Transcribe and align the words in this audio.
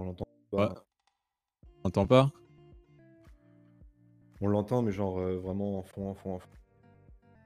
On 0.00 0.04
l'entend 0.04 0.24
Ouais. 0.52 0.58
pas. 0.68 0.84
On 1.84 1.88
entend 1.88 2.06
pas 2.06 2.30
On 4.40 4.46
l'entend, 4.46 4.82
mais 4.82 4.92
genre 4.92 5.18
euh, 5.18 5.38
vraiment 5.38 5.78
en 5.80 5.82
fond, 5.82 6.08
en 6.10 6.14
fond, 6.14 6.34
en 6.36 6.38
fond. 6.38 6.48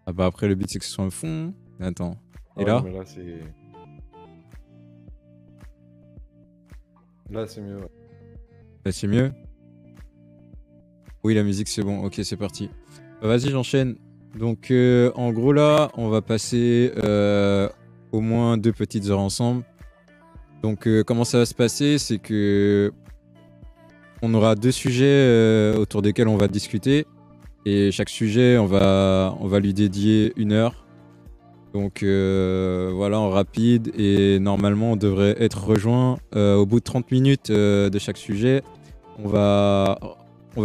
Ah 0.06 0.12
bah 0.12 0.26
après 0.26 0.48
le 0.48 0.54
but 0.54 0.68
c'est 0.68 0.78
que 0.78 0.84
ce 0.84 0.90
soit 0.90 1.04
un 1.04 1.10
fond. 1.10 1.54
Attends. 1.80 2.18
Et 2.58 2.62
Ah 2.62 2.64
là 2.64 2.76
ouais, 2.82 2.90
mais 2.90 2.98
là, 2.98 3.04
c'est. 3.06 3.40
Là, 7.30 7.46
c'est 7.46 7.62
mieux. 7.62 7.76
ouais. 7.78 7.88
Bah, 8.84 8.92
c'est 8.92 9.06
mieux. 9.06 9.32
Oui, 11.24 11.32
la 11.34 11.42
musique, 11.42 11.68
c'est 11.68 11.82
bon. 11.82 12.04
Ok, 12.04 12.20
c'est 12.22 12.36
parti. 12.36 12.68
Bah, 13.22 13.28
Vas-y, 13.28 13.48
j'enchaîne. 13.48 13.96
Donc, 14.38 14.70
euh, 14.70 15.10
en 15.14 15.32
gros, 15.32 15.52
là, 15.54 15.90
on 15.94 16.08
va 16.10 16.20
passer 16.20 16.92
euh, 17.02 17.70
au 18.10 18.20
moins 18.20 18.58
deux 18.58 18.72
petites 18.72 19.06
heures 19.08 19.20
ensemble. 19.20 19.64
Donc, 20.62 20.86
euh, 20.86 21.02
comment 21.02 21.24
ça 21.24 21.38
va 21.38 21.46
se 21.46 21.54
passer 21.54 21.98
C'est 21.98 22.18
que 22.18 22.92
on 24.22 24.32
aura 24.34 24.54
deux 24.54 24.70
sujets 24.70 25.04
euh, 25.06 25.76
autour 25.76 26.00
desquels 26.00 26.28
on 26.28 26.36
va 26.36 26.46
discuter. 26.46 27.06
Et 27.66 27.90
chaque 27.90 28.08
sujet, 28.08 28.56
on 28.58 28.66
va, 28.66 29.60
lui 29.60 29.74
dédier 29.74 30.32
une 30.36 30.52
heure. 30.52 30.86
Donc 31.74 32.02
euh, 32.02 32.92
voilà, 32.94 33.18
en 33.18 33.30
rapide. 33.30 33.92
Et 33.98 34.38
normalement, 34.38 34.92
on 34.92 34.96
devrait 34.96 35.36
être 35.38 35.64
rejoint 35.64 36.18
au 36.34 36.66
bout 36.66 36.78
de 36.78 36.84
30 36.84 37.10
minutes 37.10 37.50
de 37.50 37.98
chaque 37.98 38.16
sujet. 38.16 38.62
On 39.18 39.28
va, 39.28 39.98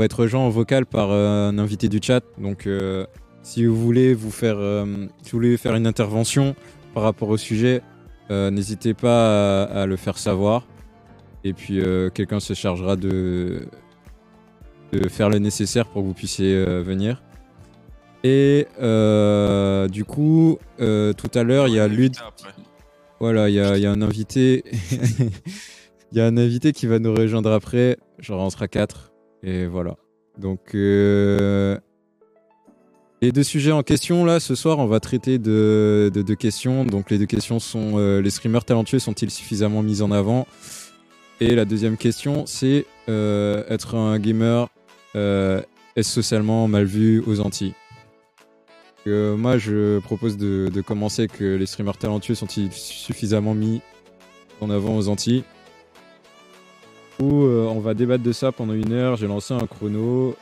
être 0.02 0.22
rejoint 0.22 0.42
en 0.42 0.50
vocal 0.50 0.86
par 0.86 1.12
un 1.12 1.58
invité 1.58 1.88
du 1.88 2.00
chat. 2.02 2.24
Donc 2.40 2.68
si 3.44 3.66
vous 3.66 3.76
voulez 3.76 4.16
vous 4.16 4.32
faire, 4.32 4.58
si 5.22 5.32
vous 5.32 5.38
voulez 5.38 5.58
faire 5.58 5.76
une 5.76 5.88
intervention 5.88 6.56
par 6.96 7.04
rapport 7.04 7.30
au 7.30 7.38
sujet, 7.38 7.82
n'hésitez 8.30 8.94
pas 8.94 9.64
à, 9.64 9.82
à 9.82 9.86
le 9.86 9.96
faire 9.96 10.18
savoir. 10.18 10.68
Et 11.44 11.54
puis 11.54 11.80
euh, 11.80 12.10
quelqu'un 12.10 12.40
se 12.40 12.54
chargera 12.54 12.96
de, 12.96 13.68
de 14.92 15.08
faire 15.08 15.30
le 15.30 15.40
nécessaire 15.40 15.88
pour 15.88 16.02
que 16.02 16.08
vous 16.08 16.14
puissiez 16.14 16.56
euh, 16.56 16.82
venir. 16.82 17.22
Et 18.24 18.68
euh, 18.82 19.88
du 19.88 20.04
coup, 20.04 20.58
euh, 20.80 21.14
tout 21.14 21.32
à 21.34 21.44
l'heure, 21.44 21.68
il 21.68 21.76
y 21.76 21.80
a 21.80 21.88
Lud. 21.88 22.16
Voilà, 23.20 23.50
il 23.50 23.56
y 23.56 23.60
a, 23.60 23.78
il 23.78 23.84
y 23.84 23.86
a 23.86 23.92
un 23.92 24.02
invité. 24.02 24.64
Il 26.14 26.18
y 26.18 26.22
a 26.22 26.26
un 26.26 26.38
invité 26.38 26.72
qui 26.72 26.88
va 26.88 27.00
nous 27.00 27.14
rejoindre 27.14 27.52
après. 27.52 27.98
Genre, 28.20 28.40
on 28.42 28.50
sera 28.50 28.70
quatre. 28.70 29.12
Et 29.44 29.66
voilà. 29.66 29.98
Donc, 30.38 30.74
euh, 30.74 31.78
les 33.22 33.32
deux 33.32 33.44
sujets 33.44 33.72
en 33.72 33.82
question, 33.82 34.26
là, 34.26 34.40
ce 34.40 34.54
soir, 34.54 34.78
on 34.80 34.86
va 34.86 35.00
traiter 35.00 35.40
de, 35.40 36.12
de 36.14 36.22
deux 36.22 36.36
questions. 36.36 36.86
Donc, 36.86 37.10
les 37.10 37.18
deux 37.18 37.26
questions 37.26 37.60
sont 37.60 37.94
euh, 37.96 38.22
les 38.22 38.30
streamers 38.30 38.64
talentueux 38.64 39.00
sont-ils 39.00 39.32
suffisamment 39.32 39.82
mis 39.82 40.02
en 40.02 40.12
avant? 40.12 40.48
Et 41.40 41.56
la 41.56 41.66
deuxième 41.66 41.98
question, 41.98 42.46
c'est 42.46 42.86
euh, 43.10 43.64
être 43.70 43.96
un 43.96 44.20
gamer, 44.20 44.70
euh, 45.16 45.62
est-ce 45.96 46.12
socialement 46.12 46.68
mal 46.68 46.86
vu 46.86 47.24
aux 47.26 47.40
Antilles? 47.40 47.74
Moi, 49.06 49.58
je 49.58 50.00
propose 50.00 50.36
de, 50.36 50.82
commencer 50.82 51.30
que 51.30 51.56
les 51.56 51.66
streamers 51.66 51.98
talentueux 51.98 52.36
sont-ils 52.36 52.74
suffisamment 52.74 53.54
mis 53.54 53.82
en 54.60 54.70
avant 54.70 54.98
aux 54.98 55.08
Antilles? 55.08 55.46
Ou 57.22 57.46
on 57.46 57.80
va 57.80 57.94
débattre 57.94 58.24
de 58.24 58.34
ça 58.34 58.52
pendant 58.52 58.74
une 58.74 58.92
heure. 58.92 59.16
J'ai 59.16 59.28
lancé 59.28 59.54
un 59.54 59.66
chrono. 59.66 60.36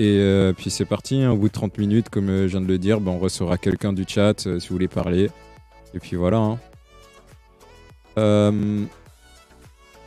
Et 0.00 0.16
euh, 0.18 0.54
puis 0.54 0.70
c'est 0.70 0.86
parti, 0.86 1.20
hein. 1.20 1.32
au 1.32 1.36
bout 1.36 1.48
de 1.48 1.52
30 1.52 1.76
minutes, 1.76 2.08
comme 2.08 2.30
euh, 2.30 2.48
je 2.48 2.52
viens 2.52 2.62
de 2.62 2.66
le 2.66 2.78
dire, 2.78 3.02
ben, 3.02 3.12
on 3.12 3.18
recevra 3.18 3.58
quelqu'un 3.58 3.92
du 3.92 4.06
chat 4.08 4.46
euh, 4.46 4.58
si 4.58 4.68
vous 4.68 4.76
voulez 4.76 4.88
parler. 4.88 5.30
Et 5.92 5.98
puis 5.98 6.16
voilà. 6.16 6.38
hein. 6.38 6.58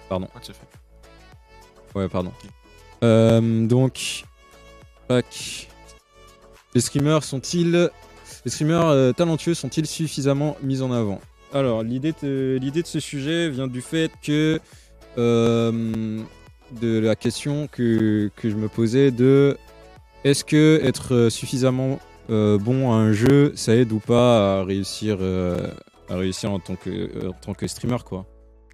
Pardon. 0.10 0.28
Ouais, 1.94 2.10
pardon. 2.10 2.32
Donc, 3.68 4.26
tac. 5.08 5.70
les 6.74 6.82
streamers 6.82 7.24
sont-ils, 7.24 7.92
les 8.46 8.52
streamers 8.52 9.14
talentueux 9.14 9.54
sont-ils 9.54 9.86
suffisamment 9.86 10.58
mis 10.64 10.82
en 10.82 10.92
avant? 10.92 11.22
Alors, 11.54 11.84
l'idée 11.84 12.16
de, 12.24 12.58
l'idée 12.60 12.82
de 12.82 12.88
ce 12.88 13.00
sujet 13.00 13.48
vient 13.50 13.68
du 13.68 13.82
fait 13.82 14.12
que 14.24 14.60
de 15.18 16.98
la 17.00 17.16
question 17.16 17.68
que, 17.68 18.32
que 18.36 18.50
je 18.50 18.56
me 18.56 18.68
posais 18.68 19.12
de 19.12 19.56
est-ce 20.24 20.46
que 20.46 20.80
être 20.84 21.14
euh, 21.14 21.30
suffisamment 21.30 22.00
euh, 22.30 22.58
bon 22.58 22.94
à 22.94 22.96
un 22.96 23.12
jeu, 23.12 23.52
ça 23.56 23.76
aide 23.76 23.92
ou 23.92 24.00
pas 24.00 24.60
à 24.60 24.64
réussir, 24.64 25.18
euh, 25.20 25.68
en 26.10 26.60
tant 26.60 26.76
que, 26.76 27.28
en 27.28 27.68
streamer 27.68 27.98
quoi? 28.06 28.26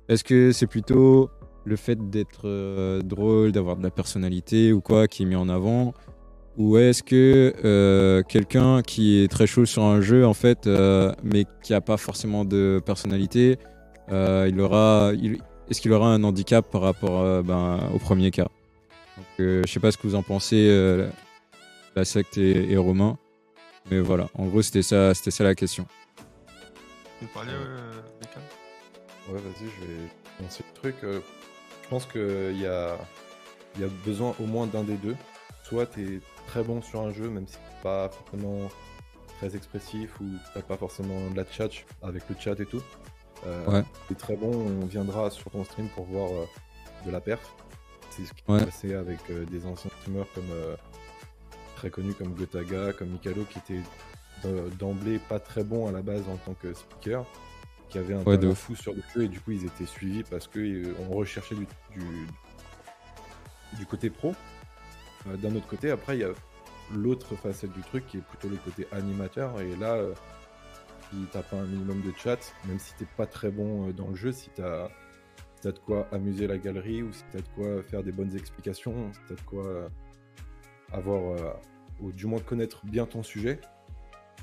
Est-ce 0.07 0.23
que 0.23 0.51
c'est 0.51 0.67
plutôt 0.67 1.29
le 1.65 1.75
fait 1.75 2.09
d'être 2.09 3.01
drôle, 3.01 3.51
d'avoir 3.51 3.77
de 3.77 3.83
la 3.83 3.89
personnalité 3.89 4.73
ou 4.73 4.81
quoi 4.81 5.07
qui 5.07 5.23
est 5.23 5.25
mis 5.25 5.35
en 5.35 5.49
avant? 5.49 5.93
Ou 6.57 6.77
est-ce 6.77 7.01
que 7.03 8.23
quelqu'un 8.27 8.81
qui 8.81 9.23
est 9.23 9.27
très 9.27 9.47
chaud 9.47 9.65
sur 9.65 9.83
un 9.83 10.01
jeu, 10.01 10.25
en 10.25 10.33
fait, 10.33 10.67
mais 11.23 11.45
qui 11.63 11.71
n'a 11.71 11.81
pas 11.81 11.97
forcément 11.97 12.43
de 12.43 12.81
personnalité, 12.83 13.57
il 14.09 14.59
aura, 14.59 15.11
est-ce 15.69 15.79
qu'il 15.79 15.93
aura 15.93 16.07
un 16.07 16.23
handicap 16.23 16.69
par 16.69 16.81
rapport 16.81 17.43
ben, 17.43 17.79
au 17.93 17.99
premier 17.99 18.31
cas? 18.31 18.47
Donc, 19.17 19.25
Je 19.37 19.67
sais 19.67 19.79
pas 19.79 19.91
ce 19.91 19.97
que 19.97 20.07
vous 20.07 20.15
en 20.15 20.23
pensez, 20.23 20.67
la 21.95 22.05
secte 22.05 22.37
et, 22.37 22.71
et 22.71 22.77
Romain. 22.77 23.17
Mais 23.91 23.99
voilà, 23.99 24.29
en 24.35 24.45
gros, 24.45 24.61
c'était 24.61 24.81
ça, 24.83 25.13
c'était 25.13 25.31
ça 25.31 25.43
la 25.43 25.55
question. 25.55 25.85
Vous 27.21 27.27
parlez, 27.33 27.51
euh, 27.53 27.91
Mika 28.21 28.39
Ouais, 29.29 29.39
vas-y, 29.39 29.65
je 29.69 29.85
vais 29.85 30.09
lancer 30.41 30.63
le 30.67 30.73
truc. 30.79 30.95
Euh, 31.03 31.19
je 31.83 31.89
pense 31.89 32.05
qu'il 32.05 32.59
y 32.59 32.65
a, 32.67 32.97
il 33.75 33.81
y 33.81 33.83
a 33.83 33.87
besoin 34.05 34.33
au 34.39 34.45
moins 34.45 34.67
d'un 34.67 34.83
des 34.83 34.95
deux. 34.97 35.15
Soit 35.63 35.87
tu 35.87 36.15
es 36.15 36.19
très 36.47 36.63
bon 36.63 36.81
sur 36.81 37.01
un 37.01 37.11
jeu, 37.11 37.29
même 37.29 37.47
si 37.47 37.55
t'es 37.55 37.83
pas 37.83 38.09
forcément 38.09 38.69
très 39.37 39.55
expressif 39.55 40.19
ou 40.19 40.25
t'as 40.53 40.61
pas 40.61 40.77
forcément 40.77 41.29
de 41.29 41.35
la 41.37 41.45
chat 41.49 41.69
avec 42.01 42.23
le 42.29 42.35
chat 42.39 42.59
et 42.59 42.65
tout. 42.65 42.81
Euh, 43.45 43.65
Ouais. 43.67 43.83
T'es 44.07 44.15
très 44.15 44.35
bon, 44.35 44.51
on 44.51 44.85
viendra 44.85 45.29
sur 45.29 45.49
ton 45.51 45.63
stream 45.63 45.87
pour 45.89 46.05
voir 46.05 46.29
euh, 46.31 46.45
de 47.05 47.11
la 47.11 47.21
perf. 47.21 47.55
C'est 48.09 48.25
ce 48.25 48.33
qui 48.33 48.43
Ouais. 48.47 48.59
s'est 48.59 48.65
passé 48.65 48.93
avec 48.95 49.19
euh, 49.29 49.45
des 49.45 49.65
anciens 49.65 49.91
streamers 50.01 50.25
comme 50.33 50.49
euh, 50.51 50.75
très 51.79 51.89
connus 51.89 52.13
comme 52.13 52.33
Gotaga, 52.33 52.91
comme 52.91 53.07
Mikalo, 53.09 53.45
qui 53.45 53.59
étaient 53.59 53.81
euh, 54.45 54.67
d'emblée 54.79 55.17
pas 55.17 55.39
très 55.39 55.63
bons 55.63 55.87
à 55.87 55.93
la 55.93 56.01
base 56.01 56.27
en 56.27 56.35
tant 56.35 56.53
que 56.53 56.73
speaker, 56.73 57.25
qui 57.87 57.97
avaient 57.97 58.15
un 58.15 58.23
Ouais, 58.23 58.35
de 58.37 58.41
talent 58.41 58.55
fou 58.55 58.75
sur 58.75 58.93
le 58.93 59.01
jeu 59.13 59.23
et 59.23 59.27
du 59.29 59.39
coup 59.39 59.51
ils 59.51 59.65
étaient 59.65 59.85
suivis 59.85 60.23
parce 60.23 60.47
qu'on 60.47 61.09
recherchait 61.09 61.55
du, 61.55 61.65
du, 61.97 62.27
du 63.77 63.85
côté 63.85 64.09
pro. 64.09 64.35
Euh, 65.27 65.37
D'un 65.37 65.55
autre 65.55 65.67
côté, 65.67 65.89
après 65.89 66.17
il 66.17 66.19
y 66.19 66.23
a 66.25 66.31
l'autre 66.93 67.35
facette 67.35 67.71
du 67.71 67.81
truc 67.81 68.05
qui 68.07 68.17
est 68.17 68.21
plutôt 68.21 68.49
le 68.49 68.57
côté 68.57 68.85
animateur 68.91 69.61
et 69.61 69.73
là, 69.77 69.93
euh, 69.93 70.13
si 71.11 71.15
t'as 71.31 71.43
pas 71.43 71.55
un 71.57 71.65
minimum 71.65 72.01
de 72.01 72.11
chat, 72.17 72.39
même 72.67 72.77
si 72.79 72.93
t'es 72.95 73.07
pas 73.15 73.25
très 73.25 73.51
bon 73.51 73.87
euh, 73.87 73.93
dans 73.93 74.09
le 74.09 74.15
jeu, 74.15 74.33
si 74.33 74.49
t'as 74.53 74.89
si 75.55 75.61
t'as 75.61 75.71
de 75.71 75.79
quoi 75.79 76.07
amuser 76.11 76.45
la 76.45 76.57
galerie 76.57 77.03
ou 77.03 77.13
si 77.13 77.23
t'as 77.31 77.39
de 77.39 77.47
quoi 77.55 77.81
faire 77.83 78.03
des 78.03 78.11
bonnes 78.11 78.35
explications, 78.35 79.13
si 79.13 79.19
t'as 79.29 79.35
de 79.35 79.41
quoi 79.41 79.65
euh, 79.65 79.87
avoir, 80.93 81.33
euh, 81.33 81.51
ou 82.01 82.11
du 82.11 82.25
moins 82.25 82.39
connaître 82.39 82.85
bien 82.85 83.05
ton 83.05 83.23
sujet, 83.23 83.59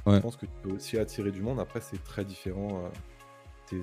Ouais. 0.07 0.17
je 0.17 0.21
pense 0.21 0.37
que 0.37 0.47
tu 0.47 0.53
peux 0.62 0.73
aussi 0.73 0.99
attirer 0.99 1.31
du 1.33 1.43
monde. 1.43 1.59
Après, 1.61 1.81
c'est 1.81 2.03
très 2.05 2.25
différent. 2.25 2.84
euh, 2.84 2.89
c'est 3.69 3.77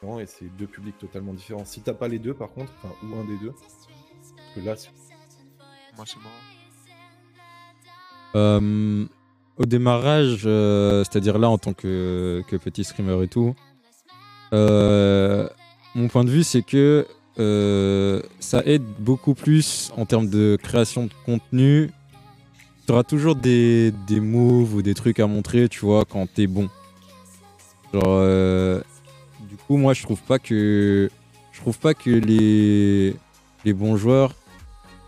différent 0.00 0.18
et 0.18 0.26
c'est 0.26 0.46
deux 0.56 0.66
publics 0.66 0.98
totalement 0.98 1.32
différents. 1.34 1.64
Si 1.64 1.80
t'as 1.82 1.94
pas 1.94 2.08
les 2.08 2.18
deux, 2.18 2.34
par 2.34 2.50
contre, 2.50 2.72
enfin, 2.82 2.92
ou 3.04 3.14
un 3.16 3.24
des 3.24 3.36
deux, 3.38 3.52
parce 3.52 4.54
que 4.56 4.60
là, 4.60 4.74
c'est- 4.76 4.90
Moi, 5.96 6.04
c'est 6.06 6.16
marrant. 6.16 6.30
Euh, 8.36 9.04
au 9.56 9.66
démarrage, 9.66 10.42
euh, 10.46 11.04
c'est-à-dire 11.04 11.38
là 11.38 11.48
en 11.50 11.58
tant 11.58 11.72
que, 11.74 12.42
que 12.48 12.56
petit 12.56 12.84
streamer 12.84 13.22
et 13.24 13.28
tout, 13.28 13.54
euh, 14.52 15.48
mon 15.94 16.08
point 16.08 16.24
de 16.24 16.30
vue 16.30 16.44
c'est 16.44 16.62
que 16.62 17.06
euh, 17.38 18.22
ça 18.38 18.62
aide 18.64 18.84
beaucoup 18.98 19.34
plus 19.34 19.92
en 19.96 20.06
termes 20.06 20.28
de 20.28 20.56
création 20.62 21.04
de 21.06 21.12
contenu. 21.26 21.90
Tu 22.90 22.94
auras 22.94 23.04
toujours 23.04 23.36
des, 23.36 23.92
des 24.08 24.18
moves 24.18 24.74
ou 24.74 24.82
des 24.82 24.94
trucs 24.94 25.20
à 25.20 25.28
montrer, 25.28 25.68
tu 25.68 25.78
vois, 25.78 26.04
quand 26.04 26.26
t'es 26.26 26.48
bon. 26.48 26.68
Genre, 27.94 28.02
euh, 28.04 28.80
du 29.48 29.54
coup, 29.56 29.76
moi 29.76 29.94
je 29.94 30.02
trouve 30.02 30.20
pas 30.20 30.40
que 30.40 31.08
je 31.52 31.60
trouve 31.60 31.78
pas 31.78 31.94
que 31.94 32.10
les, 32.10 33.14
les 33.64 33.72
bons 33.74 33.96
joueurs 33.96 34.34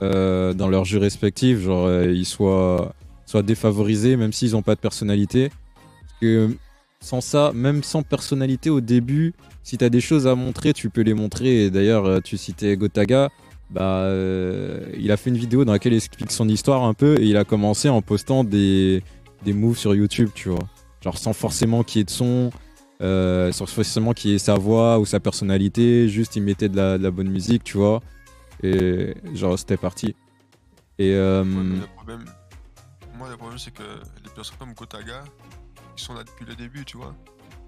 euh, 0.00 0.54
dans 0.54 0.68
leurs 0.68 0.84
jeux 0.84 1.00
respectifs, 1.00 1.58
genre 1.58 1.86
euh, 1.86 2.12
ils 2.12 2.24
soient 2.24 2.94
soient 3.26 3.42
défavorisés, 3.42 4.16
même 4.16 4.32
s'ils 4.32 4.52
n'ont 4.52 4.62
pas 4.62 4.76
de 4.76 4.80
personnalité. 4.80 5.50
Que 6.20 6.56
sans 7.00 7.20
ça, 7.20 7.50
même 7.52 7.82
sans 7.82 8.04
personnalité 8.04 8.70
au 8.70 8.80
début, 8.80 9.34
si 9.64 9.76
tu 9.76 9.84
as 9.84 9.90
des 9.90 10.00
choses 10.00 10.28
à 10.28 10.36
montrer, 10.36 10.72
tu 10.72 10.88
peux 10.88 11.00
les 11.00 11.14
montrer. 11.14 11.64
Et 11.64 11.70
d'ailleurs, 11.70 12.22
tu 12.22 12.36
citais 12.36 12.76
Gotaga, 12.76 13.30
bah, 13.72 14.02
euh, 14.02 14.80
il 14.98 15.10
a 15.10 15.16
fait 15.16 15.30
une 15.30 15.36
vidéo 15.36 15.64
dans 15.64 15.72
laquelle 15.72 15.94
il 15.94 15.96
explique 15.96 16.30
son 16.30 16.48
histoire 16.48 16.84
un 16.84 16.92
peu 16.92 17.18
et 17.18 17.24
il 17.24 17.36
a 17.36 17.44
commencé 17.44 17.88
en 17.88 18.02
postant 18.02 18.44
des, 18.44 19.02
des 19.44 19.54
moves 19.54 19.78
sur 19.78 19.94
YouTube, 19.94 20.28
tu 20.34 20.50
vois. 20.50 20.68
Genre 21.00 21.16
sans 21.16 21.32
forcément 21.32 21.82
qu'il 21.82 22.00
y 22.00 22.02
ait 22.02 22.04
de 22.04 22.10
son, 22.10 22.50
euh, 23.00 23.50
sans 23.50 23.66
forcément 23.66 24.12
qu'il 24.12 24.30
y 24.30 24.34
ait 24.34 24.38
sa 24.38 24.54
voix 24.54 24.98
ou 24.98 25.06
sa 25.06 25.20
personnalité, 25.20 26.08
juste 26.08 26.36
il 26.36 26.42
mettait 26.42 26.68
de 26.68 26.76
la, 26.76 27.10
bonne 27.10 27.30
musique, 27.30 27.64
tu 27.64 27.78
vois. 27.78 28.00
Et 28.62 29.14
genre, 29.34 29.58
c'était 29.58 29.78
parti. 29.78 30.14
Et. 30.98 31.14
euh, 31.14 31.42
moi, 31.44 33.28
le 33.30 33.36
problème, 33.36 33.58
c'est 33.58 33.72
que 33.72 33.82
les 33.82 34.30
personnes 34.34 34.56
comme 34.58 34.74
Gotaga, 34.74 35.24
ils 35.96 36.00
sont 36.00 36.12
là 36.12 36.24
depuis 36.24 36.44
le 36.44 36.54
début, 36.54 36.84
tu 36.84 36.98
vois. 36.98 37.14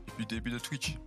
Depuis 0.07 0.23
le 0.23 0.37
début 0.37 0.51
de 0.51 0.59
Twitch. 0.59 0.99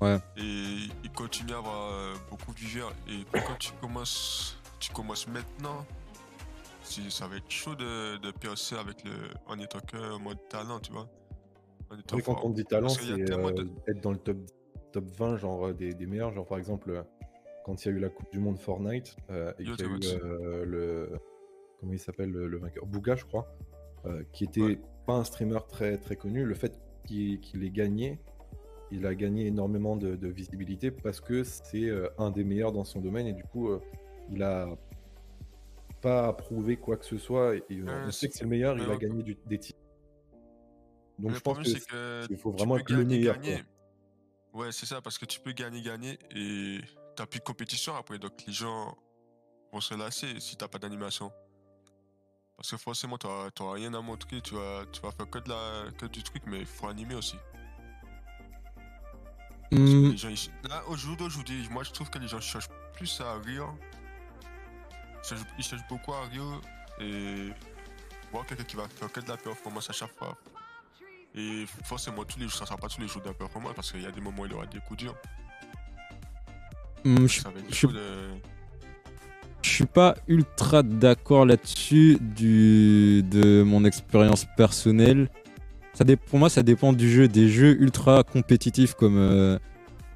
Ouais. 0.00 0.16
Et 0.36 0.88
ils 1.04 1.12
continuent 1.14 1.52
à 1.54 1.58
avoir 1.58 1.92
euh, 1.92 2.14
beaucoup 2.30 2.52
de 2.54 2.58
viewers. 2.58 2.92
Et 3.08 3.24
quand 3.32 3.58
tu 3.58 3.72
commences, 3.80 4.58
tu 4.78 4.90
commences 4.92 5.26
maintenant, 5.28 5.84
ça 6.82 7.26
va 7.28 7.36
être 7.36 7.50
chaud 7.50 7.74
de, 7.74 8.16
de 8.16 8.30
percer 8.30 8.76
avec 8.76 9.04
le, 9.04 9.12
en 9.46 9.58
étant 9.58 9.80
que 9.80 10.12
en 10.14 10.18
mode 10.18 10.38
talent, 10.48 10.80
tu 10.80 10.92
vois. 10.92 11.06
En 11.90 11.98
étant 11.98 12.16
Oui, 12.16 12.22
quand 12.24 12.40
on 12.44 12.50
dit 12.50 12.64
talent, 12.64 12.88
c'est 12.88 13.10
euh, 13.12 13.52
de- 13.52 13.68
être 13.88 14.00
dans 14.00 14.12
le 14.12 14.18
top, 14.18 14.38
top 14.92 15.04
20 15.18 15.36
genre, 15.36 15.66
euh, 15.68 15.72
des, 15.74 15.92
des 15.92 16.06
meilleurs. 16.06 16.32
Genre, 16.32 16.46
par 16.46 16.58
exemple, 16.58 16.90
euh, 16.90 17.02
quand 17.64 17.84
il 17.84 17.88
y 17.88 17.94
a 17.94 17.96
eu 17.96 18.00
la 18.00 18.08
Coupe 18.08 18.30
du 18.32 18.38
Monde 18.38 18.58
Fortnite 18.58 19.16
euh, 19.30 19.52
et 19.58 19.64
qu'il 19.64 19.78
y 19.78 19.82
a 19.82 19.86
eu 19.86 19.98
euh, 20.24 20.64
le. 20.64 21.10
Comment 21.78 21.92
il 21.92 21.98
s'appelle 21.98 22.30
le, 22.30 22.48
le 22.48 22.58
vainqueur? 22.58 22.86
Bouga, 22.86 23.16
je 23.16 23.24
crois. 23.24 23.46
euh, 24.06 24.22
qui 24.32 24.44
était 24.44 24.60
Ouais. 24.62 24.80
pas 25.06 25.14
un 25.14 25.24
streamer 25.24 25.58
très, 25.68 25.98
très 25.98 26.16
connu. 26.16 26.44
Le 26.44 26.54
fait 26.54 26.78
qu'il 27.06 27.38
qu'il 27.40 27.62
ait 27.64 27.70
gagné, 27.70 28.18
il 28.90 29.06
a 29.06 29.14
gagné 29.14 29.46
énormément 29.46 29.96
de, 29.96 30.16
de 30.16 30.28
visibilité 30.28 30.90
parce 30.90 31.20
que 31.20 31.44
c'est 31.44 31.84
euh, 31.88 32.08
un 32.18 32.30
des 32.30 32.44
meilleurs 32.44 32.72
dans 32.72 32.84
son 32.84 33.00
domaine 33.00 33.26
et 33.26 33.32
du 33.32 33.44
coup, 33.44 33.68
euh, 33.68 33.80
il 34.30 34.42
a 34.42 34.68
pas 36.00 36.32
prouvé 36.32 36.76
quoi 36.76 36.96
que 36.96 37.04
ce 37.04 37.18
soit. 37.18 37.56
Et, 37.56 37.64
et, 37.70 37.78
euh, 37.80 38.06
on 38.06 38.10
sait 38.10 38.28
que 38.28 38.34
c'est 38.34 38.44
le 38.44 38.50
meilleur, 38.50 38.78
il 38.78 38.90
a 38.90 38.96
gagné 38.96 39.22
du- 39.22 39.38
des 39.46 39.58
titres. 39.58 39.78
Donc 41.18 41.32
le 41.32 41.36
je 41.36 41.40
pense 41.40 41.58
que 41.58 41.64
c'est 41.64 41.86
que 41.86 42.26
il 42.30 42.36
faut 42.38 42.50
vraiment 42.50 42.78
être 42.78 42.90
le 42.90 42.98
gagner, 43.04 43.18
meilleur. 43.18 43.36
Ouais, 44.52 44.72
c'est 44.72 44.86
ça, 44.86 45.00
parce 45.00 45.18
que 45.18 45.26
tu 45.26 45.38
peux 45.38 45.52
gagner, 45.52 45.80
gagner 45.82 46.18
et 46.34 46.80
t'as 47.14 47.26
plus 47.26 47.38
de 47.38 47.44
compétition 47.44 47.94
après, 47.94 48.18
donc 48.18 48.32
les 48.46 48.52
gens 48.52 48.96
vont 49.72 49.80
se 49.80 49.94
lasser 49.94 50.40
si 50.40 50.56
t'as 50.56 50.66
pas 50.66 50.78
d'animation. 50.78 51.30
Parce 52.56 52.72
que 52.72 52.76
forcément, 52.76 53.16
t'auras 53.16 53.74
rien 53.74 53.94
à 53.94 54.00
montrer, 54.00 54.40
tu 54.42 54.54
vas, 54.54 54.84
tu 54.92 55.00
vas 55.00 55.12
faire 55.12 55.30
que, 55.30 55.38
de 55.38 55.48
la, 55.48 55.90
que 55.92 56.06
du 56.06 56.22
truc, 56.22 56.42
mais 56.46 56.58
il 56.60 56.66
faut 56.66 56.88
animer 56.88 57.14
aussi. 57.14 57.36
Gens, 59.72 60.28
Là, 60.68 60.82
au 60.88 60.96
jour 60.96 61.16
d'aujourd'hui, 61.16 61.66
moi 61.70 61.82
je 61.84 61.90
trouve 61.92 62.10
que 62.10 62.18
les 62.18 62.26
gens 62.28 62.40
cherchent 62.40 62.68
plus 62.94 63.20
à 63.20 63.34
rire. 63.44 63.66
Ils 65.22 65.28
cherchent, 65.28 65.40
ils 65.58 65.64
cherchent 65.64 65.88
beaucoup 65.88 66.12
à 66.12 66.22
rire 66.22 66.60
et 67.00 67.50
voir 68.32 68.44
quelqu'un 68.46 68.64
qui 68.64 68.76
va 68.76 68.84
faire 68.88 69.10
que 69.12 69.20
de 69.20 69.28
la 69.28 69.36
performance 69.36 69.88
à 69.90 69.92
chaque 69.92 70.12
fois. 70.18 70.36
Et 71.34 71.64
forcément, 71.84 72.24
tous 72.24 72.38
les 72.38 72.46
jours, 72.48 72.54
ça 72.58 72.66
sera 72.66 72.76
pas 72.76 72.88
tous 72.88 73.00
les 73.00 73.06
jours 73.08 73.22
de 73.22 73.28
la 73.28 73.34
performance 73.34 73.72
parce 73.76 73.92
qu'il 73.92 74.02
y 74.02 74.06
a 74.06 74.10
des 74.10 74.20
moments 74.20 74.42
où 74.42 74.46
il 74.46 74.52
aura 74.54 74.66
des 74.66 74.80
coups 74.80 74.98
durs. 75.04 75.14
hmm, 77.04 77.26
je 77.26 77.40
je- 77.70 77.86
de. 77.86 78.02
je 79.62 79.70
suis 79.70 79.86
pas 79.86 80.16
ultra 80.26 80.82
d'accord 80.82 81.46
là-dessus 81.46 82.18
du 82.20 83.22
de 83.22 83.62
mon 83.62 83.84
expérience 83.84 84.44
personnelle. 84.56 85.30
Ça 86.00 86.16
pour 86.16 86.38
moi, 86.38 86.48
ça 86.48 86.62
dépend 86.62 86.94
du 86.94 87.10
jeu. 87.10 87.28
Des 87.28 87.48
jeux 87.48 87.76
ultra 87.78 88.22
compétitifs 88.22 88.94
comme, 88.94 89.18
euh, 89.18 89.58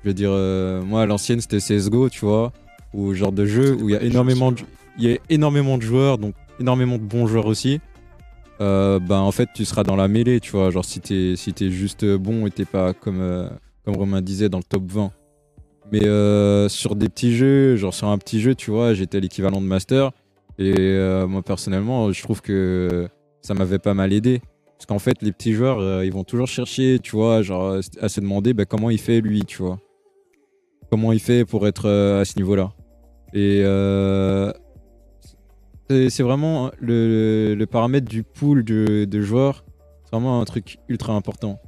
je 0.02 0.08
veux 0.08 0.14
dire, 0.14 0.30
euh, 0.32 0.82
moi 0.82 1.02
à 1.02 1.06
l'ancienne 1.06 1.42
c'était 1.42 1.58
CS:GO, 1.58 2.08
tu 2.08 2.24
vois, 2.24 2.54
ou 2.94 3.12
genre 3.12 3.32
de 3.32 3.44
jeu 3.44 3.74
où 3.74 3.90
il 3.90 3.92
y 3.92 3.96
a 3.96 4.02
énormément, 4.02 4.50
de, 4.50 4.60
il 4.98 5.04
y 5.04 5.12
a 5.12 5.18
énormément 5.28 5.76
de 5.76 5.82
joueurs, 5.82 6.16
donc 6.16 6.34
énormément 6.58 6.96
de 6.96 7.02
bons 7.02 7.26
joueurs 7.26 7.44
aussi. 7.44 7.80
Euh, 8.62 8.98
bah 8.98 9.20
en 9.20 9.30
fait, 9.30 9.50
tu 9.54 9.66
seras 9.66 9.82
dans 9.82 9.96
la 9.96 10.08
mêlée, 10.08 10.40
tu 10.40 10.52
vois. 10.52 10.70
Genre 10.70 10.86
si 10.86 11.00
t'es 11.00 11.34
si 11.36 11.52
t'es 11.52 11.70
juste 11.70 12.06
bon 12.16 12.46
et 12.46 12.50
t'es 12.50 12.64
pas 12.64 12.94
comme 12.94 13.50
comme 13.84 13.96
Romain 13.96 14.22
disait 14.22 14.48
dans 14.48 14.58
le 14.58 14.64
top 14.64 14.84
20. 14.90 15.10
Mais 15.92 16.00
sur 16.70 16.96
des 16.96 17.10
petits 17.10 17.36
jeux, 17.36 17.76
genre 17.76 17.92
sur 17.92 18.08
un 18.08 18.16
petit 18.16 18.40
jeu, 18.40 18.54
tu 18.54 18.70
vois, 18.70 18.94
j'étais 18.94 19.20
l'équivalent 19.20 19.60
de 19.60 19.66
master. 19.66 20.12
Et 20.58 20.98
moi, 21.28 21.42
personnellement, 21.42 22.10
je 22.10 22.22
trouve 22.22 22.40
que 22.40 23.06
ça 23.42 23.52
m'avait 23.52 23.78
pas 23.78 23.92
mal 23.92 24.14
aidé. 24.14 24.40
Parce 24.84 24.98
qu'en 25.00 25.02
fait, 25.02 25.22
les 25.22 25.32
petits 25.32 25.54
joueurs, 25.54 25.78
euh, 25.78 26.04
ils 26.04 26.12
vont 26.12 26.24
toujours 26.24 26.46
chercher, 26.46 26.98
tu 27.02 27.12
vois, 27.12 27.40
genre 27.40 27.78
à 28.02 28.08
se 28.10 28.20
demander 28.20 28.52
bah, 28.52 28.66
comment 28.66 28.90
il 28.90 29.00
fait 29.00 29.22
lui, 29.22 29.46
tu 29.46 29.62
vois. 29.62 29.78
Comment 30.90 31.10
il 31.12 31.20
fait 31.20 31.46
pour 31.46 31.66
être 31.66 31.88
euh, 31.88 32.20
à 32.20 32.26
ce 32.26 32.36
niveau-là. 32.36 32.74
Et 33.32 33.62
euh, 33.64 34.52
c'est 35.88 36.22
vraiment 36.22 36.70
le, 36.82 37.64
paramètre 37.64 38.06
du 38.06 38.24
pool 38.24 38.62
de, 38.62 39.06
de 39.06 39.20
joueurs. 39.22 39.64
C'est 40.04 40.10
vraiment 40.10 40.42
un 40.42 40.44
truc 40.44 40.76
ultra 40.90 41.14
important. 41.14 41.58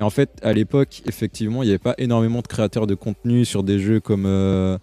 Et 0.00 0.02
en 0.02 0.08
fait, 0.08 0.30
à 0.40 0.54
l'époque, 0.54 1.02
effectivement, 1.04 1.62
il 1.62 1.66
n'y 1.66 1.72
avait 1.72 1.78
pas 1.78 1.94
énormément 1.98 2.40
de 2.40 2.46
créateurs 2.46 2.86
de 2.86 2.94
contenu 2.94 3.44
sur 3.44 3.64
des 3.64 3.78
jeux 3.78 4.00
comme, 4.00 4.24
euh, 4.24 4.78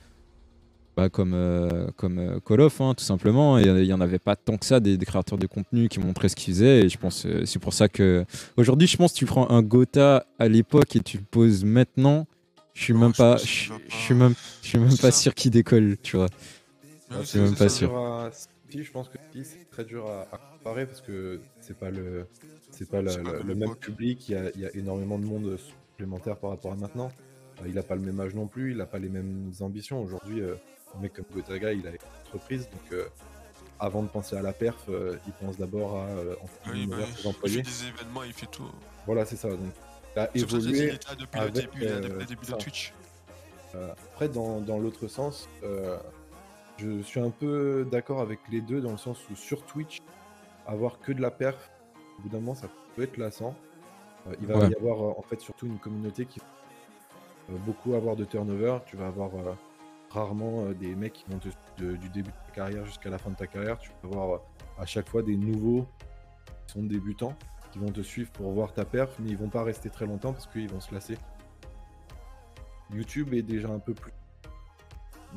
bah, 0.95 1.10
comme, 1.10 1.34
euh, 1.34 1.88
comme 1.95 2.19
euh, 2.19 2.40
Call 2.45 2.62
of, 2.62 2.80
hein, 2.81 2.94
tout 2.95 3.04
simplement. 3.04 3.57
Et 3.57 3.63
il 3.63 3.84
n'y 3.84 3.94
en 3.94 4.01
avait 4.01 4.19
pas 4.19 4.36
tant 4.36 4.57
que 4.57 4.66
ça, 4.66 4.80
des, 4.80 4.98
des 4.98 5.06
créateurs 5.06 5.38
de 5.38 5.48
contenu 5.48 5.90
qui 5.90 6.00
montraient 6.00 6.30
ce 6.30 6.36
qu'ils 6.36 6.54
faisaient. 6.54 6.81
Et 6.86 6.90
je 6.90 6.98
pense 6.98 7.25
euh, 7.25 7.45
c'est 7.45 7.60
pour 7.60 7.74
ça 7.74 7.88
que. 7.90 8.25
Aujourd'hui, 8.57 8.88
je 8.88 8.98
pense 8.98 9.13
que 9.13 9.18
tu 9.18 9.25
prends 9.25 9.50
un 9.50 9.62
Gotha 9.62 10.25
à 10.40 10.48
l'époque 10.48 10.95
et 10.95 11.00
tu 11.00 11.18
le 11.18 11.24
poses 11.24 11.63
maintenant. 11.63 12.28
Je 12.74 12.84
suis 12.84 12.94
même 12.94 13.12
je 13.13 13.18
pas, 13.18 13.38
je, 13.38 13.44
je 13.45 13.95
suis 13.95 14.13
pas- 14.16 14.19
même, 14.19 14.34
je 14.63 14.68
suis 14.68 14.80
même 14.80 14.90
pas 14.98 15.12
ça. 15.12 15.22
sûr 15.22 15.36
qu'il 15.36 15.51
décolle, 15.51 15.98
tu 16.01 16.18
vois. 16.18 16.28
Mais 17.12 17.18
oui, 17.18 17.24
c'est 17.25 17.40
même 17.40 17.56
pas 17.56 17.69
sûr. 17.69 17.95
à- 17.95 18.31
Si, 18.69 18.84
je 18.84 18.92
pense 18.92 19.07
que 19.10 19.18
si, 19.31 19.45
c'est 19.45 19.69
très 19.69 19.86
dur 19.86 20.07
à, 20.07 20.22
à 20.34 20.40
comparer 20.57 20.88
parce 20.88 21.01
que 21.01 21.40
c'est 21.62 21.78
pas 21.78 21.92
le, 21.92 22.25
c'est 22.72 22.90
pas 22.90 23.04
la- 23.04 23.12
C'est 23.12 23.22
pas 23.24 23.31
la- 23.31 23.38
comme 23.40 23.48
le 23.48 23.56
même 23.56 23.75
public. 23.75 24.28
Il 24.28 24.31
y, 24.31 24.36
a, 24.36 24.50
il 24.56 24.62
y 24.62 24.66
a 24.66 24.75
énormément 24.75 25.19
de 25.19 25.25
monde 25.25 25.56
supplémentaire 25.92 26.38
par 26.38 26.50
rapport 26.50 26.72
à 26.72 26.75
maintenant. 26.75 27.12
Il 27.68 27.78
a 27.78 27.84
pas 27.84 27.94
le 27.94 28.01
même 28.01 28.19
âge 28.19 28.34
non 28.34 28.48
plus. 28.48 28.72
Il 28.72 28.81
a 28.81 28.88
pas 28.88 28.98
les 28.98 29.10
mêmes 29.10 29.51
ambitions. 29.60 30.01
Aujourd'hui, 30.01 30.42
euh, 30.42 30.56
un 30.95 31.00
mec 31.01 31.13
comme 31.13 31.25
Gotaga, 31.34 31.74
il 31.74 31.86
a 31.88 31.92
une 31.92 31.98
entreprise. 32.25 32.69
Donc, 32.69 32.92
euh, 32.94 33.07
avant 33.80 34.04
de 34.04 34.07
penser 34.07 34.36
à 34.36 34.42
la 34.42 34.54
perf, 34.54 34.78
euh, 34.90 35.18
il 35.28 35.34
pense 35.34 35.57
d'abord 35.57 35.98
à 35.98 36.06
euh, 36.07 36.36
Oui, 36.72 36.88
bah 36.88 36.98
ses 36.98 37.10
Il 37.12 37.16
fait 37.16 37.28
employés. 37.28 37.62
des 37.62 37.86
événements, 37.88 38.24
il 38.24 38.34
fait 38.34 38.45
tout. 38.48 38.69
Voilà, 39.06 39.25
c'est 39.25 39.36
ça. 39.36 39.50
Donc, 39.50 39.60
il 40.16 40.19
a 40.19 40.30
il 40.36 40.42
évolué. 40.44 40.92
là 40.92 40.98
depuis 41.18 41.40
le 41.40 41.42
avec, 41.42 41.54
début, 41.54 41.69
il 41.78 41.84
est 41.84 41.90
là 41.90 41.95
depuis 42.00 42.12
euh, 42.12 42.19
le 42.19 42.25
début 42.25 42.45
de 42.45 42.56
Twitch. 42.57 42.94
Euh, 43.75 43.92
après, 44.13 44.30
dans, 44.30 44.60
dans 44.62 44.78
l'autre 44.78 45.07
sens, 45.07 45.50
euh, 45.63 45.98
je 46.78 47.01
suis 47.01 47.19
un 47.19 47.31
peu 47.31 47.88
d'accord 47.92 48.22
avec 48.22 48.40
les 48.51 48.62
deux 48.62 48.81
dans 48.81 48.92
le 48.92 48.98
sens 48.98 49.19
où 49.31 49.36
sur 49.36 49.63
Twitch, 49.66 50.00
avoir 50.68 51.00
que 51.00 51.12
de 51.12 51.22
la 51.22 51.31
perf, 51.31 51.72
au 52.19 52.22
bout 52.22 52.30
d'un 52.30 52.40
moment, 52.40 52.56
ça 52.56 52.68
peut 52.95 53.01
être 53.04 53.18
lassant. 53.18 53.56
Euh, 54.28 54.36
il 54.40 54.48
va 54.48 54.57
Ouais. 54.60 54.69
y 54.69 54.75
avoir 54.75 55.01
euh, 55.04 55.13
en 55.18 55.24
fait 55.24 55.42
surtout 55.42 55.66
une 55.66 55.80
communauté 55.80 56.25
qui 56.25 56.40
va 57.50 57.57
beaucoup 57.66 57.95
avoir 57.95 58.16
de 58.16 58.24
turnover. 58.24 58.78
Tu 58.86 58.95
vas 58.95 59.07
avoir 59.07 59.31
euh, 59.36 59.54
rarement 60.13 60.65
euh, 60.65 60.74
des 60.74 60.95
mecs 60.95 61.14
qui 61.14 61.26
vont 61.30 61.40
te 61.40 61.49
de- 61.78 61.95
du 61.95 62.09
début 62.09 62.30
de 62.31 62.35
ta 62.47 62.52
carrière 62.54 62.85
jusqu'à 62.85 63.09
la 63.09 63.18
fin 63.18 63.30
de 63.31 63.35
ta 63.35 63.47
carrière. 63.47 63.78
Tu 63.80 63.90
vas 64.04 64.09
avoir 64.09 64.30
euh, 64.35 64.37
à 64.80 64.85
chaque 64.85 65.09
fois 65.09 65.23
des 65.23 65.35
nouveaux 65.35 65.87
qui 66.68 66.73
sont 66.73 66.83
débutants 66.83 67.35
qui 67.71 67.80
vont 67.80 67.92
te 67.92 68.02
suivre 68.02 68.31
pour 68.31 68.52
voir 68.52 68.71
ta 68.73 68.85
perf, 68.85 69.16
mais 69.19 69.30
ils 69.31 69.37
vont 69.37 69.49
pas 69.49 69.64
rester 69.64 69.90
très 69.90 70.06
longtemps 70.06 70.31
parce 70.31 70.45
qu'ils 70.47 70.69
vont 70.69 70.80
se 70.80 70.94
lasser. 70.94 71.18
YouTube 72.92 73.33
est 73.33 73.42
déjà 73.42 73.69
un 73.69 73.80
peu 73.80 73.94
plus 73.95 74.11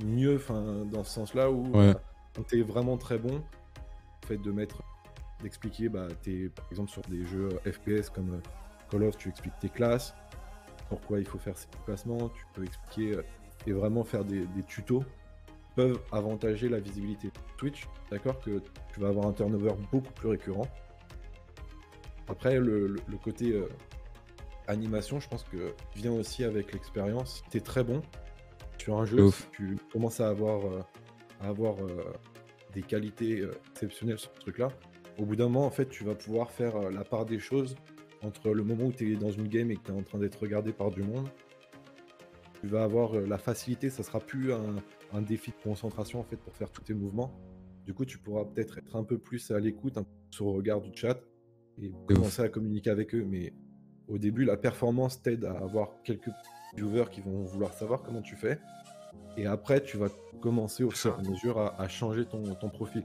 mieux 0.05 0.37
enfin, 0.37 0.85
dans 0.93 1.05
ce 1.05 1.11
sens-là 1.13 1.51
où 1.51 1.63
Ouais. 1.75 1.87
euh, 1.89 1.95
quand 2.35 2.43
t'es 2.47 2.61
vraiment 2.61 2.99
très 2.99 3.17
bon, 3.19 3.43
le 4.23 4.27
fait 4.29 4.37
de 4.37 4.53
mettre, 4.53 4.83
d'expliquer, 5.43 5.89
bah, 5.89 6.09
t'es 6.23 6.51
par 6.55 6.67
exemple 6.71 6.91
sur 6.91 7.01
des 7.03 7.25
jeux 7.25 7.49
euh, 7.67 7.73
FPS 7.73 8.11
comme 8.11 8.35
euh, 8.35 8.41
Call 8.91 9.05
of, 9.05 9.17
tu 9.17 9.31
expliques 9.31 9.59
tes 9.59 9.71
classes, 9.71 10.15
pourquoi 10.91 11.19
il 11.19 11.27
faut 11.27 11.39
faire 11.39 11.57
ces 11.57 11.69
déplacements, 11.69 12.29
tu 12.29 12.45
peux 12.53 12.65
expliquer 12.65 13.17
euh, 13.17 13.23
et 13.67 13.73
vraiment 13.73 14.05
faire 14.05 14.25
des, 14.25 14.41
des 14.47 14.63
tutos 14.63 15.03
peuvent 15.75 16.01
avantager 16.13 16.69
la 16.69 16.81
visibilité. 16.81 17.31
Twitch, 17.59 17.87
d'accord 18.11 18.41
que 18.41 18.63
tu 18.93 19.01
vas 19.01 19.09
avoir 19.09 19.27
un 19.27 19.33
turnover 19.33 19.73
beaucoup 19.93 20.13
plus 20.13 20.29
récurrent. 20.29 20.67
Après, 22.29 22.59
le, 22.59 22.87
le- 22.89 23.01
le 23.07 23.17
côté 23.19 23.53
euh, 23.53 23.69
animation, 24.69 25.21
je 25.21 25.29
pense 25.29 25.45
que 25.45 25.73
vient 25.95 26.13
aussi 26.13 26.45
avec 26.45 26.73
l'expérience. 26.73 27.45
Tu 27.51 27.59
es 27.59 27.61
très 27.61 27.85
bon 27.85 28.03
sur 28.79 28.99
un 28.99 29.05
jeu, 29.05 29.25
ouf. 29.25 29.49
tu 29.53 29.77
commences 29.93 30.21
à 30.21 30.29
avoir, 30.29 30.65
euh, 30.67 30.81
à 31.41 31.49
avoir 31.49 31.75
euh, 31.85 32.13
des 32.73 32.83
qualités 32.83 33.45
exceptionnelles 33.73 34.19
sur 34.19 34.31
ce 34.35 34.41
truc-là. 34.41 34.69
Au 35.19 35.25
bout 35.25 35.37
d'un 35.37 35.45
moment, 35.49 35.67
en 35.67 35.71
fait, 35.71 35.89
tu 35.89 36.05
vas 36.05 36.15
pouvoir 36.15 36.51
faire 36.51 36.91
la 36.91 37.05
part 37.05 37.27
des 37.27 37.39
choses 37.39 37.75
entre 38.23 38.51
le 38.51 38.63
moment 38.65 38.85
où 38.85 38.93
tu 38.93 39.13
es 39.13 39.17
dans 39.17 39.31
une 39.31 39.49
game 39.49 39.71
et 39.71 39.77
que 39.77 39.83
tu 39.83 39.93
es 39.93 39.95
en 39.95 40.03
train 40.03 40.19
d'être 40.19 40.39
regardé 40.41 40.73
par 40.73 40.91
du 40.91 41.03
monde. 41.03 41.29
Tu 42.67 42.73
vas 42.73 42.83
avoir 42.83 43.15
euh, 43.15 43.25
la 43.25 43.39
facilité, 43.39 43.91
ça 43.91 44.03
sera 44.03 44.19
plus 44.19 44.53
un, 44.53 44.75
un 45.13 45.23
défi 45.23 45.53
de 45.53 45.57
concentration 45.63 46.19
en 46.19 46.25
fait 46.25 46.37
pour 46.37 46.53
faire 46.53 46.69
tous 46.69 46.83
tes 46.83 46.95
mouvements. 46.95 47.33
Du 47.85 47.95
coup, 47.95 48.05
tu 48.05 48.19
pourras 48.19 48.45
peut-être 48.45 48.79
être 48.79 48.97
un 48.97 49.05
peu 49.05 49.19
plus 49.19 49.53
à 49.53 49.61
l'écoute, 49.61 49.97
un 49.99 50.03
peu 50.03 50.11
sur 50.33 50.47
le 50.47 50.51
regard 50.51 50.81
du 50.81 50.91
chat 50.93 51.21
et 51.81 51.93
commencer 52.09 52.43
à 52.43 52.49
communiquer 52.49 52.91
avec 52.91 53.15
eux. 53.15 53.25
Mais 53.25 53.53
au 54.09 54.19
début, 54.19 54.45
la 54.45 54.57
performance 54.57 55.23
t'aide 55.23 55.45
à 55.45 55.53
avoir 55.53 56.03
quelques 56.03 56.31
viewers 56.75 57.05
qui 57.13 57.21
vont 57.21 57.45
vouloir 57.45 57.73
savoir 57.73 58.03
comment 58.03 58.21
tu 58.21 58.35
fais. 58.35 58.59
Et 59.37 59.47
après, 59.47 59.81
tu 59.81 59.97
vas 59.97 60.09
commencer 60.41 60.83
au 60.83 60.91
fur 60.91 61.17
et 61.17 61.25
à 61.25 61.31
mesure 61.31 61.61
à, 61.61 61.81
à 61.81 61.87
changer 61.87 62.27
ton, 62.27 62.43
ton 62.57 62.69
profil. 62.69 63.05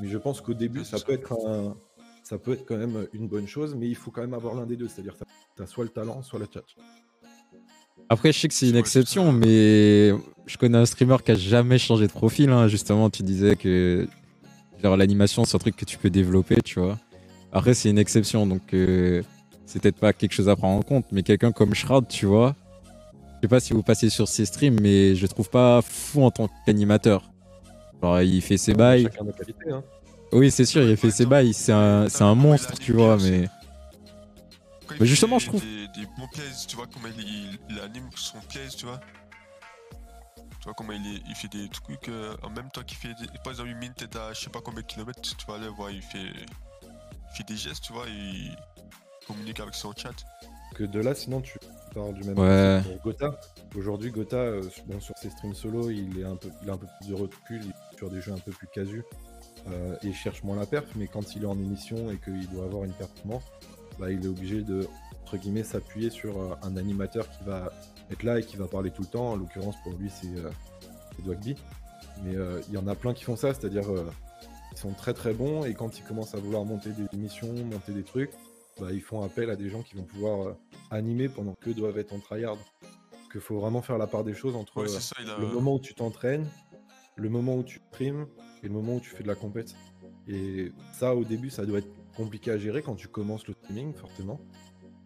Mais 0.00 0.08
je 0.08 0.18
pense 0.18 0.40
qu'au 0.40 0.54
début, 0.54 0.84
ça 0.84 0.98
peut 0.98 1.12
être 1.12 1.32
un, 1.46 1.76
ça 2.24 2.38
peut 2.38 2.54
être 2.54 2.66
quand 2.66 2.76
même 2.76 3.06
une 3.12 3.28
bonne 3.28 3.46
chose, 3.46 3.76
mais 3.76 3.86
il 3.86 3.94
faut 3.94 4.10
quand 4.10 4.22
même 4.22 4.34
avoir 4.34 4.56
l'un 4.56 4.66
des 4.66 4.76
deux. 4.76 4.88
C'est-à-dire 4.88 5.16
que 5.16 5.22
tu 5.54 5.62
as 5.62 5.66
soit 5.66 5.84
le 5.84 5.90
talent, 5.90 6.22
soit 6.22 6.40
le 6.40 6.46
chat. 6.52 6.64
Après, 8.08 8.32
je 8.32 8.38
sais 8.38 8.48
que 8.48 8.54
c'est 8.54 8.68
une 8.68 8.76
exception, 8.76 9.32
mais 9.32 10.10
je 10.46 10.56
connais 10.58 10.78
un 10.78 10.86
streamer 10.86 11.16
qui 11.24 11.32
a 11.32 11.34
jamais 11.34 11.78
changé 11.78 12.06
de 12.06 12.12
profil. 12.12 12.50
hein. 12.50 12.68
Justement, 12.68 13.10
tu 13.10 13.22
disais 13.22 13.56
que 13.56 14.06
genre 14.82 14.96
l'animation, 14.96 15.44
c'est 15.44 15.56
un 15.56 15.58
truc 15.58 15.76
que 15.76 15.84
tu 15.84 15.98
peux 15.98 16.10
développer, 16.10 16.56
tu 16.64 16.78
vois. 16.80 16.98
Après, 17.52 17.74
c'est 17.74 17.90
une 17.90 17.98
exception, 17.98 18.46
donc 18.46 18.74
euh, 18.74 19.22
c'est 19.64 19.80
peut-être 19.82 19.98
pas 19.98 20.12
quelque 20.12 20.32
chose 20.32 20.48
à 20.48 20.54
prendre 20.56 20.78
en 20.78 20.82
compte. 20.82 21.06
Mais 21.10 21.22
quelqu'un 21.22 21.50
comme 21.52 21.74
Shroud, 21.74 22.06
tu 22.08 22.26
vois, 22.26 22.54
je 23.36 23.40
sais 23.42 23.48
pas 23.48 23.60
si 23.60 23.72
vous 23.72 23.82
passez 23.82 24.08
sur 24.08 24.28
ses 24.28 24.44
streams, 24.44 24.78
mais 24.80 25.14
je 25.16 25.22
le 25.22 25.28
trouve 25.28 25.50
pas 25.50 25.80
fou 25.82 26.22
en 26.22 26.30
tant 26.30 26.48
qu'animateur. 26.64 27.28
Genre, 28.02 28.20
il 28.20 28.40
fait 28.42 28.56
ses 28.58 28.74
bails. 28.74 29.04
Chacun. 29.04 29.26
Hein. 29.72 29.82
Oui, 30.32 30.50
c'est 30.50 30.64
sûr, 30.64 30.82
il 30.82 30.96
fait 30.96 31.10
ses 31.10 31.26
bails. 31.26 31.54
C'est 31.54 31.72
un, 31.72 32.08
c'est 32.08 32.24
un 32.24 32.34
monstre, 32.34 32.78
tu 32.78 32.92
vois, 32.92 33.16
mais. 33.16 33.48
Mais 35.00 35.06
justement, 35.06 35.38
je 35.38 35.46
trouve- 35.48 35.60
Des, 35.60 35.88
des 35.88 36.06
bons 36.18 36.28
plays, 36.32 36.42
tu 36.68 36.76
vois 36.76 36.86
comment 36.92 37.08
il, 37.16 37.20
il, 37.28 37.58
il 37.70 37.80
anime 37.80 38.08
son 38.14 38.38
plays, 38.40 38.68
tu 38.68 38.86
vois. 38.86 39.00
Tu 40.60 40.64
vois 40.64 40.74
comment 40.74 40.92
il, 40.92 41.34
fait 41.34 41.48
des 41.48 41.68
trucs 41.68 42.08
euh, 42.08 42.36
en 42.42 42.50
même 42.50 42.70
temps 42.70 42.82
qu'il 42.82 42.96
fait 42.96 43.14
des. 43.20 43.26
Par 43.44 43.52
exemple, 43.52 43.70
il 43.70 43.76
mine 43.76 43.92
à 44.16 44.32
je 44.32 44.40
sais 44.40 44.50
pas 44.50 44.60
combien 44.60 44.80
de 44.80 44.86
kilomètres, 44.86 45.20
tu 45.20 45.46
vas 45.46 45.54
aller 45.54 45.68
voir, 45.68 45.90
il 45.90 46.02
fait, 46.02 46.18
il 46.22 47.36
fait 47.36 47.44
des 47.46 47.56
gestes, 47.56 47.84
tu 47.84 47.92
vois, 47.92 48.06
il 48.08 48.56
communique 49.26 49.60
avec 49.60 49.74
son 49.74 49.92
chat. 49.94 50.14
Que 50.74 50.84
de 50.84 51.00
là, 51.00 51.14
sinon, 51.14 51.40
tu 51.40 51.58
parles 51.94 52.14
du 52.14 52.24
même 52.24 52.38
Ouais. 52.38 52.82
pour 52.82 53.00
Gotha. 53.02 53.40
Aujourd'hui, 53.76 54.10
Gotha, 54.10 54.36
euh, 54.36 54.62
bon, 54.86 55.00
sur 55.00 55.16
ses 55.16 55.30
streams 55.30 55.54
solo, 55.54 55.88
il, 55.90 56.18
est 56.18 56.24
un 56.24 56.36
peu, 56.36 56.50
il 56.62 56.68
a 56.70 56.74
un 56.74 56.76
peu 56.76 56.86
plus 57.00 57.08
de 57.10 57.14
recul, 57.14 57.60
il 57.64 57.70
est 57.70 57.96
sur 57.98 58.10
des 58.10 58.20
jeux 58.20 58.32
un 58.32 58.38
peu 58.38 58.50
plus 58.52 58.66
casus. 58.74 59.02
euh, 59.68 59.96
et 60.02 60.08
il 60.08 60.14
cherche 60.14 60.42
moins 60.42 60.56
la 60.56 60.66
perf, 60.66 60.84
mais 60.96 61.06
quand 61.08 61.34
il 61.34 61.42
est 61.44 61.46
en 61.46 61.58
émission 61.58 62.10
et 62.10 62.18
qu'il 62.18 62.48
doit 62.50 62.64
avoir 62.64 62.84
une 62.84 62.92
performance, 62.92 63.44
bah, 63.98 64.10
il 64.10 64.24
est 64.24 64.28
obligé 64.28 64.62
de, 64.62 64.86
entre 65.22 65.36
guillemets, 65.36 65.64
s'appuyer 65.64 66.10
sur 66.10 66.40
euh, 66.40 66.54
un 66.62 66.76
animateur 66.76 67.28
qui 67.30 67.44
va 67.44 67.72
être 68.10 68.22
là 68.22 68.38
et 68.38 68.42
qui 68.42 68.56
va 68.56 68.66
parler 68.66 68.90
tout 68.90 69.02
le 69.02 69.08
temps. 69.08 69.32
En 69.32 69.36
l'occurrence, 69.36 69.76
pour 69.82 69.92
lui, 69.94 70.10
c'est 70.10 70.36
euh, 70.38 70.50
Dwagby. 71.22 71.56
Mais 72.24 72.34
euh, 72.34 72.60
il 72.68 72.74
y 72.74 72.78
en 72.78 72.86
a 72.86 72.94
plein 72.94 73.12
qui 73.12 73.24
font 73.24 73.36
ça, 73.36 73.52
c'est-à-dire 73.52 73.84
ils 74.72 74.78
sont 74.78 74.92
très 74.92 75.14
très 75.14 75.32
bons 75.32 75.64
et 75.64 75.74
quand 75.74 75.98
ils 75.98 76.02
commencent 76.02 76.34
à 76.34 76.38
vouloir 76.38 76.64
monter 76.64 76.90
des 76.90 77.06
émissions, 77.14 77.52
monter 77.52 77.92
des 77.92 78.02
trucs, 78.02 78.30
bah, 78.78 78.88
ils 78.92 79.00
font 79.00 79.22
appel 79.22 79.48
à 79.50 79.56
des 79.56 79.70
gens 79.70 79.82
qui 79.82 79.96
vont 79.96 80.04
pouvoir 80.04 80.48
euh, 80.48 80.56
animer 80.90 81.28
pendant 81.28 81.54
que 81.54 81.70
doivent 81.70 81.98
être 81.98 82.12
en 82.12 82.20
tryhard. 82.20 82.58
Parce 83.10 83.28
qu'il 83.32 83.40
faut 83.40 83.58
vraiment 83.58 83.80
faire 83.80 83.96
la 83.96 84.06
part 84.06 84.22
des 84.22 84.34
choses 84.34 84.54
entre 84.54 84.82
Ouais, 84.82 84.88
c'est 84.88 85.00
ça, 85.00 85.16
il 85.20 85.30
a. 85.30 85.38
le 85.38 85.46
moment 85.46 85.74
où 85.74 85.80
tu 85.80 85.94
t'entraînes, 85.94 86.46
le 87.16 87.28
moment 87.30 87.56
où 87.56 87.62
tu 87.62 87.80
primes 87.90 88.26
et 88.62 88.68
le 88.68 88.74
moment 88.74 88.96
où 88.96 89.00
tu 89.00 89.10
fais 89.10 89.22
de 89.22 89.28
la 89.28 89.34
compète. 89.34 89.74
Et 90.28 90.72
ça, 90.92 91.14
au 91.14 91.24
début, 91.24 91.48
ça 91.48 91.64
doit 91.64 91.78
être 91.78 91.88
compliqué 92.16 92.50
à 92.50 92.58
gérer 92.58 92.82
quand 92.82 92.96
tu 92.96 93.08
commences 93.08 93.46
le 93.46 93.54
streaming, 93.54 93.92
forcément. 93.94 94.40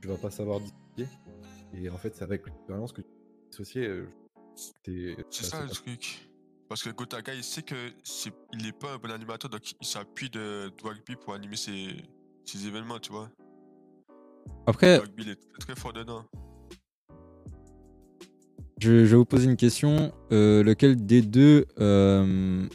Tu 0.00 0.08
vas 0.08 0.16
pas 0.16 0.30
savoir 0.30 0.60
dissocier. 0.60 1.18
Et 1.74 1.88
en 1.90 1.98
fait, 1.98 2.14
c'est 2.16 2.24
avec 2.24 2.46
l'expérience 2.46 2.92
que 2.92 3.02
tu 3.02 3.08
dissocier. 3.50 3.86
euh, 3.86 4.06
t'es- 4.82 5.16
C'est 5.30 5.50
bah, 5.50 5.58
ça 5.58 5.62
le 5.64 5.70
truc. 5.70 6.26
Parce 6.68 6.82
que 6.84 6.90
Gotaga, 6.90 7.34
il 7.34 7.42
sait 7.42 7.62
que 7.62 7.74
c'est, 8.04 8.32
il 8.52 8.66
est 8.66 8.72
pas 8.78 8.92
un 8.94 8.98
bon 8.98 9.10
animateur, 9.10 9.50
donc 9.50 9.72
il 9.80 9.86
s'appuie 9.86 10.30
de 10.30 10.70
Dwagby 10.78 11.16
pour 11.16 11.34
animer 11.34 11.56
ses, 11.56 11.88
ses 12.44 12.66
événements, 12.66 13.00
tu 13.00 13.10
vois. 13.10 13.28
Après, 14.66 14.98
Dwagby, 14.98 15.22
il 15.24 15.28
est 15.30 15.36
très, 15.36 15.58
très 15.58 15.74
fort 15.74 15.92
dedans. 15.92 16.24
je, 18.80 19.04
je 19.04 19.10
vais 19.10 19.16
vous 19.16 19.24
poser 19.24 19.46
une 19.46 19.56
question. 19.56 20.12
Euh, 20.32 20.62
lequel 20.62 21.04
des 21.04 21.22
deux 21.22 21.66
euh, 21.80 22.66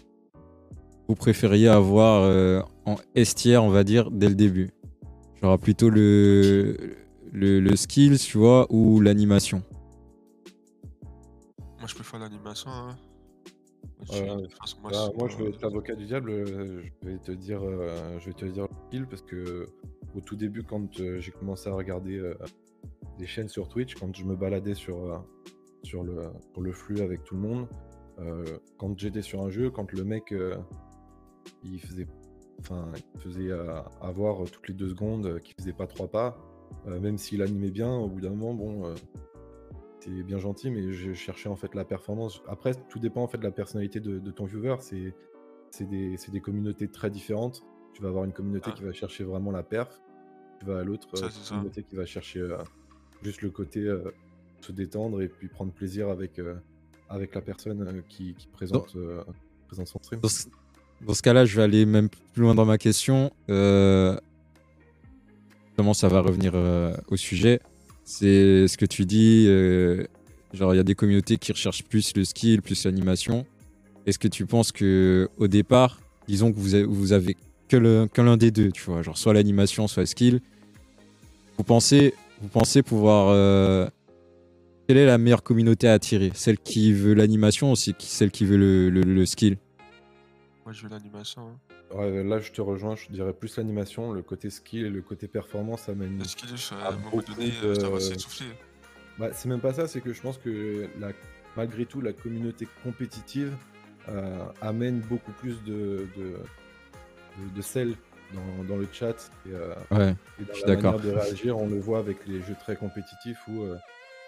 vous 1.08 1.16
préfériez 1.16 1.68
avoir 1.68 2.24
euh, 2.24 2.62
en 2.86 2.96
estière, 3.16 3.64
on 3.64 3.70
va 3.70 3.84
dire, 3.84 4.12
dès 4.12 4.30
le 4.30 4.36
début 4.36 4.70
Genre 5.42 5.60
plutôt 5.60 5.90
le, 5.90 6.78
le, 7.32 7.60
le 7.60 7.76
skills, 7.76 8.18
tu 8.20 8.38
vois, 8.38 8.68
ou 8.72 9.00
l'animation 9.02 9.62
Moi, 11.80 11.88
je 11.88 11.96
préfère 11.96 12.20
l'animation. 12.20 12.70
Hein. 12.72 12.96
Moi, 14.08 14.18
je- 14.18 14.24
moi, 14.82 14.92
Bah, 14.92 15.10
moi, 15.18 15.28
vais 15.28 15.50
être 15.50 15.62
l'avocat 15.62 15.96
du 15.96 16.06
diable. 16.06 16.30
euh, 16.32 16.82
Je 17.04 17.08
vais 17.10 17.18
te 17.20 17.32
dire, 17.32 17.62
euh, 17.64 18.18
je 18.20 18.26
vais 18.28 18.34
te 18.34 18.46
dire 18.46 18.64
le 18.64 18.88
skill 18.88 19.08
parce 19.08 19.22
que 19.22 19.66
au 20.16 20.22
tout 20.22 20.36
début, 20.36 20.64
quand 20.64 21.00
euh, 21.00 21.20
j'ai 21.20 21.32
commencé 21.32 21.70
à 21.70 21.74
regarder 21.74 22.18
euh, 22.18 22.34
des 23.20 23.26
chaînes 23.28 23.50
sur 23.50 23.68
Twitch, 23.68 23.96
quand 23.96 24.16
je 24.16 24.24
me 24.26 24.36
baladais 24.36 24.74
sur 24.74 24.98
euh, 25.12 25.18
sur 25.84 26.04
le 26.04 26.22
sur 26.54 26.62
le 26.62 26.72
flux 26.72 27.02
avec 27.02 27.24
tout 27.24 27.36
le 27.36 27.42
monde, 27.42 27.68
euh, 28.20 28.44
quand 28.78 28.98
j'étais 28.98 29.22
sur 29.22 29.42
un 29.44 29.50
jeu, 29.50 29.70
quand 29.70 29.92
le 29.92 30.04
mec 30.04 30.32
euh, 30.32 30.56
il 31.64 31.80
faisait, 31.80 32.08
enfin, 32.60 32.92
il 33.16 33.22
faisait 33.22 33.50
euh, 33.52 33.80
avoir 34.02 34.50
toutes 34.50 34.68
les 34.68 34.74
deux 34.74 34.90
secondes, 34.90 35.26
euh, 35.26 35.40
qu'il 35.40 35.56
faisait 35.56 35.74
pas 35.74 35.88
trois 35.88 36.08
pas, 36.08 36.38
euh, 36.88 37.00
même 37.00 37.18
s'il 37.18 37.42
animait 37.42 37.72
bien, 37.72 37.94
au 37.96 38.08
bout 38.08 38.22
d'un 38.22 38.30
moment, 38.32 38.54
bon. 38.54 38.86
euh, 38.88 38.96
c'est 40.02 40.22
bien 40.24 40.38
gentil, 40.38 40.70
mais 40.70 40.94
je 40.94 41.14
cherchais 41.14 41.50
en 41.50 41.56
fait 41.56 41.74
la 41.74 41.84
performance. 41.84 42.44
Après, 42.48 42.74
tout 42.90 43.00
dépend 43.00 43.24
en 43.24 43.28
fait 43.28 43.40
de 43.40 43.44
la 43.44 43.50
personnalité 43.52 44.00
de, 44.00 44.20
de 44.20 44.32
ton 44.32 44.46
viewer. 44.46 44.76
C'est 44.80 45.16
c'est 45.72 45.90
des, 45.90 46.16
c'est 46.18 46.32
des 46.32 46.42
communautés 46.42 46.88
très 46.88 47.10
différentes. 47.10 47.64
Tu 47.94 48.04
vas 48.04 48.10
avoir 48.10 48.24
une 48.24 48.32
communauté 48.32 48.70
Ah. 48.72 48.76
qui 48.78 48.84
va 48.84 48.94
chercher 48.94 49.24
vraiment 49.24 49.50
la 49.52 49.64
perf. 49.64 50.00
Tu 50.60 50.66
vas 50.68 50.80
à 50.80 50.84
l'autre 50.84 51.08
euh, 51.16 51.30
communauté 51.50 51.82
qui 51.84 51.96
va 51.96 52.06
chercher 52.06 52.40
euh, 52.40 52.58
juste 53.24 53.42
le 53.42 53.50
côté 53.50 53.80
euh, 53.80 54.12
se 54.62 54.72
détendre 54.72 55.22
et 55.24 55.28
puis 55.28 55.48
prendre 55.48 55.72
plaisir 55.74 56.10
avec, 56.10 56.38
euh, 56.38 56.56
avec 57.10 57.34
la 57.34 57.42
personne 57.42 57.82
euh, 57.82 58.02
qui, 58.08 58.36
qui 58.36 58.48
présente, 58.48 58.96
euh, 58.96 59.24
présente 59.68 59.88
son 59.88 59.98
stream. 60.04 60.22
Dans 60.22 60.30
dans 61.02 61.14
ce 61.14 61.22
cas-là, 61.22 61.46
je 61.46 61.56
vais 61.56 61.64
aller 61.64 61.86
même 61.86 62.10
plus 62.10 62.42
loin 62.42 62.56
dans 62.56 62.66
ma 62.66 62.78
question. 62.78 63.32
Euh, 63.50 64.18
Comment 65.78 65.94
ça 65.94 66.08
va 66.08 66.22
revenir 66.22 66.54
euh, 66.56 66.96
au 67.10 67.18
sujet? 67.18 67.60
C'est 68.06 68.68
ce 68.68 68.78
que 68.78 68.86
tu 68.86 69.06
dis. 69.06 69.46
euh, 69.48 70.06
genre, 70.54 70.74
il 70.74 70.78
y 70.78 70.80
a 70.80 70.84
des 70.84 70.96
communautés 70.96 71.38
qui 71.38 71.52
recherchent 71.52 71.84
plus 71.84 72.16
le 72.16 72.24
skill, 72.24 72.62
plus 72.62 72.86
l'animation. 72.86 73.46
Est-ce 74.06 74.18
que 74.18 74.30
tu 74.30 74.46
penses 74.46 74.72
que 74.72 75.28
au 75.38 75.48
départ, 75.48 76.00
disons 76.28 76.54
que 76.54 76.58
vous 76.58 76.76
avez, 76.76 76.86
vous 76.86 77.12
avez 77.12 77.36
que 77.68 77.78
l'un 78.22 78.38
des 78.38 78.52
deux, 78.52 78.72
tu 78.72 78.84
vois, 78.84 79.02
genre 79.02 79.18
soit 79.18 79.34
l'animation, 79.34 79.88
soit 79.88 80.04
le 80.04 80.08
skill. 80.08 80.40
Vous 81.58 81.64
pensez, 81.64 82.14
vous 82.42 82.48
pensez 82.48 82.84
pouvoir 82.84 83.90
quelle 84.88 84.98
est 84.98 85.06
la 85.06 85.18
meilleure 85.18 85.44
communauté 85.44 85.88
à 85.88 85.94
attirer? 85.94 86.32
Celle 86.36 86.60
qui 86.60 86.94
veut 86.94 87.16
l'animation 87.16 87.72
ou 87.72 87.76
celle 87.76 88.32
qui 88.32 88.46
veut 88.46 88.58
le 88.58 89.26
skill 89.26 89.58
Moi, 90.66 90.74
je 90.74 90.82
veux 90.84 90.90
l'animation. 90.90 91.48
hein. 91.92 91.96
Ouais, 91.96 92.24
là, 92.24 92.40
je 92.40 92.52
te 92.52 92.60
rejoins. 92.60 92.96
Je 92.96 93.08
dirais 93.10 93.34
plus 93.34 93.56
l'animation, 93.58 94.12
le 94.12 94.24
côté 94.24 94.50
skill 94.50 94.86
et 94.86 94.90
le 94.90 95.02
côté 95.04 95.28
performance 95.28 95.88
amène 95.90 96.18
Le 96.18 96.24
skill, 96.24 96.50
je- 96.58 96.74
à 96.74 96.88
un 96.90 96.92
moment 96.94 97.12
beaucoup 97.12 97.34
donné, 97.34 97.52
euh, 97.64 97.76
ça 97.76 97.88
va 97.90 97.96
de- 97.98 98.00
s'essouffler. 98.00 98.48
Bah, 99.20 99.30
c'est 99.32 99.48
même 99.48 99.62
pas 99.62 99.74
ça, 99.74 99.88
c'est 99.88 100.02
que 100.02 100.12
je 100.12 100.22
pense 100.22 100.38
que 100.40 100.90
la, 101.00 101.10
malgré 101.56 101.86
tout, 101.86 102.02
la 102.02 102.14
communauté 102.14 102.68
compétitive 102.84 103.56
euh, 104.10 104.46
amène 104.62 105.00
beaucoup 105.02 105.32
plus 105.34 105.64
de, 105.64 106.08
de, 106.18 106.24
de, 107.38 107.56
de 107.56 107.62
sel 107.62 107.96
dans, 108.34 108.64
dans 108.64 108.78
le 108.78 108.88
chat 108.92 109.32
et, 109.48 109.52
euh, 109.52 109.74
Ouais. 109.92 110.16
et 110.40 110.44
dans 110.46 110.54
je 110.54 110.58
suis 110.58 110.68
la 110.68 110.76
d'accord. 110.76 110.94
manière 111.00 111.06
de 111.14 111.20
réagir. 111.20 111.58
On 111.58 111.68
le 111.70 111.80
voit 111.80 112.00
avec 112.00 112.26
les 112.28 112.42
jeux 112.42 112.56
très 112.60 112.76
compétitifs 112.76 113.40
où 113.48 113.62
euh, 113.64 113.78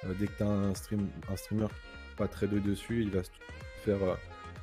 euh, 0.06 0.14
dès 0.20 0.28
que 0.28 0.38
tu 0.38 0.44
as 0.44 0.48
un, 0.48 0.74
stream, 0.76 1.08
un 1.32 1.36
streamer 1.36 1.68
pas 2.16 2.28
très 2.28 2.48
de 2.48 2.60
dessus, 2.60 3.02
il 3.02 3.10
va 3.12 3.24
se 3.24 3.30
faire 3.84 4.02
euh, 4.04 4.16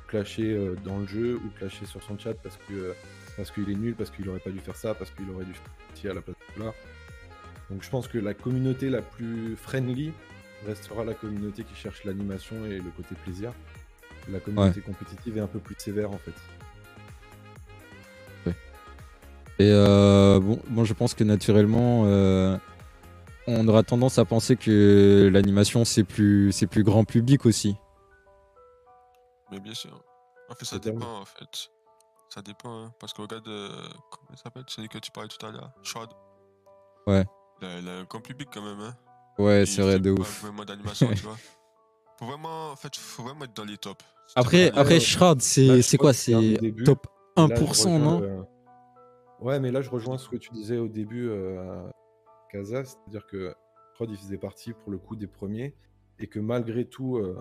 clasher 0.07 0.53
euh, 0.53 0.75
dans 0.83 0.99
le 0.99 1.07
jeu 1.07 1.35
ou 1.35 1.49
clasher 1.57 1.85
sur 1.85 2.01
son 2.03 2.17
chat 2.17 2.33
parce 2.33 2.57
que 2.67 2.73
euh, 2.73 2.93
parce 3.37 3.51
qu'il 3.51 3.69
est 3.69 3.75
nul, 3.75 3.95
parce 3.95 4.11
qu'il 4.11 4.27
aurait 4.29 4.39
pas 4.39 4.49
dû 4.49 4.59
faire 4.59 4.75
ça, 4.75 4.93
parce 4.93 5.11
qu'il 5.11 5.29
aurait 5.29 5.45
dû 5.45 5.53
faire 5.53 5.71
ci 5.93 6.07
à 6.07 6.13
la 6.13 6.21
place 6.21 6.37
de 6.57 6.63
là. 6.63 6.73
Donc 7.69 7.83
je 7.83 7.89
pense 7.89 8.07
que 8.07 8.17
la 8.17 8.33
communauté 8.33 8.89
la 8.89 9.01
plus 9.01 9.55
friendly 9.55 10.13
restera 10.65 11.03
la 11.03 11.13
communauté 11.13 11.63
qui 11.63 11.75
cherche 11.75 12.03
l'animation 12.05 12.65
et 12.65 12.77
le 12.77 12.91
côté 12.95 13.15
plaisir. 13.23 13.51
La 14.31 14.39
communauté 14.39 14.81
compétitive 14.81 15.37
est 15.37 15.41
un 15.41 15.47
peu 15.47 15.59
plus 15.59 15.75
sévère 15.77 16.11
en 16.11 16.17
fait. 16.17 16.33
Et 19.57 19.71
euh, 19.71 20.39
bon, 20.39 20.59
moi 20.69 20.83
je 20.83 20.93
pense 20.93 21.13
que 21.13 21.23
naturellement, 21.23 22.03
euh, 22.05 22.57
on 23.47 23.67
aura 23.67 23.83
tendance 23.83 24.19
à 24.19 24.25
penser 24.25 24.57
que 24.57 25.29
l'animation 25.31 25.85
c'est 25.85 26.03
plus, 26.03 26.51
c'est 26.51 26.67
plus 26.67 26.83
grand 26.83 27.05
public 27.05 27.45
aussi. 27.45 27.75
Mais 29.55 29.61
bien 29.61 29.73
sûr. 29.73 30.03
En 30.49 30.53
fait, 30.53 30.65
ça 30.65 30.79
dépend, 30.79 31.21
en 31.21 31.25
fait. 31.25 31.69
Ça 32.29 32.41
dépend, 32.41 32.83
hein. 32.83 32.93
Parce 32.99 33.13
que 33.13 33.21
regarde, 33.21 33.47
euh, 33.47 33.69
comment 34.11 34.27
il 34.31 34.37
s'appelle 34.37 34.63
Celui 34.67 34.89
que 34.89 34.97
tu 34.97 35.11
parlais 35.11 35.29
tout 35.29 35.45
à 35.45 35.51
l'heure. 35.51 35.71
Shroud. 35.81 36.09
Ouais. 37.07 37.23
Il 37.61 37.67
a, 37.67 37.79
il 37.79 37.87
a 37.87 37.93
un 37.99 38.03
grand 38.03 38.19
public 38.19 38.49
quand 38.53 38.61
même, 38.61 38.81
hein. 38.81 38.95
Ouais, 39.37 39.65
c'est 39.65 39.81
vrai 39.81 39.97
de 39.99 40.11
ouf. 40.11 40.41
vraiment 40.41 40.65
d'animation, 40.65 41.09
tu 41.13 41.23
vois. 41.23 41.37
Faut 42.19 42.25
vraiment, 42.25 42.71
en 42.71 42.75
fait, 42.77 42.95
faut 42.95 43.23
vraiment 43.23 43.43
être 43.43 43.55
dans 43.55 43.65
les 43.65 43.77
tops. 43.77 44.03
Après, 44.35 44.69
après 44.71 44.99
tops, 44.99 45.05
Shroud, 45.05 45.41
c'est 45.41 45.81
crois 45.97 45.97
quoi 45.97 46.13
c'est 46.13 46.61
top 46.85 47.07
Et 47.37 47.41
là, 47.47 47.55
je 47.55 47.63
1%, 47.63 47.67
rejoins 47.69 47.99
non? 47.99 48.19
le- 48.21 48.45
Ouais, 49.41 49.59
mais 49.59 49.69
là, 49.71 49.81
je 49.81 49.89
rejoins 49.89 50.17
ce 50.17 50.29
que 50.29 50.37
tu 50.37 50.49
disais 50.51 50.77
au 50.77 50.87
début, 50.87 51.27
euh, 51.29 51.85
Kaza, 52.51 52.85
c'est-à-dire 52.85 53.25
que 53.27 53.53
Prod, 53.95 54.09
il 54.09 54.17
faisait 54.17 54.37
partie 54.37 54.71
pour 54.73 54.91
le 54.91 54.97
coup 54.97 55.17
des 55.17 55.27
premiers, 55.27 55.75
et 56.19 56.27
que 56.27 56.39
malgré 56.39 56.85
tout, 56.87 57.17
euh, 57.17 57.37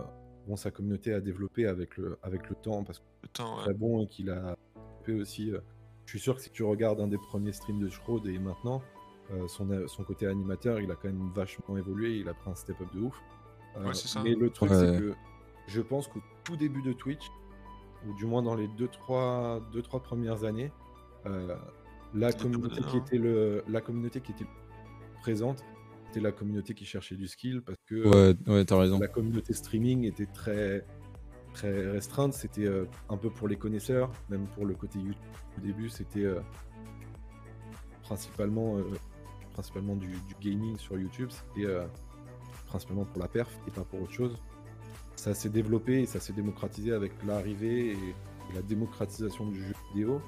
bon, 0.47 0.57
sa 0.57 0.71
communauté 0.71 1.13
a 1.15 1.21
développé 1.21 1.67
avec 1.67 1.97
le, 1.97 2.19
avec 2.23 2.49
le 2.49 2.57
temps, 2.57 2.85
parce 2.85 2.99
qu'il 2.99 3.09
le 3.23 3.29
temps, 3.29 3.55
est 3.55 3.57
ouais. 3.59 3.63
très 3.65 3.75
bon 3.75 4.03
et 4.03 4.07
qu'il 4.07 4.31
a 4.31 4.57
développé 4.75 5.23
aussi. 5.23 5.51
euh, 5.53 5.61
je 6.07 6.11
suis 6.11 6.21
sûr 6.21 6.37
que 6.37 6.43
si 6.43 6.51
tu 6.51 6.63
regardes 6.63 7.01
un 7.01 7.09
des 7.09 7.17
premiers 7.19 7.53
streams 7.53 7.81
de 7.81 7.89
Shroud 7.89 8.27
et 8.27 8.39
maintenant, 8.39 8.83
euh, 9.33 9.49
son, 9.49 9.67
son 9.89 10.05
côté 10.05 10.27
animateur, 10.27 10.81
il 10.81 10.91
a 10.91 10.95
quand 10.97 11.09
même 11.09 11.31
vachement 11.35 11.77
évolué, 11.79 12.19
il 12.19 12.29
a 12.29 12.35
pris 12.35 12.51
un 12.51 12.55
step-up 12.55 12.89
de 12.95 13.01
ouf. 13.01 13.19
Euh, 13.77 13.87
Ouais, 13.87 13.95
c'est 13.95 14.09
ça. 14.09 14.23
Mais 14.23 14.35
le 14.35 14.51
truc, 14.51 14.71
Ouais. 14.71 14.77
c'est 14.79 14.99
que 15.01 15.15
je 15.67 15.81
pense 15.81 16.07
qu'au 16.09 16.21
tout 16.45 16.57
début 16.57 16.83
de 16.83 16.93
Twitch, 16.93 17.31
ou 18.07 18.13
du 18.15 18.27
moins 18.27 18.43
dans 18.43 18.55
les 18.55 18.69
2-3 18.69 19.63
deux, 19.73 19.81
trois 19.81 20.01
premières 20.03 20.45
années, 20.45 20.71
euh, 21.25 21.57
la, 22.13 22.33
communauté 22.35 22.83
qui 22.83 22.99
était 22.99 23.17
le, 23.17 23.65
la 23.67 23.81
communauté 23.81 24.21
qui 24.21 24.33
était 24.33 24.45
présente, 25.23 25.65
c'était 26.14 26.25
la 26.25 26.33
communauté 26.33 26.75
qui 26.75 26.85
cherchait 26.85 27.16
du 27.16 27.26
skill 27.26 27.61
parce 27.62 27.78
que 27.87 27.94
euh, 27.97 28.35
Ouais, 28.47 28.52
ouais, 28.54 28.64
t'as 28.64 28.78
raison. 28.78 28.99
la 29.00 29.09
communauté 29.09 29.52
streaming 29.52 30.04
était 30.04 30.26
très, 30.26 30.87
très 31.54 31.90
restreinte. 31.90 32.35
C'était 32.35 32.66
euh, 32.66 32.85
un 33.09 33.16
peu 33.16 33.30
pour 33.30 33.49
les 33.49 33.56
connaisseurs, 33.56 34.11
même 34.28 34.47
pour 34.54 34.64
le 34.64 34.75
côté 34.75 35.00
YouTube. 35.00 35.21
Au 35.59 35.61
début, 35.61 35.88
c'était 35.88 36.25
euh, 36.25 36.40
principalement, 38.02 38.76
euh, 38.78 38.85
principalement 39.54 39.97
du, 39.97 40.06
du 40.09 40.35
gaming 40.40 40.78
sur 40.78 40.97
YouTube. 40.97 41.30
C'était 41.30 41.66
euh, 41.66 41.85
principalement 42.66 43.04
pour 43.04 43.21
la 43.21 43.28
perf 43.28 43.50
et 43.66 43.71
pas 43.73 43.83
pour 43.83 44.02
autre 44.02 44.12
chose. 44.12 44.37
Ça 45.16 45.35
s'est 45.35 45.49
développé 45.49 46.02
et 46.02 46.06
ça 46.06 46.21
s'est 46.21 46.33
démocratisé 46.33 46.92
avec 46.92 47.12
l'arrivée 47.26 47.92
et 47.92 48.14
la 48.54 48.62
démocratisation 48.62 49.49
du 49.50 49.62
jeu 49.66 49.75
vidéo. 49.92 50.21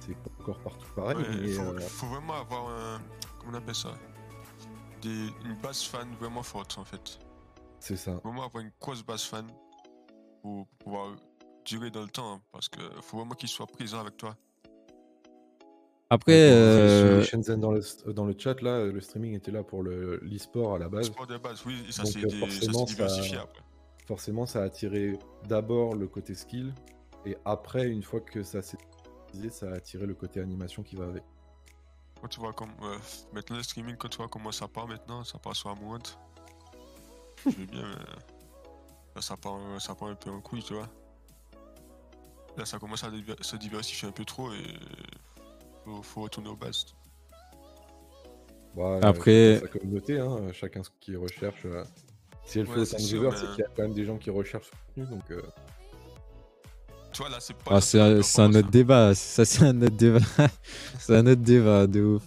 C'est 0.00 0.14
pas 0.16 0.30
encore 0.40 0.58
partout 0.58 0.86
pareil, 0.94 1.16
Ouais, 1.16 1.24
mais 1.40 1.48
faut, 1.52 1.62
euh, 1.62 1.78
faut 1.80 2.06
vraiment 2.06 2.34
avoir 2.34 2.68
un. 2.68 3.00
Comment 3.38 3.52
on 3.52 3.54
appelle 3.54 3.74
ça? 3.74 3.94
Des, 5.04 5.28
Une 5.44 5.54
base 5.62 5.82
fan 5.84 6.08
vraiment 6.18 6.42
forte 6.42 6.76
en 6.78 6.84
fait. 6.84 7.18
c'est 7.78 7.96
ça. 7.96 8.12
Vraiment 8.24 8.44
avoir 8.44 8.64
une 8.64 8.72
grosse 8.80 9.04
base 9.04 9.22
fan 9.24 9.46
pour, 10.42 10.66
pouvoir 10.78 11.14
durer 11.64 11.90
dans 11.90 12.02
le 12.02 12.08
temps. 12.08 12.34
hein, 12.34 12.40
parce 12.52 12.68
que 12.68 12.80
faut 13.02 13.18
vraiment 13.18 13.34
qu'ils 13.34 13.48
soient 13.50 13.66
présents 13.66 14.00
avec 14.00 14.16
toi. 14.16 14.34
Après, 16.10 16.32
euh, 16.52 17.22
Shenzhen 17.22 17.60
dans 17.60 17.72
le, 17.72 17.80
dans 18.12 18.24
le 18.26 18.34
chat, 18.38 18.60
là, 18.62 18.84
le 18.84 19.00
streaming 19.00 19.34
était 19.34 19.50
là 19.50 19.62
pour 19.64 19.82
le- 19.82 20.18
l'e-sport 20.22 20.74
à 20.74 20.78
la 20.78 20.88
base. 20.88 21.06
Sport 21.06 21.26
de 21.26 21.38
base, 21.38 21.64
oui, 21.66 21.82
et 21.88 21.92
ça 21.92 22.02
Donc, 22.04 22.12
c'est 22.12 22.20
des- 22.20 22.28
ça, 22.28 22.36
c'est 22.36 22.38
forcément, 22.66 22.78
ça- 22.86 22.94
diversifié 22.94 23.36
après. 23.38 23.62
forcément, 24.06 24.46
ça 24.46 24.60
a 24.60 24.64
attiré 24.64 25.18
d'abord 25.48 25.94
le 25.96 26.06
côté 26.06 26.34
skill, 26.34 26.72
et 27.26 27.36
après, 27.44 27.88
une 27.88 28.02
fois 28.02 28.20
que 28.20 28.42
ça 28.42 28.62
s'est 28.62 28.76
utilisé, 29.28 29.50
ça 29.50 29.66
a 29.70 29.74
attiré 29.74 30.06
le 30.06 30.14
côté 30.14 30.40
animation 30.40 30.82
qui 30.82 30.94
va 30.96 31.06
avec. 31.06 31.22
Quand 32.20 32.28
tu 32.28 32.40
vois 32.40 32.52
comme. 32.52 32.72
euh, 32.82 32.98
maintenant 33.32 33.56
le 33.56 33.62
streaming, 33.62 33.96
quand 33.96 34.08
tu 34.08 34.16
vois 34.18 34.28
comment 34.28 34.52
ça 34.52 34.68
part 34.68 34.86
maintenant, 34.88 35.24
ça 35.24 35.38
part 35.38 35.54
sur 35.54 35.70
Amount. 35.70 35.98
Je 37.44 37.50
veux 37.50 37.66
bien, 37.66 37.82
mais. 37.82 38.04
Là, 39.14 39.20
ça 39.22 39.36
part, 39.36 39.54
euh, 39.56 39.78
ça 39.78 39.94
part 39.94 40.08
un 40.08 40.14
peu 40.14 40.30
en 40.30 40.40
couille, 40.40 40.62
tu 40.62 40.74
vois. 40.74 40.88
Là, 42.56 42.64
ça 42.64 42.78
commence 42.78 43.04
à 43.04 43.10
se 43.42 43.56
diversifier 43.56 44.08
un 44.08 44.12
peu 44.12 44.24
trop 44.24 44.52
et. 44.52 44.78
Faut, 45.84 46.02
faut 46.02 46.22
retourner 46.22 46.48
aux 46.48 46.56
bases. 46.56 46.86
Bah, 48.74 48.98
Après- 49.02 49.60
sa 49.60 49.68
communauté, 49.68 50.18
hein, 50.18 50.50
chacun 50.52 50.82
ce 50.82 50.90
qu'il 51.00 51.16
recherche. 51.18 51.64
euh. 51.66 51.84
Si 52.46 52.58
elle 52.58 52.66
Ouais, 52.68 52.74
fait 52.74 52.80
autant 52.80 52.90
c'est 52.90 52.96
de 52.96 53.02
sûr, 53.02 53.20
viewers, 53.20 53.30
mais- 53.32 53.38
c'est 53.38 53.46
qu'il 53.54 53.58
y 53.60 53.62
a 53.66 53.68
quand 53.76 53.82
même 53.82 53.94
des 53.94 54.04
gens 54.04 54.18
qui 54.18 54.30
recherchent 54.30 54.66
ce 54.70 54.94
contenu, 55.00 55.16
donc 55.16 55.30
euh, 55.30 55.42
Là, 57.30 57.38
c'est 57.40 57.54
ah, 57.70 57.80
c'est 57.80 58.00
un, 58.40 58.54
autre 58.54 58.70
débat. 58.70 59.14
Ça, 59.14 59.44
c'est 59.44 59.64
un 59.64 59.80
autre 59.82 59.96
débat. 59.96 60.18
c'est 60.98 61.16
un 61.16 61.26
autre 61.26 61.42
débat 61.42 61.86
de 61.86 62.02
ouf. 62.02 62.22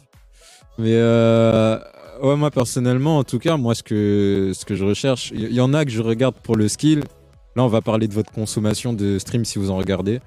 Mais 0.77 0.93
euh, 0.93 1.77
ouais, 2.21 2.35
moi 2.35 2.51
personnellement, 2.51 3.17
en 3.17 3.23
tout 3.23 3.39
cas, 3.39 3.57
moi, 3.57 3.75
ce 3.75 3.83
que, 3.83 4.51
ce 4.53 4.63
que 4.63 4.75
je 4.75 4.85
recherche, 4.85 5.31
il 5.33 5.51
y, 5.51 5.55
y 5.55 5.61
en 5.61 5.73
a 5.73 5.83
que 5.83 5.91
je 5.91 6.01
regarde 6.01 6.35
pour 6.41 6.55
le 6.55 6.67
skill. 6.67 7.03
Là, 7.55 7.63
on 7.63 7.67
va 7.67 7.81
parler 7.81 8.07
de 8.07 8.13
votre 8.13 8.31
consommation 8.31 8.93
de 8.93 9.17
stream 9.19 9.43
si 9.43 9.59
vous 9.59 9.71
en 9.71 9.77
regardez. 9.77 10.19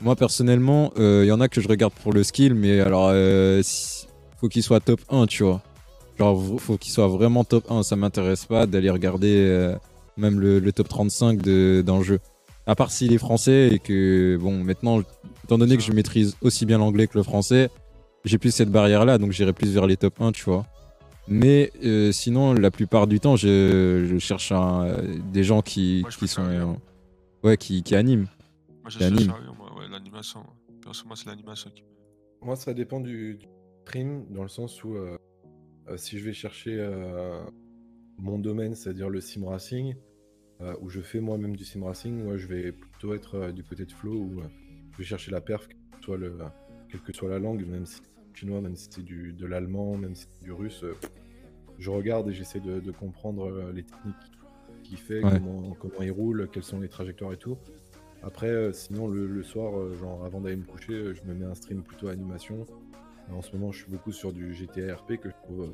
Moi, 0.00 0.16
personnellement, 0.16 0.92
euh, 0.98 1.22
il 1.24 1.28
y 1.28 1.32
en 1.32 1.40
a 1.40 1.48
que 1.48 1.60
je 1.60 1.68
regarde 1.68 1.92
pour 2.02 2.12
le 2.12 2.22
skill, 2.22 2.54
mais 2.54 2.80
alors, 2.80 3.10
euh, 3.12 3.62
faut 4.40 4.48
qu'il 4.48 4.62
soit 4.62 4.80
top 4.80 5.00
1, 5.10 5.26
tu 5.26 5.42
vois. 5.42 5.60
Genre, 6.18 6.60
faut 6.60 6.76
qu'il 6.76 6.92
soit 6.92 7.08
vraiment 7.08 7.44
top 7.44 7.70
1. 7.70 7.82
Ça 7.82 7.96
m'intéresse 7.96 8.46
pas 8.46 8.66
d'aller 8.66 8.90
regarder 8.90 9.34
euh, 9.36 9.76
même 10.16 10.40
le, 10.40 10.58
le 10.58 10.72
top 10.72 10.88
35 10.88 11.42
de- 11.42 11.82
d'un 11.84 12.02
jeu. 12.02 12.18
À 12.68 12.74
part 12.76 12.90
s'il 12.92 13.12
est 13.14 13.18
français 13.18 13.70
et 13.72 13.78
que, 13.78 14.36
bon, 14.40 14.62
maintenant, 14.62 15.00
étant 15.44 15.56
donné 15.58 15.76
que 15.76 15.82
je 15.82 15.90
maîtrise 15.92 16.36
aussi 16.42 16.66
bien 16.66 16.76
l'anglais 16.78 17.06
que 17.06 17.16
le 17.16 17.24
français, 17.24 17.70
j'ai 18.24 18.36
plus 18.38 18.50
cette 18.54 18.70
barrière-là, 18.70 19.16
donc 19.18 19.32
j'irai 19.32 19.52
plus 19.54 19.72
vers 19.72 19.86
les 19.86 19.96
top 19.96 20.20
1, 20.20 20.32
tu 20.32 20.44
vois. 20.44 20.66
Mais 21.28 21.72
euh, 21.84 22.12
sinon, 22.12 22.52
la 22.52 22.70
plupart 22.70 23.06
du 23.06 23.20
temps, 23.20 23.36
je, 23.36 24.06
je 24.08 24.18
cherche 24.18 24.52
un- 24.52 24.96
des 25.32 25.44
gens 25.44 25.62
qui, 25.62 26.00
Moi, 26.02 26.10
qui 26.10 26.28
sont. 26.28 26.46
rien. 26.46 26.76
Ouais, 27.42 27.56
qui, 27.56 27.82
qui 27.82 27.94
animent. 27.94 28.26
Moi, 28.82 28.90
je 28.90 28.98
C'est 28.98 29.08
cherche 29.08 29.12
anime. 29.20 29.30
à 29.30 29.34
rien, 29.34 29.54
moi, 29.56 29.70
ouais, 29.78 29.88
l'animation. 29.90 30.40
ouais. 30.40 30.74
Perso, 30.84 31.06
moi, 31.06 31.16
c'est 31.16 31.26
l'animation 31.28 31.70
qui. 31.74 31.84
moi, 32.42 32.54
ça 32.56 32.72
dépend 32.74 33.00
du, 33.00 33.34
du 33.36 33.46
stream, 33.86 34.26
dans 34.30 34.42
le 34.42 34.48
sens 34.48 34.82
où 34.84 34.94
euh, 34.94 35.16
euh, 35.88 35.96
si 35.96 36.18
je 36.18 36.24
vais 36.24 36.32
chercher 36.34 36.76
euh, 36.78 37.42
mon 38.18 38.38
domaine, 38.38 38.74
c'est-à-dire 38.74 39.08
le 39.08 39.20
sim 39.22 39.46
racing, 39.46 39.94
euh, 40.60 40.74
où 40.80 40.88
je 40.90 41.00
fais 41.00 41.20
moi-même 41.20 41.54
du 41.56 41.64
sim 41.64 41.84
racing, 41.84 42.22
moi, 42.24 42.36
je 42.36 42.46
vais 42.46 42.72
plutôt 42.72 43.14
être 43.14 43.34
euh, 43.36 43.52
du 43.52 43.62
côté 43.62 43.84
de 43.84 43.92
Flow, 43.92 44.14
où 44.14 44.40
euh, 44.40 44.44
je 44.92 44.98
vais 44.98 45.04
chercher 45.04 45.30
la 45.30 45.40
perf, 45.40 45.68
quelle 45.68 45.78
que 45.98 46.04
soit, 46.04 46.16
le, 46.18 46.36
quelle 46.90 47.00
que 47.00 47.12
soit 47.12 47.28
la 47.28 47.38
langue, 47.38 47.64
même 47.66 47.86
si 47.86 47.96
c'est 48.02 48.38
chinois, 48.40 48.60
même 48.60 48.76
si 48.76 48.88
c'est 48.90 49.02
du, 49.04 49.32
de 49.32 49.46
l'allemand, 49.46 49.96
même 49.96 50.14
si 50.14 50.26
c'est 50.32 50.44
du 50.44 50.52
russe. 50.52 50.84
je 51.78 51.90
regarde 51.90 52.28
et 52.28 52.32
j'essaie 52.32 52.60
de, 52.60 52.80
de 52.80 52.90
comprendre 52.90 53.70
les 53.74 53.82
techniques 53.84 54.16
qu'il 54.84 54.98
fait, 54.98 55.22
Ouais. 55.24 55.32
comment, 55.32 55.74
comment 55.78 56.02
il 56.02 56.10
roule, 56.12 56.48
quelles 56.52 56.62
sont 56.64 56.80
les 56.80 56.88
trajectoires 56.88 57.32
et 57.32 57.36
tout. 57.36 57.56
Après, 58.22 58.72
sinon, 58.72 59.06
le, 59.08 59.26
le 59.26 59.42
soir, 59.42 59.94
genre 59.96 60.24
avant 60.24 60.40
d'aller 60.40 60.56
me 60.56 60.64
coucher, 60.64 61.14
je 61.14 61.22
me 61.24 61.34
mets 61.34 61.44
un 61.46 61.54
stream 61.54 61.82
plutôt 61.82 62.08
animation. 62.08 62.64
En 63.32 63.42
ce 63.42 63.54
moment, 63.56 63.70
je 63.72 63.82
suis 63.82 63.90
beaucoup 63.92 64.10
sur 64.12 64.32
du 64.32 64.54
GTA 64.54 64.94
RP 64.96 65.16
que 65.20 65.28
je 65.30 65.34
trouve 65.44 65.72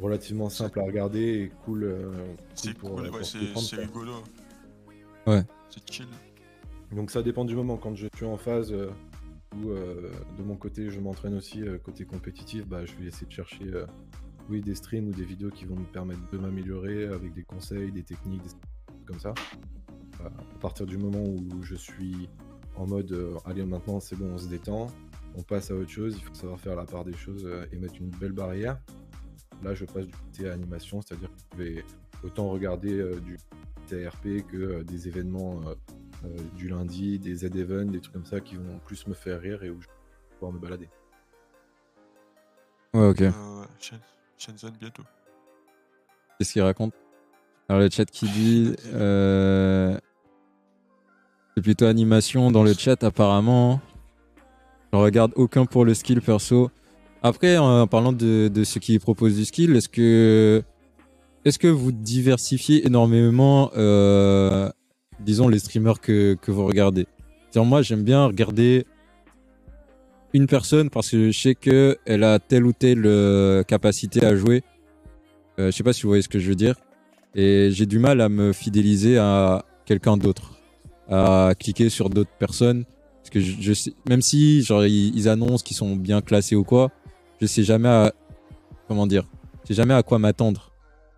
relativement 0.00 0.48
simple 0.48 0.80
à 0.80 0.84
regarder 0.84 1.42
et 1.42 1.52
cool, 1.64 1.84
euh, 1.84 2.12
C'est 2.54 2.74
pour, 2.74 2.96
cool, 2.96 3.06
euh, 3.06 3.10
ouais, 3.10 3.24
c'est 3.24 3.76
rigolo. 3.76 4.12
Ouais. 5.26 5.42
C'est 5.70 5.90
chill. 5.90 6.06
Donc 6.92 7.10
ça 7.10 7.22
dépend 7.22 7.44
du 7.44 7.54
moment. 7.54 7.76
Quand 7.76 7.94
je 7.94 8.06
suis 8.16 8.24
en 8.24 8.36
phase 8.38 8.72
euh, 8.72 8.90
où 9.56 9.70
euh, 9.70 10.10
de 10.38 10.42
mon 10.42 10.56
côté 10.56 10.90
je 10.90 11.00
m'entraîne 11.00 11.34
aussi 11.34 11.62
euh, 11.62 11.78
côté 11.78 12.04
compétitif, 12.04 12.66
bah, 12.66 12.84
je 12.84 12.94
vais 12.96 13.06
essayer 13.06 13.26
de 13.26 13.32
chercher 13.32 13.64
euh, 13.64 13.86
oui, 14.48 14.62
des 14.62 14.74
streams 14.74 15.08
ou 15.08 15.12
des 15.12 15.24
vidéos 15.24 15.50
qui 15.50 15.66
vont 15.66 15.76
me 15.76 15.84
permettre 15.84 16.20
de 16.30 16.38
m'améliorer 16.38 17.06
avec 17.06 17.34
des 17.34 17.42
conseils, 17.42 17.92
des 17.92 18.02
techniques, 18.02 18.42
des 18.42 18.48
trucs 18.48 19.04
comme 19.06 19.20
ça. 19.20 19.34
Euh, 20.20 20.28
à 20.28 20.58
partir 20.60 20.86
du 20.86 20.96
moment 20.96 21.22
où 21.22 21.62
je 21.62 21.74
suis 21.74 22.28
en 22.76 22.86
mode 22.86 23.12
euh, 23.12 23.36
allez 23.44 23.64
maintenant 23.64 24.00
c'est 24.00 24.16
bon 24.16 24.30
on 24.32 24.38
se 24.38 24.48
détend, 24.48 24.86
on 25.36 25.42
passe 25.42 25.70
à 25.70 25.74
autre 25.74 25.90
chose, 25.90 26.16
il 26.16 26.22
faut 26.24 26.34
savoir 26.34 26.58
faire 26.58 26.74
la 26.74 26.84
part 26.84 27.04
des 27.04 27.12
choses 27.12 27.46
et 27.70 27.76
mettre 27.76 27.96
une 28.00 28.10
belle 28.10 28.32
barrière. 28.32 28.78
Là 29.62 29.74
je 29.74 29.84
passe 29.84 30.06
du 30.06 30.12
côté 30.12 30.48
animation, 30.50 31.00
c'est-à-dire 31.02 31.28
que 31.28 31.40
je 31.52 31.62
vais 31.62 31.84
autant 32.24 32.48
regarder 32.48 32.98
euh, 32.98 33.18
du 33.20 33.36
TRP 33.88 34.46
que 34.46 34.56
euh, 34.56 34.84
des 34.84 35.08
événements 35.08 35.60
euh, 35.66 35.74
euh, 36.24 36.36
du 36.56 36.68
lundi, 36.68 37.18
des 37.18 37.34
Z-Events, 37.34 37.90
des 37.90 38.00
trucs 38.00 38.14
comme 38.14 38.24
ça 38.26 38.40
qui 38.40 38.56
vont 38.56 38.78
plus 38.84 39.06
me 39.06 39.14
faire 39.14 39.40
rire 39.40 39.62
et 39.64 39.70
où 39.70 39.80
je 39.80 39.86
vais 39.86 39.92
pouvoir 40.38 40.52
me 40.52 40.58
balader. 40.58 40.88
Ouais, 42.94 43.08
ok. 43.08 43.22
Euh, 43.22 43.32
Shenzhen 44.38 44.70
bientôt. 44.78 45.02
Qu'est-ce 46.38 46.52
qu'il 46.52 46.62
raconte? 46.62 46.94
Alors, 47.68 47.82
le 47.82 47.90
chat 47.90 48.04
qui 48.04 48.26
dit. 48.28 48.74
euh, 48.94 49.98
C'est 51.56 51.62
plutôt 51.62 51.86
animation 51.86 52.50
dans 52.50 52.62
le 52.62 52.72
chat, 52.72 53.02
apparemment. 53.02 53.80
Je 54.92 54.98
regarde 54.98 55.32
aucun 55.36 55.66
pour 55.66 55.84
le 55.84 55.92
skill 55.94 56.20
perso. 56.22 56.70
Après, 57.22 57.56
en 57.56 57.86
parlant 57.86 58.12
de, 58.12 58.50
ceux 58.64 58.80
qui 58.80 58.98
proposent 58.98 59.36
du 59.36 59.44
skill, 59.44 59.76
est-ce 59.76 59.88
que. 59.88 60.62
Est-ce 61.44 61.58
que 61.58 61.68
vous 61.68 61.92
diversifiez 61.92 62.86
énormément, 62.86 63.70
euh, 63.76 64.68
disons, 65.20 65.48
les 65.48 65.60
streamers 65.60 66.00
que, 66.00 66.36
vous 66.46 66.66
regardez? 66.66 67.06
Moi, 67.54 67.82
j'aime 67.82 68.02
bien 68.02 68.26
regarder 68.26 68.84
une 70.34 70.46
personne 70.46 70.90
parce 70.90 71.10
que 71.10 71.30
je 71.30 71.38
sais 71.38 71.54
qu'elle 71.54 72.22
a 72.22 72.38
telle 72.38 72.66
ou 72.66 72.72
telle 72.72 73.04
euh, 73.06 73.62
capacité 73.62 74.24
à 74.24 74.36
jouer. 74.36 74.62
Euh, 75.58 75.70
je 75.70 75.76
sais 75.76 75.82
pas 75.82 75.92
si 75.92 76.02
vous 76.02 76.08
voyez 76.08 76.22
ce 76.22 76.28
que 76.28 76.38
je 76.38 76.48
veux 76.48 76.54
dire. 76.54 76.76
Et 77.34 77.70
j'ai 77.72 77.86
du 77.86 77.98
mal 77.98 78.20
à 78.20 78.28
me 78.28 78.52
fidéliser 78.52 79.16
à 79.18 79.64
quelqu'un 79.86 80.16
d'autre, 80.16 80.60
à 81.08 81.52
cliquer 81.58 81.88
sur 81.88 82.10
d'autres 82.10 82.36
personnes. 82.38 82.84
Parce 83.22 83.30
que 83.30 84.08
même 84.08 84.22
si 84.22 84.60
ils 84.60 85.28
annoncent 85.28 85.64
qu'ils 85.64 85.76
sont 85.76 85.96
bien 85.96 86.20
classés 86.20 86.56
ou 86.56 86.64
quoi, 86.64 86.90
je 87.40 87.46
sais 87.46 87.62
jamais 87.62 87.88
à, 87.88 88.12
comment 88.88 89.06
dire, 89.06 89.24
je 89.62 89.68
sais 89.68 89.74
jamais 89.74 89.94
à 89.94 90.02
quoi 90.02 90.18
m'attendre 90.18 90.70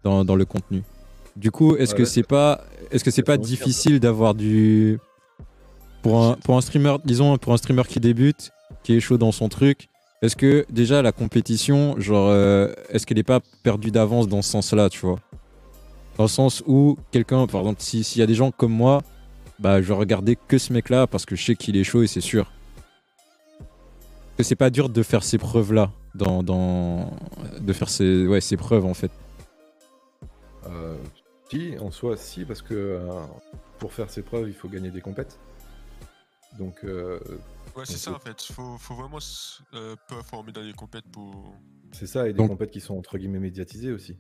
dans, 0.05 0.25
dans 0.25 0.37
le 0.37 0.45
contenu. 0.45 0.83
Du 1.37 1.51
coup, 1.51 1.77
est-ce 1.77 1.93
Ouais, 1.93 1.99
que 1.99 2.05
c'est 2.05 2.23
pas, 2.23 2.65
est-ce 2.91 3.05
que 3.05 3.11
c'est 3.11 3.23
pas 3.23 3.37
difficile 3.37 4.01
d'avoir 4.01 4.35
du, 4.35 4.99
pour 6.03 6.23
un, 6.25 6.33
pour 6.35 6.57
un 6.57 6.61
streamer, 6.61 6.97
disons 7.05 7.37
pour 7.39 7.53
un 7.53 7.57
streamer 7.57 7.83
qui 7.89 8.01
débute, 8.01 8.51
qui 8.83 8.95
est 8.97 9.01
chaud 9.01 9.17
dans 9.19 9.33
son 9.33 9.49
truc, 9.49 9.89
est-ce 10.23 10.37
que 10.37 10.67
déjà 10.71 11.01
la 11.03 11.13
compétition, 11.13 11.95
genre, 11.99 12.29
euh, 12.31 12.73
est-ce 12.91 13.07
qu'elle 13.07 13.17
n'est 13.17 13.23
pas 13.23 13.41
perdue 13.63 13.91
d'avance 13.91 14.29
dans 14.29 14.43
ce 14.43 14.51
sens-là, 14.51 14.91
tu 14.91 15.01
vois? 15.01 15.19
Dans 16.19 16.25
le 16.25 16.29
sens 16.29 16.63
où 16.67 16.99
quelqu'un, 17.11 17.47
par 17.47 17.61
exemple, 17.63 17.81
si- 17.81 18.05
s'il 18.05 18.21
y 18.21 18.23
a 18.23 18.27
des 18.27 18.35
gens 18.35 18.51
comme 18.51 18.73
moi, 18.73 19.01
bah 19.59 19.81
je 19.81 19.87
vais 19.89 19.95
regarder 19.95 20.37
que 20.37 20.59
ce 20.59 20.73
mec-là 20.73 21.07
parce 21.07 21.25
que 21.25 21.37
je 21.37 21.45
sais 21.45 21.55
qu'il 21.55 21.77
est 21.77 21.85
chaud 21.85 22.03
et 22.03 22.07
c'est 22.07 22.21
sûr. 22.21 22.51
Que 24.37 24.43
c'est 24.43 24.57
pas 24.57 24.71
dur 24.71 24.89
de 24.89 25.03
faire 25.03 25.23
ces 25.23 25.39
preuves-là, 25.39 25.91
dans, 26.15 26.43
dans, 26.43 27.11
de 27.61 27.73
faire 27.73 27.89
ces, 27.89 28.27
ouais, 28.27 28.41
ces 28.41 28.57
preuves 28.57 28.85
en 28.85 28.95
fait. 28.95 29.11
Euh, 30.67 30.97
Si, 31.51 31.75
en 31.81 31.91
soi, 31.91 32.17
si, 32.17 32.45
parce 32.45 32.63
que 32.63 32.75
euh, 32.75 33.01
pour 33.79 33.93
faire 33.93 34.09
ses 34.11 34.23
preuves, 34.23 34.49
il 34.49 34.55
faut 34.55 34.69
gagner 34.69 34.91
des 34.91 35.01
compètes. 35.01 35.39
Donc, 36.59 36.85
euh, 36.85 37.19
Ouais, 37.77 37.85
c'est 37.85 37.97
ça 37.99 38.13
en 38.13 38.19
fait. 38.19 38.41
Faut, 38.53 38.77
faut 38.79 38.95
vraiment 38.95 39.19
euh, 39.75 39.95
performer 40.09 40.53
dans 40.53 40.61
les 40.61 40.73
compètes 40.73 41.05
pour. 41.13 41.55
c'est 41.93 42.07
ça, 42.07 42.29
et 42.29 42.33
des 42.33 42.37
Donc- 42.39 42.51
compètes 42.51 42.71
qui 42.73 42.81
sont 42.81 42.97
entre 42.97 43.17
guillemets 43.19 43.39
médiatisées 43.39 43.93
aussi. 43.93 44.17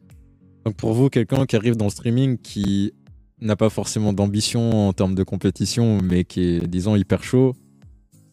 Donc 0.64 0.76
pour 0.76 0.92
vous, 0.92 1.08
quelqu'un 1.08 1.46
qui 1.46 1.56
arrive 1.56 1.76
dans 1.76 1.86
le 1.86 1.90
streaming 1.90 2.36
qui 2.38 2.92
n'a 3.40 3.56
pas 3.56 3.70
forcément 3.70 4.12
d'ambition 4.12 4.88
en 4.88 4.92
termes 4.92 5.14
de 5.14 5.22
compétition, 5.24 5.98
mais 6.02 6.24
qui 6.24 6.42
est, 6.42 6.66
disons, 6.66 6.94
hyper 6.96 7.22
chaud, 7.24 7.56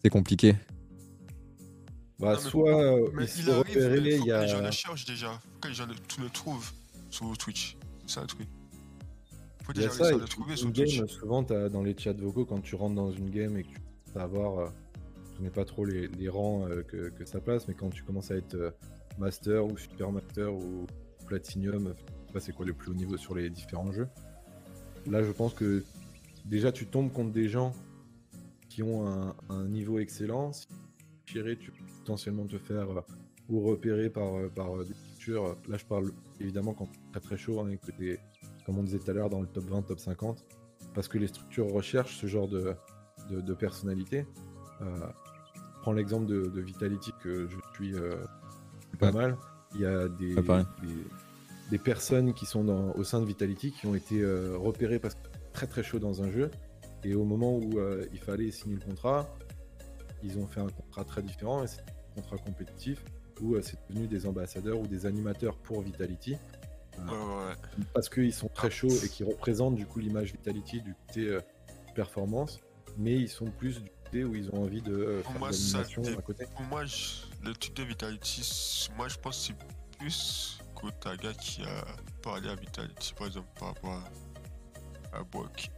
c'est 0.02 0.10
compliqué. 0.10 0.54
Bah, 2.18 2.34
Non, 2.34 2.40
mais- 2.42 2.50
soit 2.50 2.82
euh, 2.82 3.10
Mais 3.14 3.24
il 3.24 3.44
il 3.44 3.50
arrive, 3.50 3.58
repérer, 3.58 3.96
il 3.98 4.18
faut 4.18 4.24
y 4.26 4.28
que 4.28 4.40
les 4.40 4.48
gens 4.48 4.58
a. 4.58 4.62
le 4.62 4.70
cherchent 4.72 5.04
déjà. 5.04 5.32
Faut 5.32 5.60
que 5.60 5.68
les 5.68 5.74
gens 5.74 5.86
le, 5.86 5.94
le 6.24 6.30
trouvent 6.30 6.72
sur 7.10 7.38
Twitch. 7.38 7.76
C'est 8.06 8.14
ça 8.14 8.20
le 8.22 8.26
truc. 8.26 8.48
Faut 9.62 9.70
a 9.70 9.74
déjà 9.74 9.90
ça, 9.90 10.10
le 10.12 10.24
trouver 10.24 10.56
sur 10.56 10.72
Twitch. 10.72 10.98
game, 10.98 11.08
souvent, 11.08 11.44
t'as 11.44 11.68
dans 11.68 11.82
les 11.82 11.96
chats 11.96 12.12
vocaux, 12.14 12.44
quand 12.44 12.60
tu 12.60 12.74
rentres 12.74 12.94
dans 12.96 13.12
une 13.12 13.30
game 13.30 13.56
et 13.56 13.62
que 13.64 13.68
tu 13.68 14.18
à 14.18 14.22
avoir, 14.22 14.58
euh, 14.58 14.68
je 15.32 15.36
connais 15.36 15.50
pas 15.50 15.64
trop 15.66 15.84
les, 15.84 16.08
les 16.08 16.28
rangs 16.28 16.66
euh, 16.66 16.82
que, 16.82 17.10
que 17.10 17.24
ça 17.24 17.40
place, 17.40 17.68
mais 17.68 17.74
quand 17.74 17.90
tu 17.90 18.02
commences 18.02 18.30
à 18.32 18.36
être 18.36 18.54
euh, 18.54 18.70
master 19.18 19.64
ou 19.66 19.76
super 19.76 20.10
master 20.10 20.52
ou 20.52 20.86
platinum, 21.26 21.94
je 21.94 22.26
sais 22.26 22.32
pas 22.32 22.40
c'est 22.40 22.52
quoi 22.52 22.64
le 22.66 22.72
plus 22.72 22.90
haut 22.90 22.94
niveau 22.94 23.16
sur 23.18 23.34
les 23.36 23.48
différents 23.50 23.92
jeux. 23.92 24.08
Là, 25.06 25.22
je 25.22 25.30
pense 25.30 25.52
que 25.54 25.84
déjà 26.46 26.72
tu 26.72 26.86
tombes 26.86 27.12
contre 27.12 27.30
des 27.32 27.48
gens 27.48 27.74
qui 28.70 28.82
ont 28.82 29.06
un, 29.06 29.36
un 29.50 29.68
niveau 29.68 29.98
excellent. 29.98 30.52
Si 30.52 30.66
tu 31.28 31.34
tirais, 31.34 31.56
tu 31.56 31.70
peux 31.70 31.84
potentiellement 31.98 32.46
te 32.46 32.58
faire 32.58 32.90
euh, 32.90 33.00
ou 33.48 33.60
repérer 33.60 34.10
par, 34.10 34.36
euh, 34.36 34.48
par 34.48 34.76
euh, 34.76 34.84
des 34.84 34.94
structures. 34.94 35.56
Là, 35.68 35.76
je 35.76 35.84
parle 35.84 36.10
évidemment 36.40 36.74
quand 36.74 36.88
c'est 36.92 37.10
très 37.12 37.20
très 37.20 37.36
chaud 37.36 37.60
hein, 37.60 37.68
et 37.70 37.76
que 37.78 37.86
t'es 37.92 38.18
comme 38.64 38.78
on 38.78 38.82
disait 38.82 38.98
tout 38.98 39.10
à 39.10 39.14
l'heure, 39.14 39.30
dans 39.30 39.40
le 39.40 39.46
top 39.46 39.64
20, 39.64 39.82
top 39.82 39.98
50, 39.98 40.44
parce 40.94 41.08
que 41.08 41.16
les 41.18 41.26
structures 41.28 41.66
recherchent 41.72 42.16
ce 42.18 42.26
genre 42.26 42.48
de, 42.48 42.74
de, 43.30 43.40
de 43.40 43.54
personnalité. 43.54 44.26
Je 44.80 45.80
prends 45.80 45.92
l'exemple 45.92 46.26
de, 46.26 46.46
de 46.46 46.60
Vitality 46.60 47.12
que 47.22 47.48
je 47.48 47.56
suis 47.74 47.94
pas 48.98 49.10
mal. 49.12 49.36
Il 49.74 49.80
y 49.80 49.86
a 49.86 50.06
des, 50.08 50.34
des, 50.82 50.88
des 51.70 51.78
personnes 51.78 52.34
qui 52.34 52.44
sont 52.46 52.62
dans- 52.64 52.92
au 52.92 53.04
sein 53.04 53.20
de 53.20 53.26
Vitality 53.26 53.72
qui 53.72 53.86
ont 53.86 53.94
été 53.94 54.22
repérées 54.24 54.98
parce 54.98 55.14
que 55.14 55.20
très 55.52 55.66
très 55.66 55.82
chaud 55.82 55.98
dans 55.98 56.22
un 56.22 56.30
jeu. 56.30 56.50
Et 57.04 57.14
au 57.14 57.24
moment 57.24 57.56
où 57.56 57.78
euh, 57.78 58.04
il 58.12 58.18
fallait 58.18 58.50
signer 58.50 58.74
le 58.76 58.82
contrat, 58.82 59.28
ils 60.22 60.38
ont 60.38 60.46
fait 60.46 60.60
un 60.60 60.68
contrat 60.68 61.04
très 61.04 61.22
différent 61.22 61.62
et 61.64 61.66
c'est 61.66 61.80
un 61.80 62.20
contrat 62.20 62.38
compétitif 62.38 63.02
où 63.40 63.54
euh, 63.54 63.62
c'est 63.62 63.78
devenu 63.88 64.06
des 64.08 64.26
ambassadeurs 64.26 64.78
ou 64.78 64.86
des 64.86 65.06
animateurs 65.06 65.56
pour 65.58 65.80
Vitality 65.82 66.36
ouais, 66.98 67.04
ouais. 67.04 67.54
parce 67.94 68.08
qu'ils 68.08 68.34
sont 68.34 68.48
très 68.48 68.70
chauds 68.70 68.88
et 69.04 69.08
qui 69.08 69.22
représentent 69.24 69.76
du 69.76 69.86
coup 69.86 70.00
l'image 70.00 70.32
Vitality 70.32 70.80
du 70.82 70.94
côté 71.06 71.28
euh, 71.28 71.40
performance, 71.94 72.60
mais 72.96 73.14
ils 73.14 73.28
sont 73.28 73.50
plus 73.50 73.82
du 73.82 73.90
côté 74.04 74.24
où 74.24 74.34
ils 74.34 74.50
ont 74.50 74.62
envie 74.64 74.82
de 74.82 74.92
euh, 74.94 75.22
faire 75.22 75.38
moi, 75.38 75.50
de 75.50 75.54
l'animation 75.54 76.02
à 76.18 76.22
côté. 76.22 76.46
Pour 76.46 76.62
moi, 76.62 76.84
je- 76.84 77.22
le 77.44 77.52
truc 77.54 77.74
de 77.74 77.82
Vitality, 77.84 78.88
moi 78.96 79.06
je 79.08 79.16
pense 79.18 79.38
que 79.48 79.54
c'est 79.54 79.98
plus 79.98 80.58
Kotaga 80.74 81.32
qui 81.34 81.62
a 81.62 81.84
parlé 82.22 82.48
à 82.48 82.54
Vitality, 82.54 83.12
par 83.14 83.26
exemple, 83.28 83.48
par 83.58 83.68
rapport 83.68 83.92
à, 85.12 85.18
à 85.18 85.22
Brock. 85.24 85.70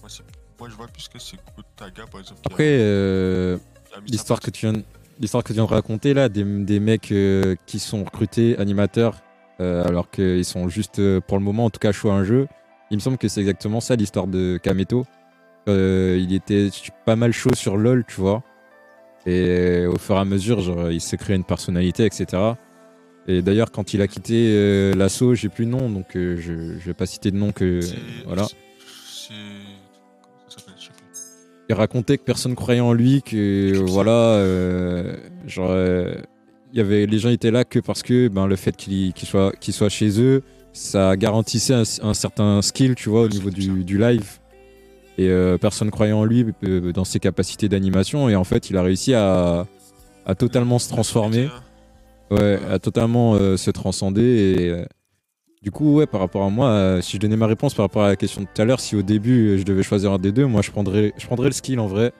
Moi, 0.00 0.08
c'est- 0.08 0.22
moi, 0.58 0.68
je 0.68 0.74
vois 0.74 0.86
plus 0.86 1.08
que 1.08 1.18
c'est 1.18 1.36
Kotaga, 1.56 2.06
par 2.10 2.20
exemple, 2.20 2.40
Après, 2.46 2.78
euh, 2.78 3.58
l'histoire 4.06 4.40
que 4.40 4.50
tu 4.50 4.66
viens, 4.66 4.82
l'histoire 5.20 5.42
que 5.42 5.48
tu 5.48 5.54
viens 5.54 5.64
de 5.64 5.70
raconter 5.70 6.14
là, 6.14 6.28
des, 6.28 6.44
des 6.44 6.80
mecs 6.80 7.12
euh, 7.12 7.54
qui 7.66 7.78
sont 7.78 8.04
recrutés 8.04 8.56
animateurs 8.58 9.20
euh, 9.60 9.84
alors 9.84 10.10
qu'ils 10.10 10.44
sont 10.44 10.68
juste 10.68 10.98
euh, 10.98 11.20
pour 11.20 11.38
le 11.38 11.44
moment 11.44 11.64
en 11.66 11.70
tout 11.70 11.78
cas 11.78 11.92
chauds 11.92 12.10
à 12.10 12.14
un 12.14 12.24
jeu. 12.24 12.46
Il 12.90 12.96
me 12.96 13.00
semble 13.00 13.18
que 13.18 13.28
c'est 13.28 13.40
exactement 13.40 13.80
ça 13.80 13.96
l'histoire 13.96 14.26
de 14.26 14.58
Kameto. 14.62 15.04
Il 15.66 16.34
était 16.34 16.68
pas 17.06 17.16
mal 17.16 17.32
chaud 17.32 17.54
sur 17.54 17.76
LoL, 17.76 18.04
tu 18.06 18.20
vois. 18.20 18.42
Et 19.26 19.86
au 19.86 19.96
fur 19.96 20.16
et 20.16 20.18
à 20.18 20.24
mesure, 20.26 20.60
genre, 20.60 20.90
il 20.90 21.00
s'est 21.00 21.16
créé 21.16 21.34
une 21.34 21.44
personnalité, 21.44 22.04
etc. 22.04 22.42
Et 23.26 23.40
d'ailleurs, 23.40 23.70
quand 23.70 23.94
il 23.94 24.02
a 24.02 24.06
quitté 24.06 24.92
l'assaut, 24.92 25.34
j'ai 25.34 25.48
plus 25.48 25.64
de 25.64 25.70
nom, 25.70 25.88
donc 25.88 26.08
je, 26.12 26.36
je 26.36 26.84
vais 26.84 26.92
pas 26.92 27.06
citer 27.06 27.30
de 27.30 27.36
nom 27.36 27.50
que 27.52 27.80
voilà. 28.26 28.46
C'est. 29.08 29.32
Il 31.68 31.74
racontait 31.74 32.18
que 32.18 32.24
personne 32.24 32.54
croyait 32.54 32.80
en 32.80 32.92
lui, 32.92 33.22
que 33.22 33.76
voilà, 33.86 34.10
euh, 34.10 35.16
genre, 35.46 35.70
euh, 35.70 36.14
y 36.72 36.80
avait, 36.80 37.06
les 37.06 37.18
gens 37.18 37.30
étaient 37.30 37.50
là 37.50 37.64
que 37.64 37.78
parce 37.78 38.02
que 38.02 38.28
ben, 38.28 38.46
le 38.46 38.56
fait 38.56 38.76
qu'il 38.76 39.12
qu'il 39.12 39.28
soit, 39.28 39.54
qu'il 39.60 39.72
soit 39.72 39.88
chez 39.88 40.20
eux, 40.20 40.42
ça 40.72 41.16
garantissait 41.16 41.74
un, 41.74 41.84
un 42.02 42.14
certain 42.14 42.60
skill, 42.62 42.94
tu 42.94 43.08
vois, 43.08 43.22
au 43.22 43.28
niveau 43.28 43.50
du, 43.50 43.84
du 43.84 43.98
live. 43.98 44.38
Et 45.16 45.28
euh, 45.28 45.58
personne 45.58 45.90
croyait 45.90 46.12
en 46.12 46.24
lui 46.24 46.44
euh, 46.64 46.92
dans 46.92 47.04
ses 47.04 47.20
capacités 47.20 47.68
d'animation, 47.68 48.28
et 48.28 48.36
en 48.36 48.44
fait, 48.44 48.70
il 48.70 48.76
a 48.76 48.82
réussi 48.82 49.14
à, 49.14 49.66
à 50.26 50.34
totalement 50.34 50.78
se 50.78 50.88
transformer. 50.88 51.48
Ouais, 52.30 52.58
à 52.70 52.78
totalement 52.78 53.36
se 53.56 53.70
transcender. 53.70 54.22
Et 54.22 54.84
du 55.64 55.70
coup, 55.70 55.94
ouais, 55.96 56.06
par 56.06 56.20
rapport 56.20 56.44
à 56.44 56.50
moi, 56.50 56.68
euh, 56.68 57.00
si 57.00 57.12
je 57.12 57.18
donnais 57.20 57.36
ma 57.36 57.46
réponse 57.46 57.72
par 57.74 57.84
rapport 57.86 58.04
à 58.04 58.08
la 58.08 58.16
question 58.16 58.42
de 58.42 58.46
tout 58.52 58.60
à 58.62 58.66
l'heure, 58.66 58.80
si 58.80 58.94
au 58.96 59.02
début 59.02 59.48
euh, 59.48 59.58
je 59.58 59.62
devais 59.64 59.82
choisir 59.82 60.12
un 60.12 60.18
des 60.18 60.30
deux, 60.30 60.44
moi 60.46 60.60
je 60.62 60.70
prendrais, 60.70 61.14
je 61.16 61.26
prendrais 61.26 61.46
le 61.48 61.52
skill 61.54 61.80
en 61.80 61.86
vrai. 61.86 62.12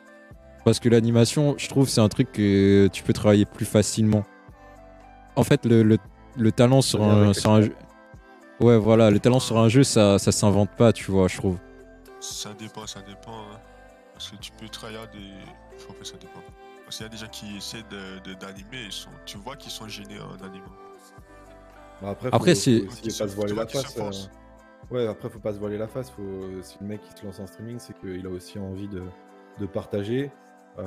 Parce 0.65 0.81
que 0.81 0.89
l'animation, 0.89 1.55
je 1.59 1.69
trouve, 1.69 1.87
c'est 1.89 2.01
un 2.01 2.09
truc 2.09 2.33
que 2.33 2.89
tu 2.91 3.03
peux 3.03 3.13
travailler 3.13 3.45
plus 3.45 3.67
facilement. 3.67 4.25
En 5.37 5.45
fait, 5.45 5.67
le, 5.67 5.83
le, 5.83 5.99
le 6.39 6.53
talent 6.53 6.81
sur 6.81 7.03
un, 7.05 7.25
avec 7.25 7.35
sur 7.39 7.51
un 7.51 7.61
jeu. 7.61 7.75
Ouais, 8.61 8.79
voilà, 8.79 9.11
le 9.11 9.19
talent 9.21 9.41
sur 9.41 9.59
un 9.59 9.69
jeu, 9.69 9.83
ça, 9.85 10.19
ça 10.19 10.33
s'invente 10.33 10.71
pas, 10.71 10.95
tu 10.95 11.11
vois, 11.11 11.29
je 11.29 11.37
trouve. 11.37 11.59
Ça 12.21 12.51
dépend, 12.59 12.87
ça 12.87 13.01
dépend. 13.01 13.33
hein. 13.33 13.59
Parce 14.15 14.31
que 14.31 14.37
tu 14.37 14.53
peux 14.59 14.69
tryhard 14.69 15.09
des. 15.13 15.19
Enfin, 15.77 15.89
en 15.91 15.93
fait, 15.95 16.07
ça 16.07 16.17
dépend. 16.19 16.41
Parce 16.85 16.97
qu'il 16.97 17.05
y 17.05 17.09
a 17.09 17.13
des 17.13 17.19
gens 17.19 17.31
qui 17.31 17.57
essaient 17.59 17.85
de- 17.91 18.31
de- 18.31 18.39
d'animer, 18.39 18.85
ils 18.87 18.93
sont... 18.93 19.11
tu 19.27 19.37
vois 19.37 19.57
qu'ils 19.57 19.73
sont 19.73 19.87
gênés 19.89 20.19
en 20.21 20.43
animant. 20.47 20.73
Bon, 22.05 22.11
après, 22.11 22.29
Après, 22.33 22.55
faut, 22.55 22.61
c'est- 22.61 22.83
euh. 24.01 24.29
Ouais, 24.91 25.07
après, 25.07 25.31
faut 25.31 25.39
pas 25.39 25.55
se 25.55 25.59
voiler 25.59 25.79
la 25.79 25.89
face. 25.89 26.11
Faut... 26.11 26.23
Si 26.63 26.77
le 26.81 26.87
mec 26.87 27.01
il 27.11 27.19
se 27.19 27.25
lance 27.25 27.41
en 27.41 27.47
streaming, 27.47 27.79
c'est 27.79 27.99
qu'il 27.99 28.27
a 28.27 28.31
aussi 28.31 28.59
envie 28.59 28.89
de, 28.89 29.03
de 29.59 29.67
partager. 29.67 30.31
Euh, 30.79 30.85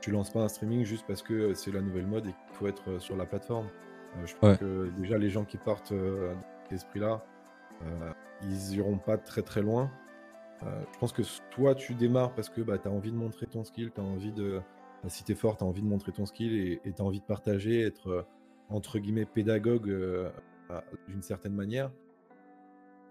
tu 0.00 0.10
lances 0.12 0.30
pas 0.30 0.40
un 0.42 0.48
streaming 0.48 0.84
juste 0.84 1.04
parce 1.06 1.22
que 1.22 1.52
c'est 1.54 1.72
la 1.72 1.80
nouvelle 1.80 2.06
mode 2.06 2.26
et 2.26 2.30
qu'il 2.30 2.54
faut 2.54 2.66
être 2.68 2.88
euh, 2.88 2.98
sur 3.00 3.16
la 3.16 3.26
plateforme. 3.26 3.66
Euh, 3.66 4.26
je 4.26 4.34
pense 4.36 4.50
Ouais. 4.50 4.58
que 4.58 4.90
déjà, 4.98 5.18
les 5.18 5.30
gens 5.30 5.44
qui 5.44 5.56
partent 5.56 5.92
euh, 5.92 6.32
dans 6.34 6.40
cet 6.64 6.72
esprit-là, 6.72 7.24
euh, 7.82 8.12
ils 8.42 8.76
iront 8.76 8.98
pas 8.98 9.18
très 9.18 9.42
très 9.42 9.62
loin. 9.62 9.90
Euh, 10.62 10.66
je 10.92 10.98
pense 10.98 11.12
que 11.12 11.22
toi, 11.50 11.74
tu 11.74 11.94
démarres 11.94 12.32
parce 12.34 12.48
que 12.48 12.60
bah, 12.60 12.78
tu 12.78 12.86
as 12.86 12.90
envie 12.90 13.10
de 13.10 13.16
montrer 13.16 13.46
ton 13.46 13.64
skill, 13.64 13.90
tu 13.92 14.00
as 14.00 14.04
envie 14.04 14.32
de. 14.32 14.60
bah, 15.02 15.08
si 15.08 15.24
tu 15.24 15.32
es 15.32 15.34
fort, 15.34 15.56
tu 15.56 15.64
as 15.64 15.66
envie 15.66 15.82
de 15.82 15.86
montrer 15.88 16.12
ton 16.12 16.26
skill 16.26 16.54
et 16.54 16.80
tu 16.94 17.02
as 17.02 17.04
envie 17.04 17.20
de 17.20 17.24
partager, 17.24 17.80
être 17.82 18.08
euh, 18.10 18.22
entre 18.70 18.98
guillemets 18.98 19.26
pédagogue 19.26 19.90
euh, 19.90 20.30
d'une 21.08 21.22
certaine 21.22 21.54
manière. 21.54 21.90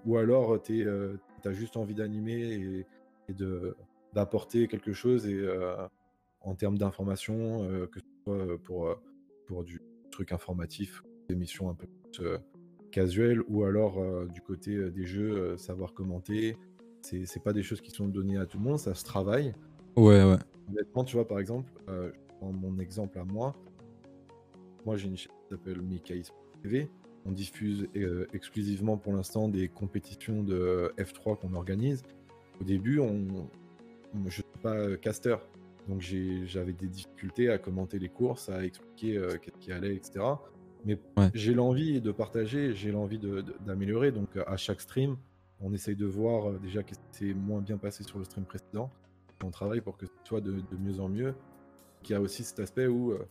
Ou 0.06 0.18
alors, 0.18 0.62
tu 0.62 0.88
as 0.88 1.54
juste 1.54 1.78
envie 1.78 1.96
d'animer 1.96 2.54
et, 2.54 2.86
et 3.28 3.34
de 3.34 3.76
d'apporter 4.14 4.68
quelque 4.68 4.92
chose 4.92 5.28
et, 5.28 5.38
euh, 5.38 5.76
en 6.42 6.56
termes 6.56 6.80
d'information, 6.80 7.64
euh, 7.70 7.86
que 7.86 8.00
ce 8.00 8.06
soit 8.24 8.34
euh, 8.34 8.58
pour, 8.58 8.88
euh, 8.88 8.96
pour 9.46 9.64
du 9.64 9.82
truc 10.10 10.32
informatif, 10.32 11.04
des 11.28 11.36
émissions 11.36 11.70
un 11.70 11.76
peu 11.76 11.86
plus 11.86 12.26
euh, 12.26 12.38
casuelles, 12.92 13.42
ou 13.48 13.66
alors 13.66 14.00
euh, 14.00 14.26
du 14.26 14.42
côté 14.42 14.76
euh, 14.76 14.90
des 14.90 15.06
jeux, 15.06 15.32
euh, 15.32 15.58
savoir 15.58 15.94
commenter. 15.94 16.58
C'est 17.02 17.26
c'est 17.26 17.44
pas 17.44 17.54
des 17.54 17.62
choses 17.62 17.82
qui 17.82 17.92
sont 17.92 18.08
données 18.08 18.38
à 18.38 18.46
tout 18.46 18.58
le 18.58 18.64
monde, 18.64 18.80
ça 18.80 18.96
se 18.96 19.04
travaille. 19.04 19.54
Ouais, 19.96 20.24
ouais. 20.24 20.38
Honnêtement, 20.70 21.04
tu 21.04 21.16
vois, 21.16 21.28
par 21.28 21.40
exemple, 21.40 21.72
euh, 21.88 22.12
je 22.12 22.20
prends 22.38 22.52
mon 22.52 22.80
exemple 22.80 23.20
à 23.20 23.26
moi. 23.26 23.56
Moi, 24.90 24.98
j'ai 24.98 25.08
une 25.08 25.18
chaîne 25.18 25.32
qui 25.44 25.50
s'appelle 25.56 25.82
Mickey 25.84 26.20
TV. 26.64 26.90
On 27.24 27.32
diffuse 27.32 27.88
euh, 27.96 28.26
exclusivement 28.34 28.98
pour 28.98 29.14
l'instant 29.14 29.48
des 29.48 29.68
compétitions 29.68 30.42
de 30.42 30.92
F3 30.98 31.38
qu'on 31.38 31.54
organise. 31.54 32.02
Au 32.60 32.64
début, 32.64 32.98
on, 32.98 33.28
on- 34.16 34.20
je 34.22 34.26
ne 34.26 34.30
suis 34.32 34.44
pas 34.64 34.74
euh, 34.74 34.98
caster. 34.98 35.36
Donc, 35.88 36.02
j'avais 36.02 36.74
des 36.74 36.88
difficultés 36.88 37.52
à 37.52 37.60
commenter 37.60 38.00
les 38.00 38.10
courses, 38.10 38.50
à 38.50 38.66
expliquer 38.66 39.18
euh, 39.20 39.38
qu'est-ce 39.40 39.60
qui 39.60 39.72
allait, 39.72 39.94
etc. 39.96 40.26
Mais 40.86 40.98
Ouais. 41.18 41.30
j'ai 41.36 41.54
l'envie 41.54 42.02
de 42.02 42.12
partager, 42.12 42.74
j'ai 42.74 42.92
l'envie 42.92 43.20
d'améliorer. 43.68 44.12
Donc, 44.12 44.30
à 44.48 44.58
chaque 44.58 44.82
stream, 44.82 45.18
on 45.62 45.72
essaye 45.72 45.96
de 45.96 46.08
voir 46.08 46.50
euh, 46.50 46.58
déjà 46.58 46.82
qu'est-ce 46.82 47.00
qui 47.12 47.28
s'est 47.28 47.34
moins 47.36 47.62
bien 47.62 47.78
passé 47.78 48.04
sur 48.04 48.18
le 48.18 48.24
stream 48.24 48.46
précédent 48.46 48.90
on 49.46 49.52
travaille 49.52 49.82
pour 49.82 49.98
que 49.98 50.08
ce 50.08 50.12
soit 50.26 50.42
de, 50.42 50.52
de 50.54 50.78
mieux 50.80 51.00
en 51.00 51.10
mieux. 51.10 51.36
Qu'il 52.02 52.14
y 52.14 52.18
a 52.18 52.22
aussi 52.22 52.44
cet 52.44 52.60
aspect 52.60 52.88
où 52.88 53.12
euh, 53.12 53.26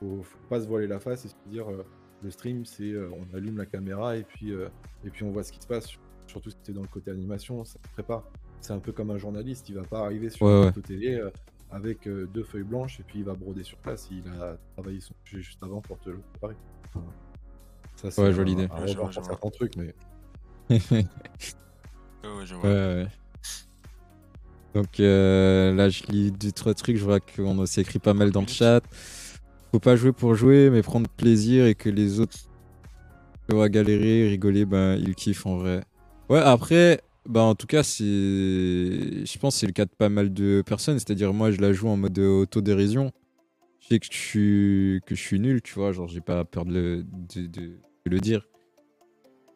faut, 0.00 0.22
faut 0.22 0.38
pas 0.48 0.60
se 0.60 0.66
voiler 0.66 0.86
la 0.88 0.98
face 0.98 1.24
et 1.24 1.28
se 1.28 1.34
dire 1.46 1.70
euh, 1.70 1.84
le 2.22 2.30
stream 2.30 2.64
c'est 2.64 2.90
euh, 2.90 3.08
on 3.12 3.36
allume 3.36 3.56
la 3.58 3.66
caméra 3.66 4.16
et 4.16 4.24
puis 4.24 4.50
euh, 4.52 4.68
et 5.04 5.10
puis 5.10 5.22
on 5.24 5.30
voit 5.30 5.42
ce 5.44 5.52
qui 5.52 5.60
se 5.60 5.66
passe. 5.66 5.88
Surtout 6.26 6.50
si 6.50 6.56
tu 6.64 6.70
es 6.70 6.74
dans 6.74 6.82
le 6.82 6.88
côté 6.88 7.10
animation, 7.10 7.64
ça 7.64 7.78
ferait 7.92 8.02
pas. 8.06 8.24
C'est 8.60 8.72
un 8.72 8.78
peu 8.78 8.92
comme 8.92 9.10
un 9.10 9.18
journaliste, 9.18 9.68
il 9.68 9.74
va 9.76 9.82
pas 9.84 10.00
arriver 10.04 10.30
sur 10.30 10.46
Ouais, 10.46 10.52
un 10.52 10.56
ouais. 10.60 10.72
plateau 10.72 10.80
télé 10.86 11.14
euh, 11.14 11.30
avec 11.70 12.06
euh, 12.06 12.26
deux 12.32 12.42
feuilles 12.44 12.62
blanches 12.64 13.00
et 13.00 13.02
puis 13.04 13.20
il 13.20 13.24
va 13.24 13.34
broder 13.34 13.62
sur 13.62 13.78
place. 13.78 14.08
Il 14.10 14.22
a 14.40 14.56
travaillé 14.74 15.00
son 15.00 15.14
sujet 15.24 15.42
juste 15.42 15.62
avant 15.62 15.80
pour 15.80 15.98
te 16.00 16.10
le 16.10 16.18
préparer. 16.32 16.56
Ça, 17.96 18.10
c'est 18.10 18.20
Ouais, 18.22 18.28
un- 18.28 18.32
jolie 18.32 18.52
idée. 18.52 18.68
un 18.70 18.80
Ouais, 18.80 18.88
je 18.88 18.96
vois, 18.96 19.08
revoir 19.08 19.12
je 19.12 19.16
pour 19.20 19.24
vois. 19.24 19.32
certains 19.32 19.50
trucs, 19.50 19.76
mais 19.76 19.94
Ouais, 22.24 22.28
ouais, 22.38 22.46
je 22.46 22.54
vois. 22.54 22.68
Ouais, 22.68 22.74
ouais. 23.04 23.06
Donc 24.74 25.00
euh, 25.00 25.72
là, 25.74 25.88
je 25.88 26.04
lis 26.04 26.30
deux, 26.30 26.52
trois 26.52 26.74
trucs. 26.74 26.96
Je 26.96 27.04
vois 27.04 27.18
qu'on 27.20 27.66
s'écrit 27.66 27.98
pas 27.98 28.14
mal 28.14 28.30
dans 28.30 28.42
le 28.42 28.46
chat. 28.46 28.82
Faut 29.72 29.78
pas 29.78 29.96
jouer 29.96 30.12
pour 30.12 30.34
jouer, 30.34 30.68
mais 30.70 30.82
prendre 30.82 31.08
plaisir 31.08 31.66
et 31.66 31.74
que 31.74 31.88
les 31.88 32.18
autres 32.20 32.36
voient 33.48 33.68
galérer, 33.68 34.28
rigoler, 34.28 34.64
ben 34.64 34.96
ils 34.96 35.14
kiffent 35.14 35.46
en 35.46 35.56
vrai. 35.56 35.82
Ouais, 36.28 36.40
après, 36.40 37.00
bah 37.28 37.42
en 37.42 37.54
tout 37.54 37.66
cas, 37.66 37.82
c'est. 37.82 38.04
Je 38.04 39.38
pense 39.38 39.56
c'est 39.56 39.66
le 39.66 39.72
cas 39.72 39.84
de 39.84 39.90
pas 39.90 40.08
mal 40.08 40.32
de 40.32 40.62
personnes. 40.66 40.98
C'est-à-dire, 40.98 41.32
moi, 41.32 41.50
je 41.50 41.60
la 41.60 41.72
joue 41.72 41.88
en 41.88 41.96
mode 41.96 42.18
autodérision. 42.18 43.12
Je 43.80 43.88
sais 43.88 43.98
que 43.98 44.06
je 44.10 44.16
suis, 44.16 45.00
que 45.06 45.14
je 45.14 45.20
suis 45.20 45.40
nul, 45.40 45.62
tu 45.62 45.74
vois. 45.74 45.92
Genre, 45.92 46.08
j'ai 46.08 46.20
pas 46.20 46.44
peur 46.44 46.64
de 46.64 46.72
le, 46.72 47.04
de, 47.34 47.46
de- 47.46 47.60
de 48.06 48.10
le 48.10 48.18
dire. 48.20 48.46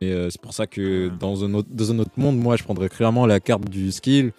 Et 0.01 0.13
euh, 0.13 0.29
c'est 0.31 0.41
pour 0.41 0.53
ça 0.55 0.67
que 0.67 1.09
dans 1.21 1.45
un, 1.45 1.55
autre, 1.55 1.69
dans 1.73 1.93
un 1.93 1.99
autre 1.99 2.11
monde, 2.17 2.37
moi, 2.39 2.57
je 2.57 2.65
prendrais 2.65 2.89
clairement 2.89 3.27
la 3.27 3.41
carte 3.41 3.69
du 3.69 3.91
skill. 3.93 4.33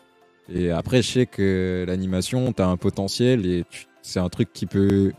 Et 0.54 0.70
après, 0.70 1.02
je 1.02 1.12
sais 1.12 1.26
que 1.26 1.86
l'animation, 1.88 2.52
t'as 2.54 2.68
un 2.68 2.78
potentiel 2.78 3.46
et 3.46 3.64
c'est 4.02 4.20
un 4.20 4.30
truc 4.30 4.54
qui 4.54 4.66
peut 4.68 5.12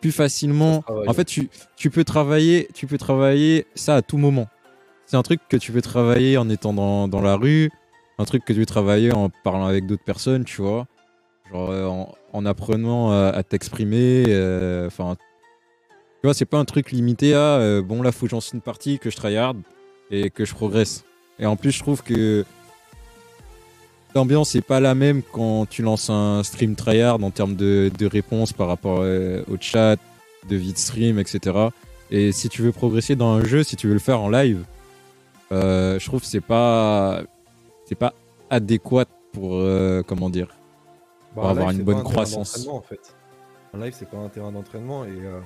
plus 0.00 0.12
facilement. 0.12 0.82
En 1.06 1.12
fait, 1.12 1.24
tu, 1.24 1.48
tu 1.76 1.90
peux 1.90 2.04
travailler, 2.04 2.68
tu 2.74 2.86
peux 2.86 2.98
travailler 2.98 3.66
ça 3.74 3.96
à 3.96 4.02
tout 4.02 4.16
moment. 4.18 4.48
C'est 5.06 5.16
un 5.16 5.22
truc 5.22 5.40
que 5.48 5.56
tu 5.56 5.72
peux 5.72 5.82
travailler 5.82 6.36
en 6.38 6.48
étant 6.48 6.72
dans, 6.72 7.08
dans 7.08 7.20
la 7.20 7.36
rue, 7.36 7.70
un 8.18 8.24
truc 8.24 8.44
que 8.44 8.52
tu 8.52 8.60
peux 8.60 8.66
travailler 8.66 9.12
en 9.12 9.28
parlant 9.44 9.66
avec 9.66 9.86
d'autres 9.86 10.04
personnes, 10.04 10.44
tu 10.44 10.62
vois. 10.62 10.86
Genre 11.50 11.70
euh, 11.70 11.86
en, 11.86 12.14
en 12.32 12.46
apprenant 12.46 13.10
à, 13.10 13.28
à 13.28 13.42
t'exprimer. 13.42 14.24
euh, 14.28 14.86
Enfin, 14.86 15.16
tu 15.16 16.26
vois, 16.26 16.34
c'est 16.34 16.44
pas 16.44 16.58
un 16.58 16.64
truc 16.64 16.92
limité 16.92 17.34
à 17.34 17.38
euh, 17.58 17.82
bon, 17.82 18.02
là, 18.02 18.12
faut 18.12 18.26
que 18.26 18.30
j'en 18.30 18.40
une 18.40 18.60
partie, 18.60 18.98
que 18.98 19.10
je 19.10 19.16
tryhard 19.16 19.54
et 20.10 20.30
que 20.30 20.44
je 20.44 20.54
progresse. 20.54 21.04
Et 21.38 21.46
en 21.46 21.56
plus, 21.56 21.72
je 21.72 21.80
trouve 21.80 22.02
que 22.02 22.44
l'ambiance 24.14 24.54
est 24.54 24.60
pas 24.62 24.80
la 24.80 24.94
même 24.94 25.22
quand 25.22 25.66
tu 25.68 25.82
lances 25.82 26.10
un 26.10 26.42
stream 26.42 26.74
tryhard 26.74 27.22
en 27.22 27.30
termes 27.30 27.54
de, 27.54 27.90
de 27.96 28.06
réponses 28.06 28.52
par 28.52 28.68
rapport 28.68 29.00
euh, 29.00 29.42
au 29.50 29.56
chat, 29.60 29.96
de 30.48 30.56
vie 30.56 30.72
de 30.72 30.78
stream, 30.78 31.18
etc. 31.18 31.68
Et 32.10 32.32
si 32.32 32.48
tu 32.48 32.62
veux 32.62 32.72
progresser 32.72 33.16
dans 33.16 33.32
un 33.32 33.44
jeu, 33.44 33.62
si 33.62 33.76
tu 33.76 33.86
veux 33.86 33.94
le 33.94 34.00
faire 34.00 34.20
en 34.20 34.28
live, 34.28 34.64
euh, 35.52 35.98
je 35.98 36.06
trouve 36.06 36.20
que 36.20 36.26
c'est 36.26 36.40
pas 36.40 37.22
c'est 37.84 37.94
pas 37.94 38.14
adéquat 38.50 39.06
pour 39.32 39.54
euh, 39.54 40.02
comment 40.06 40.30
dire 40.30 40.48
Bah, 40.48 41.34
Pour 41.34 41.46
un 41.46 41.50
avoir 41.50 41.70
live, 41.70 41.80
une 41.80 41.84
bonne 41.84 41.98
un 41.98 42.02
croissance. 42.02 42.66
En 42.66 42.80
fait. 42.80 43.14
Live, 43.74 43.94
c'est 43.96 44.08
pas 44.08 44.16
un 44.16 44.28
terrain 44.28 44.50
d'entraînement. 44.50 45.04
Et 45.04 45.10
euh, 45.10 45.40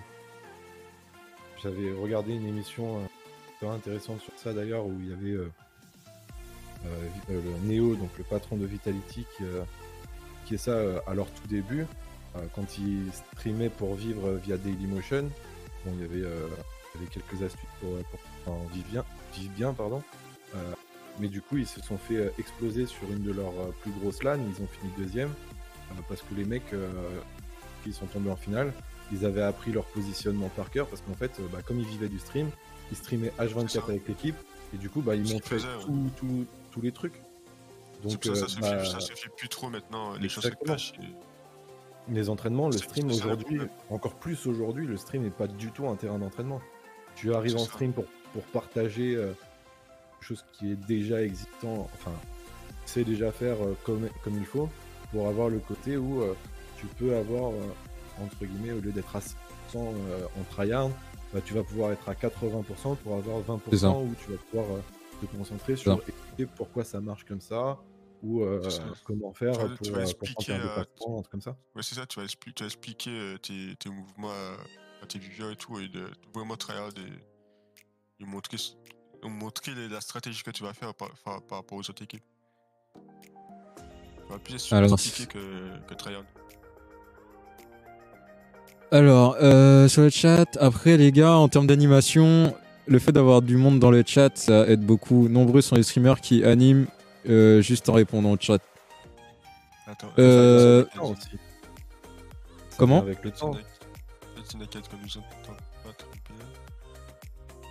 j'avais 1.63 1.93
regardé 1.93 2.33
une 2.33 2.47
émission 2.47 3.01
super 3.53 3.71
intéressante 3.71 4.21
sur 4.21 4.33
ça 4.37 4.53
d'ailleurs, 4.55 4.87
où 4.87 4.95
il 5.01 5.11
y 5.11 5.13
avait 5.13 5.45
le 7.29 7.41
Neo, 7.65 7.95
donc 7.97 8.11
le 8.19 8.25
patron 8.25 8.57
de 8.57 8.67
Vitality, 8.67 9.27
qui, 9.37 9.45
euh, 9.45 9.63
qui 10.45 10.55
est 10.55 10.59
ça 10.59 10.73
euh, 10.73 11.01
à 11.07 11.15
leur 11.15 11.27
tout 11.31 11.47
début, 11.49 11.87
euh, 12.37 12.41
quand 12.55 12.79
il 12.79 13.11
streamait 13.13 13.71
pour 13.71 13.95
vivre 13.95 14.29
euh, 14.29 14.37
via 14.45 14.57
Dailymotion. 14.57 15.31
Bon, 15.85 15.93
il 15.97 16.01
y 16.03 16.05
avait, 16.05 16.27
euh, 16.27 16.47
il 16.95 17.01
y 17.01 17.05
avait 17.05 17.13
quelques 17.13 17.43
astuces 17.43 17.69
pour, 17.81 17.91
euh, 17.95 18.03
pour 18.11 18.21
enfin, 18.55 18.59
vivre 18.73 18.87
bien, 18.91 19.05
vivre 19.35 19.53
bien, 19.55 19.73
pardon. 19.73 20.03
Euh, 20.55 20.73
mais 21.21 21.29
du 21.29 21.41
coup, 21.41 21.57
ils 21.59 21.67
se 21.67 21.81
sont 21.81 21.97
fait 21.99 22.17
euh, 22.17 22.31
exploser 22.39 22.87
sur 22.87 23.11
une 23.11 23.23
de 23.23 23.33
leurs 23.33 23.59
euh, 23.61 23.75
plus 23.83 23.93
grosses 23.93 24.23
LAN. 24.23 24.39
Ils 24.39 24.63
ont 24.63 24.67
fini 24.67 24.91
deuxième 24.99 25.29
euh, 25.91 25.95
parce 26.09 26.21
que 26.23 26.35
les 26.35 26.45
mecs 26.45 26.73
euh, 26.73 26.91
qui 27.85 27.93
sont 27.93 28.07
tombés 28.07 28.31
en 28.31 28.37
finale, 28.37 28.73
ils 29.13 29.25
avaient 29.25 29.43
appris 29.43 29.71
leur 29.73 29.85
positionnement 29.85 30.49
par 30.57 30.71
cœur 30.71 30.87
parce 30.89 31.03
qu'en 31.03 31.15
fait, 31.15 31.31
euh, 31.39 31.47
bah, 31.53 31.59
comme 31.65 31.79
ils 31.79 31.87
vivaient 31.87 32.09
du 32.09 32.19
stream, 32.19 32.49
ils 32.91 32.97
streamaient 32.97 33.33
C'est 33.39 33.45
H24 33.47 33.69
ça. 33.69 33.81
avec 33.89 34.09
l'équipe 34.09 34.35
et 34.75 34.77
du 34.79 34.89
coup, 34.91 35.03
bah, 35.03 35.15
ils 35.15 35.31
montraient 35.33 35.59
tout- 35.85 36.11
tout- 36.17 36.47
tous 36.75 36.81
les 36.81 36.93
trucs. 36.93 37.23
Donc, 38.03 38.25
ça, 38.25 38.31
euh, 38.31 38.35
ça, 38.35 38.49
se 38.49 38.61
bah, 38.61 38.79
fait, 38.79 38.91
ça 38.91 39.01
se 39.01 39.13
fait 39.13 39.31
plus 39.37 39.49
trop 39.49 39.71
maintenant. 39.71 40.15
Les 40.17 40.29
choses 40.29 40.45
se 40.45 40.93
les 42.11 42.29
entraînements, 42.29 42.69
le 42.69 42.77
stream 42.77 43.11
aujourd'hui, 43.11 43.61
encore 43.89 44.17
plus 44.17 44.47
aujourd'hui, 44.47 44.87
le 44.87 44.99
stream 44.99 45.23
n'est 45.23 45.31
pas 45.31 45.47
du 45.47 45.71
tout 45.71 45.89
un 45.89 45.95
terrain 45.95 46.19
d'entraînement. 46.19 46.61
Tu 47.15 47.33
arrives 47.33 47.57
en 47.57 47.65
stream 47.65 47.93
pour, 47.95 48.05
pour 48.35 48.43
partager 48.43 49.15
euh, 49.15 49.33
quelque 50.21 50.29
chose 50.29 50.45
qui 50.53 50.73
est 50.73 50.87
déjà 50.87 51.23
existant, 51.23 51.89
enfin, 51.95 52.13
c'est 52.85 53.05
déjà 53.05 53.33
faire 53.33 53.57
euh, 53.63 53.75
comme, 53.85 54.07
comme 54.23 54.37
il 54.37 54.45
faut, 54.45 54.69
pour 55.13 55.29
avoir 55.29 55.49
le 55.49 55.61
côté 55.61 55.97
où 55.97 56.21
euh, 56.21 56.35
tu 56.77 56.87
peux 56.87 57.17
avoir, 57.17 57.53
euh, 57.53 58.23
entre 58.23 58.45
guillemets, 58.45 58.73
au 58.73 58.81
lieu 58.81 58.93
d'être 58.93 59.17
à 59.17 59.21
100% 59.21 59.33
euh, 59.77 60.27
en 60.39 60.45
tryhard, 60.51 60.91
bah, 61.33 61.41
tu 61.45 61.55
vas 61.55 61.63
pouvoir 61.63 61.93
être 61.93 62.09
à 62.09 62.15
80% 62.15 62.97
pour 62.97 63.17
avoir 63.17 63.39
C'est 63.71 63.79
ça. 63.79 63.89
20% 63.89 64.03
où 64.03 64.15
tu 64.23 64.31
vas 64.31 64.39
pouvoir 64.51 64.67
euh, 64.77 64.81
te 65.21 65.27
concentrer 65.27 65.77
sur 65.77 66.01
expliquer 66.07 66.47
pourquoi 66.57 66.85
ça 66.85 67.01
marche 67.01 67.25
comme 67.25 67.41
ça, 67.41 67.79
ou 68.23 68.43
euh, 68.43 68.71
ça. 68.71 68.85
comment 69.05 69.33
faire 69.33 69.53
Tu 69.53 69.59
vas- 69.61 69.69
pour, 69.69 69.87
tu 69.87 69.93
vas 69.93 69.99
euh, 69.99 70.03
pour 70.03 70.29
expliquer, 70.29 70.53
euh, 70.53 70.81
un 70.81 70.85
truc 71.21 71.31
comme 71.31 71.41
ça. 71.43 71.57
Ouais, 71.75 71.83
c'est 71.83 71.95
ça, 71.95 72.07
tu 72.07 72.19
vas, 72.21 72.27
expli- 72.27 72.53
tu 72.55 72.63
vas 72.63 72.67
expliquer 72.67 73.37
tes, 73.43 73.77
tes 73.77 73.89
mouvements 73.91 74.31
à, 74.31 75.07
tes 75.07 75.19
viewers 75.19 75.53
et 75.53 75.57
tout, 75.57 75.79
et 75.81 75.89
de 75.89 76.07
vraiment 76.35 76.57
tryhard 76.57 76.91
et, 76.97 78.23
et 78.23 78.27
montrer, 78.27 78.57
montrer 79.23 79.75
les- 79.75 79.89
la 79.89 80.01
stratégie 80.01 80.43
que 80.43 80.51
tu 80.51 80.63
vas 80.63 80.73
faire 80.73 80.95
par, 80.95 81.11
par, 81.25 81.43
par 81.43 81.59
rapport 81.59 81.79
aux 81.79 81.91
autres 81.91 82.03
équipes. 82.03 82.25
Tu 84.27 84.33
vas 84.33 84.39
plus 84.39 84.55
expliquer 84.55 85.27
que, 85.27 85.79
que 85.87 85.95
tryhard. 85.95 86.25
Alors, 88.91 89.37
euh, 89.43 89.89
sur 89.89 90.03
le 90.03 90.11
chat, 90.11 90.57
après 90.61 90.97
les 90.97 91.11
gars, 91.11 91.33
en 91.33 91.49
termes 91.49 91.67
d'animation, 91.67 92.55
le 92.87 92.99
fait 92.99 93.13
d'avoir 93.13 93.43
du 93.43 93.57
monde 93.57 93.79
dans 93.81 93.91
le 93.91 94.03
chat, 94.07 94.37
ça 94.37 94.67
aide 94.69 94.81
beaucoup. 94.85 95.29
Nombreux 95.29 95.61
sont 95.61 95.77
les 95.77 95.83
streamers 95.83 96.21
qui 96.21 96.45
animent 96.45 96.87
euh, 97.29 97.61
juste 97.63 97.89
en 97.89 97.93
répondant 97.95 98.33
au 98.33 98.37
chat. 98.39 98.59
Attends, 99.87 100.09
Euh, 100.19 100.85
Ça 100.85 100.91
vient 100.95 101.03
avec 101.03 101.15
le 101.15 101.19
aussi. 101.19 101.31
Ça 102.71 102.77
Comment 102.79 102.99
Avec 103.01 103.25
le 103.25 103.31
temps. 103.31 103.51
Peut-être 103.53 104.55
une 104.55 104.61
que 104.67 104.97
nous 105.03 105.19
entendons 105.19 105.59
pas 105.85 105.93
tromper. 105.97 106.19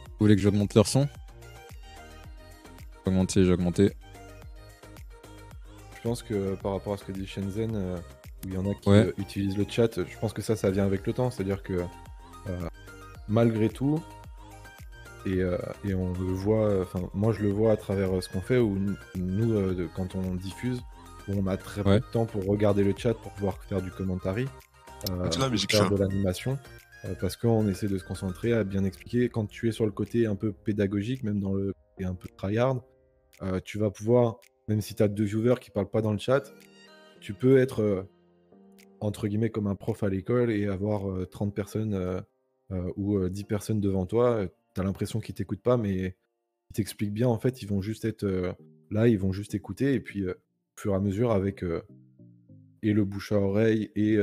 Vous 0.07 0.19
voulez 0.19 0.35
que 0.35 0.41
j'augmente 0.41 0.73
leur 0.75 0.87
son? 0.87 1.07
J'ai 3.05 3.11
augmenté, 3.11 3.43
j'ai 3.45 3.51
augmenté. 3.51 3.91
Je 5.97 6.01
pense 6.09 6.23
que 6.23 6.55
par 6.55 6.73
rapport 6.73 6.93
à 6.93 6.97
ce 6.97 7.03
que 7.03 7.11
dit 7.11 7.27
Shenzhen, 7.27 7.75
euh, 7.75 7.97
où 8.45 8.47
il 8.47 8.53
y 8.53 8.57
en 8.57 8.69
a 8.69 8.73
qui 8.75 8.89
Ouais. 8.89 8.97
euh, 9.07 9.13
utilisent 9.17 9.57
le 9.57 9.65
chat, 9.67 9.95
je 10.03 10.17
pense 10.19 10.33
que 10.33 10.41
ça, 10.41 10.55
ça 10.55 10.69
vient 10.71 10.85
avec 10.85 11.05
le 11.05 11.13
temps. 11.13 11.29
C'est-à-dire 11.31 11.63
que 11.63 11.73
euh, 11.73 12.59
malgré 13.27 13.69
tout, 13.69 14.01
et, 15.25 15.41
euh, 15.41 15.57
et 15.85 15.93
on 15.93 16.11
le 16.13 16.33
voit, 16.33 16.81
enfin 16.81 17.01
moi 17.13 17.31
je 17.33 17.41
le 17.41 17.49
vois 17.49 17.71
à 17.71 17.77
travers 17.77 18.15
euh, 18.15 18.21
ce 18.21 18.29
qu'on 18.29 18.41
fait, 18.41 18.57
où 18.57 18.77
nous, 18.77 18.95
nous, 19.15 19.53
euh, 19.53 19.73
de- 19.73 19.87
quand 19.95 20.15
on 20.15 20.35
diffuse, 20.35 20.81
où 21.27 21.33
on 21.33 21.47
a 21.47 21.57
très 21.57 21.81
Ouais. 21.81 21.99
peu 21.99 22.05
de 22.05 22.11
temps 22.11 22.25
pour 22.25 22.45
regarder 22.45 22.83
le 22.83 22.93
chat, 22.97 23.13
pour 23.13 23.31
pouvoir 23.33 23.57
faire 23.63 23.81
du 23.81 23.89
commentary, 23.91 24.45
euh, 25.09 25.49
musique, 25.49 25.71
faire 25.71 25.89
de 25.89 25.95
l'animation. 25.97 26.57
euh, 27.05 27.13
parce 27.19 27.35
qu'on 27.35 27.67
essaie 27.67 27.87
de 27.89 27.97
se 27.97 28.03
concentrer 28.05 28.53
à 28.53 28.63
bien 28.63 28.83
expliquer. 28.85 29.27
Quand 29.27 29.45
tu 29.45 29.67
es 29.67 29.71
sur 29.73 29.85
le 29.85 29.91
côté 29.91 30.25
un 30.25 30.35
peu 30.35 30.53
pédagogique, 30.53 31.23
même 31.23 31.39
dans 31.41 31.53
le 31.53 31.73
côté 31.95 32.05
un 32.07 32.15
peu 32.15 32.29
tryhard, 32.37 32.77
euh, 33.41 33.59
tu 33.63 33.77
vas 33.77 33.91
pouvoir, 33.91 34.37
même 34.69 34.79
si 34.79 34.95
tu 34.95 35.03
as 35.03 35.09
deux 35.09 35.25
viewers 35.25 35.55
qui 35.59 35.69
parlent 35.69 35.89
pas 35.89 36.01
dans 36.01 36.13
le 36.13 36.17
chat, 36.17 36.53
tu 37.19 37.33
peux 37.33 37.57
être 37.57 37.81
euh, 37.81 38.03
entre 39.01 39.27
guillemets 39.27 39.49
comme 39.49 39.67
un 39.67 39.75
prof 39.75 40.01
à 40.03 40.07
l'école 40.09 40.49
et 40.51 40.67
avoir 40.67 41.09
euh, 41.11 41.25
30 41.25 41.53
personnes 41.53 41.93
euh, 41.93 42.21
euh, 42.71 42.89
ou 42.95 43.17
euh, 43.17 43.29
10 43.29 43.43
personnes 43.43 43.81
devant 43.81 44.05
toi. 44.05 44.45
Tu 44.75 44.81
as 44.81 44.83
l'impression 44.83 45.19
qu'ils 45.19 45.35
t'écoutent 45.35 45.61
pas, 45.61 45.77
mais 45.77 46.15
ils 46.69 46.73
t'expliquent 46.73 47.13
bien. 47.13 47.27
En 47.27 47.37
fait, 47.39 47.61
ils 47.61 47.67
vont 47.67 47.81
juste 47.81 48.05
être 48.05 48.23
euh, 48.23 48.53
là, 48.91 49.07
ils 49.07 49.19
vont 49.19 49.31
juste 49.31 49.55
écouter. 49.55 49.93
Et 49.93 49.99
puis, 49.99 50.23
euh, 50.23 50.33
au 50.33 50.81
fur 50.81 50.93
et 50.93 50.95
à 50.95 50.99
mesure, 50.99 51.31
avec 51.31 51.63
euh, 51.63 51.81
et 52.81 52.93
le 52.93 53.05
bouche 53.05 53.31
à 53.31 53.39
oreille 53.39 53.91
et, 53.95 54.17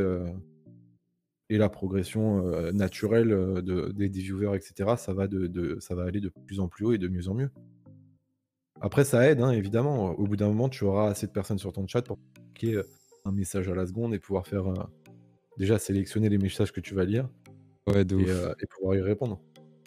et 1.48 1.56
la 1.56 1.68
progression 1.70 2.42
naturelle 2.72 3.28
de, 3.28 3.90
des, 3.92 4.10
des 4.10 4.20
viewers, 4.20 4.54
etc., 4.54 4.96
ça 4.98 5.14
va, 5.14 5.28
de, 5.28 5.46
de- 5.46 5.78
ça 5.80 5.94
va 5.94 6.04
aller 6.04 6.20
de 6.20 6.30
plus 6.46 6.60
en 6.60 6.68
plus 6.68 6.84
haut 6.84 6.92
et 6.92 6.98
de 6.98 7.08
mieux 7.08 7.28
en 7.28 7.34
mieux. 7.34 7.50
Après, 8.82 9.04
ça 9.04 9.26
aide, 9.30 9.40
hein, 9.40 9.50
évidemment. 9.50 10.10
Au 10.10 10.24
bout 10.26 10.36
d'un 10.36 10.48
moment, 10.48 10.68
tu 10.68 10.84
auras 10.84 11.08
assez 11.08 11.26
de 11.26 11.32
personnes 11.32 11.58
sur 11.58 11.72
ton 11.72 11.86
chat 11.86 12.02
pour 12.02 12.18
cliquer 12.54 12.82
un 13.24 13.32
message 13.32 13.66
à 13.68 13.74
la 13.74 13.86
seconde 13.86 14.12
et 14.14 14.18
pouvoir 14.18 14.46
faire 14.46 14.66
déjà 15.56 15.78
sélectionner 15.78 16.28
les 16.28 16.38
messages 16.38 16.72
que 16.72 16.80
tu 16.80 16.94
vas 16.94 17.04
lire 17.06 17.28
Ouais, 17.86 18.04
et 18.60 18.66
pouvoir 18.66 18.96
y 18.96 19.00
répondre. 19.00 19.40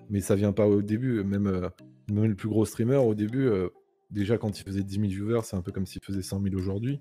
Mais 0.10 0.22
ça 0.22 0.36
vient 0.36 0.52
pas 0.52 0.68
au 0.68 0.82
début, 0.82 1.24
même, 1.24 1.48
euh, 1.48 1.70
même 2.12 2.26
le 2.26 2.36
plus 2.36 2.50
gros 2.50 2.66
streamer 2.66 2.98
au 2.98 3.16
début, 3.16 3.48
euh, 3.48 3.70
déjà 4.12 4.38
quand 4.38 4.60
il 4.60 4.63
faisait 4.63 4.84
10 4.84 4.96
000 4.96 5.08
viewers, 5.08 5.42
c'est 5.44 5.56
un 5.56 5.62
peu 5.62 5.72
comme 5.72 5.86
s'il 5.86 6.04
faisait 6.04 6.22
100 6.22 6.42
000 6.42 6.56
aujourd'hui. 6.56 7.00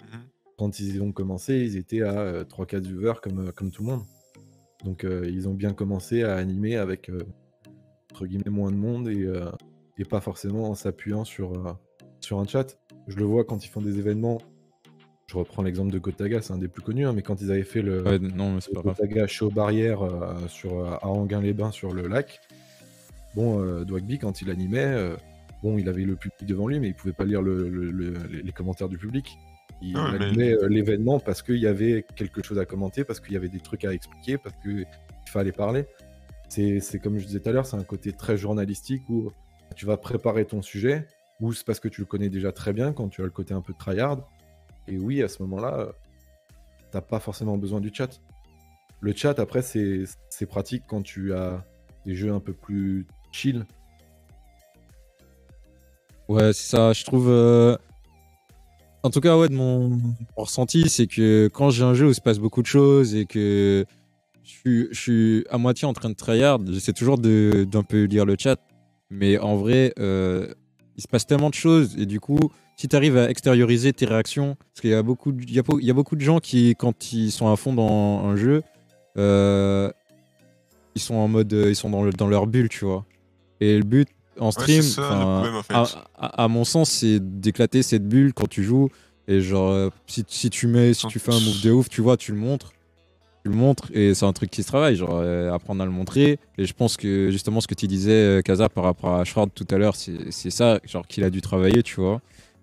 Mhm. 0.00 0.20
Quand 0.58 0.78
ils 0.80 1.02
ont 1.02 1.12
commencé, 1.12 1.56
ils 1.60 1.76
étaient 1.76 2.02
à 2.02 2.18
euh, 2.20 2.44
3-4 2.44 2.80
viewers 2.80 3.20
comme, 3.22 3.48
euh, 3.48 3.52
comme 3.52 3.70
tout 3.70 3.82
le 3.82 3.90
monde. 3.90 4.02
Donc 4.84 5.04
euh, 5.04 5.24
ils 5.26 5.48
ont 5.48 5.54
bien 5.54 5.72
commencé 5.72 6.22
à 6.22 6.36
animer 6.36 6.76
avec 6.76 7.08
euh, 7.08 7.24
entre 8.12 8.26
guillemets 8.26 8.50
moins 8.50 8.70
de 8.70 8.76
monde 8.76 9.08
et, 9.08 9.24
euh, 9.24 9.50
et 9.98 10.04
pas 10.04 10.20
forcément 10.20 10.70
en 10.70 10.74
s'appuyant 10.74 11.24
sur, 11.24 11.52
euh, 11.52 11.72
sur 12.20 12.38
un 12.38 12.46
chat. 12.46 12.78
Je 13.08 13.16
le 13.16 13.24
vois 13.24 13.44
quand 13.44 13.64
ils 13.64 13.68
font 13.68 13.80
des 13.80 13.98
événements. 13.98 14.38
Je 15.26 15.36
reprends 15.38 15.62
l'exemple 15.62 15.90
de 15.92 15.98
Gotaga, 15.98 16.42
c'est 16.42 16.52
un 16.52 16.58
des 16.58 16.68
plus 16.68 16.82
connus, 16.82 17.06
hein, 17.06 17.12
mais 17.14 17.22
quand 17.22 17.40
ils 17.40 17.50
avaient 17.50 17.62
fait 17.64 17.80
le, 17.82 18.02
Ouais, 18.02 18.18
non, 18.18 18.54
mais 18.54 18.60
c'est 18.60 18.70
le 18.70 18.74
pas 18.74 18.82
grave. 18.82 18.96
Gotaga 19.00 19.26
Show 19.26 19.50
Barrière 19.50 20.02
euh, 20.02 20.34
sur, 20.48 20.78
euh, 20.80 20.90
à 21.00 21.06
Anguin-les-Bains 21.08 21.70
sur 21.70 21.92
le 21.94 22.06
lac, 22.06 22.40
bon, 23.34 23.60
euh, 23.64 23.84
Dwagby, 23.84 24.18
quand 24.18 24.42
il 24.42 24.50
animait, 24.50 24.84
euh, 24.84 25.16
bon, 25.62 25.78
il 25.78 25.88
avait 25.88 26.02
le 26.04 26.14
public 26.16 26.44
devant 26.46 26.68
lui, 26.68 26.78
mais 26.78 26.88
il 26.88 26.94
pouvait 26.94 27.14
pas 27.14 27.24
lire 27.24 27.40
le- 27.40 27.68
le- 27.70 27.90
le- 27.90 28.12
les 28.42 28.52
commentaires 28.52 28.88
du 28.88 28.98
public. 28.98 29.38
Il 29.80 29.96
Ouais, 29.96 30.02
mais- 30.18 30.24
allumait 30.26 30.52
euh, 30.52 30.68
l'événement 30.68 31.18
parce 31.18 31.42
qu'il 31.42 31.56
y 31.56 31.66
avait 31.66 32.04
quelque 32.16 32.42
chose 32.42 32.58
à 32.58 32.64
commenter, 32.66 33.02
parce 33.04 33.18
qu'il 33.20 33.32
y 33.32 33.36
avait 33.36 33.48
des 33.48 33.60
trucs 33.60 33.84
à 33.84 33.92
expliquer, 33.92 34.36
parce 34.38 34.54
qu'il 34.62 34.86
fallait 35.28 35.52
parler. 35.52 35.86
C'est 36.48 36.80
c'est 36.80 36.98
comme 36.98 37.18
je 37.18 37.26
disais 37.26 37.40
tout 37.40 37.48
à 37.48 37.52
l'heure, 37.52 37.66
c'est 37.66 37.76
un 37.76 37.82
côté 37.82 38.12
très 38.12 38.36
journalistique 38.36 39.08
où 39.08 39.32
tu 39.74 39.86
vas 39.86 39.96
préparer 39.96 40.44
ton 40.44 40.60
sujet, 40.62 41.06
ou 41.40 41.52
c'est 41.54 41.66
parce 41.66 41.80
que 41.80 41.88
tu 41.88 42.02
le 42.02 42.06
connais 42.06 42.28
déjà 42.28 42.52
très 42.52 42.72
bien 42.72 42.92
quand 42.92 43.08
tu 43.08 43.22
as 43.22 43.24
le 43.24 43.30
côté 43.30 43.52
un 43.54 43.62
peu 43.62 43.72
tryhard. 43.76 44.28
Et 44.88 44.98
oui, 44.98 45.22
à 45.22 45.28
ce 45.28 45.42
moment-là, 45.42 45.88
t'as 46.90 47.00
pas 47.00 47.20
forcément 47.20 47.56
besoin 47.56 47.80
du 47.80 47.90
chat. 47.92 48.20
Le 49.00 49.14
chat, 49.14 49.38
après, 49.38 49.62
c'est 49.62 50.46
pratique 50.46 50.84
quand 50.86 51.02
tu 51.02 51.34
as 51.34 51.64
des 52.06 52.14
jeux 52.14 52.32
un 52.32 52.40
peu 52.40 52.52
plus 52.52 53.06
chill. 53.32 53.66
Ouais, 56.28 56.52
c'est 56.52 56.68
ça. 56.76 56.92
Je 56.92 57.04
trouve. 57.04 57.28
euh, 57.28 57.76
En 59.02 59.10
tout 59.10 59.20
cas, 59.20 59.36
ouais, 59.36 59.48
de 59.48 59.54
mon, 59.54 59.98
ressenti, 60.36 60.88
c'est 60.88 61.06
que 61.06 61.48
quand 61.52 61.70
j'ai 61.70 61.84
un 61.84 61.94
jeu 61.94 62.06
où 62.06 62.14
se 62.14 62.20
passe 62.20 62.38
beaucoup 62.38 62.62
de 62.62 62.66
choses 62.66 63.14
et 63.14 63.26
que 63.26 63.84
je 64.42 64.88
suis, 64.92 65.44
à 65.50 65.58
moitié 65.58 65.86
en 65.86 65.92
train 65.92 66.08
de 66.10 66.14
tryhard, 66.14 66.60
j'essaie 66.66 66.92
toujours 66.92 67.18
d'un 67.18 67.82
peu 67.82 68.04
lire 68.04 68.24
le 68.24 68.36
chat. 68.38 68.58
Mais 69.10 69.38
en 69.38 69.56
vrai, 69.56 69.92
euh, 69.98 70.54
il 70.96 71.02
se 71.02 71.08
passe 71.08 71.26
tellement 71.26 71.50
de 71.50 71.54
choses 71.54 71.96
et 71.98 72.06
du 72.06 72.20
coup, 72.20 72.38
si 72.76 72.88
tu 72.88 72.96
arrives 72.96 73.16
à 73.16 73.30
extérioriser 73.30 73.92
tes 73.92 74.04
réactions, 74.06 74.56
parce 74.56 74.80
qu'il 74.80 74.90
y 74.90 74.94
a 74.94 75.02
beaucoup, 75.02 75.32
de- 75.32 75.42
il 75.42 75.52
y 75.52 75.58
a, 75.58 75.62
beau- 75.62 75.78
il 75.80 75.86
y 75.86 75.90
a 75.90 75.94
beaucoup 75.94 76.16
de 76.16 76.20
gens 76.20 76.38
qui, 76.40 76.74
quand 76.76 77.12
ils 77.12 77.30
sont 77.30 77.48
à 77.50 77.56
fond 77.56 77.72
dans 77.72 78.24
un 78.26 78.36
jeu, 78.36 78.62
euh, 79.16 79.90
ils 80.94 81.00
sont 81.02 81.14
en 81.14 81.28
mode, 81.28 81.52
ils 81.52 81.76
sont 81.76 81.90
dans, 81.90 82.02
le- 82.02 82.12
dans 82.12 82.28
leur 82.28 82.46
bulle, 82.46 82.68
tu 82.68 82.84
vois. 82.84 83.04
Et 83.60 83.76
le 83.78 83.84
but 83.84 84.08
en 84.38 84.50
stream, 84.50 84.82
c'est 84.82 85.00
ça, 85.00 85.00
le 85.02 85.14
enfin, 85.16 85.32
problème, 85.34 85.54
en 85.56 85.62
fait. 85.62 85.74
à, 85.74 85.86
à- 86.16 86.44
à 86.44 86.48
mon 86.48 86.64
sens, 86.64 86.90
c'est 86.90 87.20
d'éclater 87.40 87.82
cette 87.82 88.06
bulle 88.08 88.32
quand 88.32 88.48
tu 88.48 88.62
joues. 88.64 88.88
Et 89.26 89.40
genre, 89.40 89.70
euh, 89.70 89.88
si, 90.06 90.22
si 90.28 90.50
tu 90.50 90.66
mets, 90.66 90.92
si 90.92 91.06
tu 91.06 91.18
fais 91.18 91.32
un 91.32 91.40
move 91.40 91.62
de 91.62 91.70
ouf, 91.70 91.88
tu 91.88 92.02
vois, 92.02 92.16
tu 92.18 92.32
le 92.32 92.38
montres. 92.38 92.73
Tu 93.44 93.50
le 93.50 93.56
montres 93.56 93.90
et 93.92 94.14
c'est 94.14 94.24
un 94.24 94.32
truc 94.32 94.50
qui 94.50 94.62
se 94.62 94.68
travaille, 94.68 94.96
genre 94.96 95.18
euh, 95.20 95.52
apprendre 95.52 95.82
à 95.82 95.84
le 95.84 95.90
montrer. 95.90 96.38
Et 96.56 96.64
je 96.64 96.72
pense 96.72 96.96
que 96.96 97.30
justement, 97.30 97.60
ce 97.60 97.66
que 97.66 97.74
tu 97.74 97.86
disais, 97.86 98.12
euh, 98.12 98.40
Kaza, 98.40 98.70
par 98.70 98.84
rapport 98.84 99.14
à 99.16 99.24
Shroud 99.24 99.50
tout 99.54 99.66
à 99.70 99.76
l'heure, 99.76 99.96
c'est 99.96 100.50
ça, 100.50 100.80
genre 100.86 101.06
qu'il 101.06 101.24
a 101.24 101.30
dû 101.30 101.42
travailler, 101.42 101.82
tu 101.82 102.00
vois. 102.00 102.22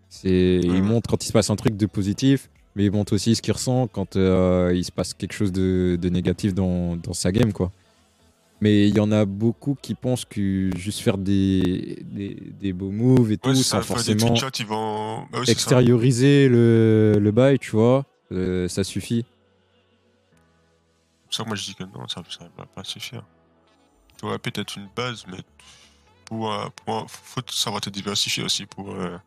C'est, 0.09 0.59
Il 0.63 0.81
montre 0.81 1.07
quand 1.09 1.23
il 1.23 1.27
se 1.27 1.33
passe 1.33 1.51
un 1.51 1.55
truc 1.55 1.77
de 1.77 1.85
positif, 1.85 2.49
mais 2.75 2.85
il 2.85 2.91
montre 2.91 3.13
aussi 3.13 3.35
ce 3.35 3.43
qu'il 3.43 3.53
ressent 3.53 3.87
quand 3.87 4.15
euh, 4.15 4.71
il 4.73 4.83
se 4.83 4.91
passe 4.91 5.13
quelque 5.13 5.33
chose 5.33 5.51
de, 5.51 5.99
de 6.01 6.09
négatif 6.09 6.55
dans, 6.55 6.95
dans 6.95 7.13
sa 7.13 7.31
game, 7.31 7.53
quoi. 7.53 7.71
Mais 8.59 8.87
il 8.87 8.95
y 8.95 8.99
en 8.99 9.11
a 9.11 9.25
beaucoup 9.25 9.75
qui 9.79 9.93
pensent 9.95 10.25
que 10.25 10.69
juste 10.77 10.99
faire 10.99 11.17
des, 11.19 11.99
des, 12.11 12.37
des 12.59 12.73
beaux 12.73 12.91
moves 12.91 13.31
et 13.31 13.37
tout, 13.37 13.49
Ouais, 13.49 13.55
c'est 13.55 13.63
sans 13.63 13.77
ça, 13.77 13.83
forcément 13.83 14.33
ils 14.59 14.65
vont. 14.65 15.17
Bah 15.31 15.39
oui, 15.41 15.49
extérioriser 15.49 16.47
le, 16.49 17.17
le 17.19 17.31
bail, 17.31 17.59
tu 17.59 17.71
vois, 17.71 18.05
euh, 18.31 18.67
ça 18.67 18.83
suffit. 18.83 19.25
Ça 21.31 21.43
que 21.43 21.47
moi 21.47 21.55
je 21.55 21.63
dis 21.63 21.75
que 21.75 21.83
non, 21.85 22.07
ça, 22.07 22.21
ça 22.29 22.45
va 22.57 22.65
pas 22.65 22.83
suffire. 22.83 23.23
Tu 24.17 24.25
aurais 24.25 24.37
peut-être 24.39 24.75
une 24.75 24.87
base, 24.95 25.25
mais 25.27 25.39
pour, 26.25 26.51
euh, 26.51 26.67
pour 26.85 27.09
faut 27.09 27.41
savoir 27.49 27.81
te 27.81 27.89
diversifier 27.89 28.43
aussi 28.43 28.65
pour 28.65 28.91
euh, 28.93 29.17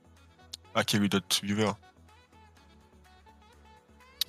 acquérir 0.75 1.09
d'autres 1.09 1.40
viewers. 1.43 1.73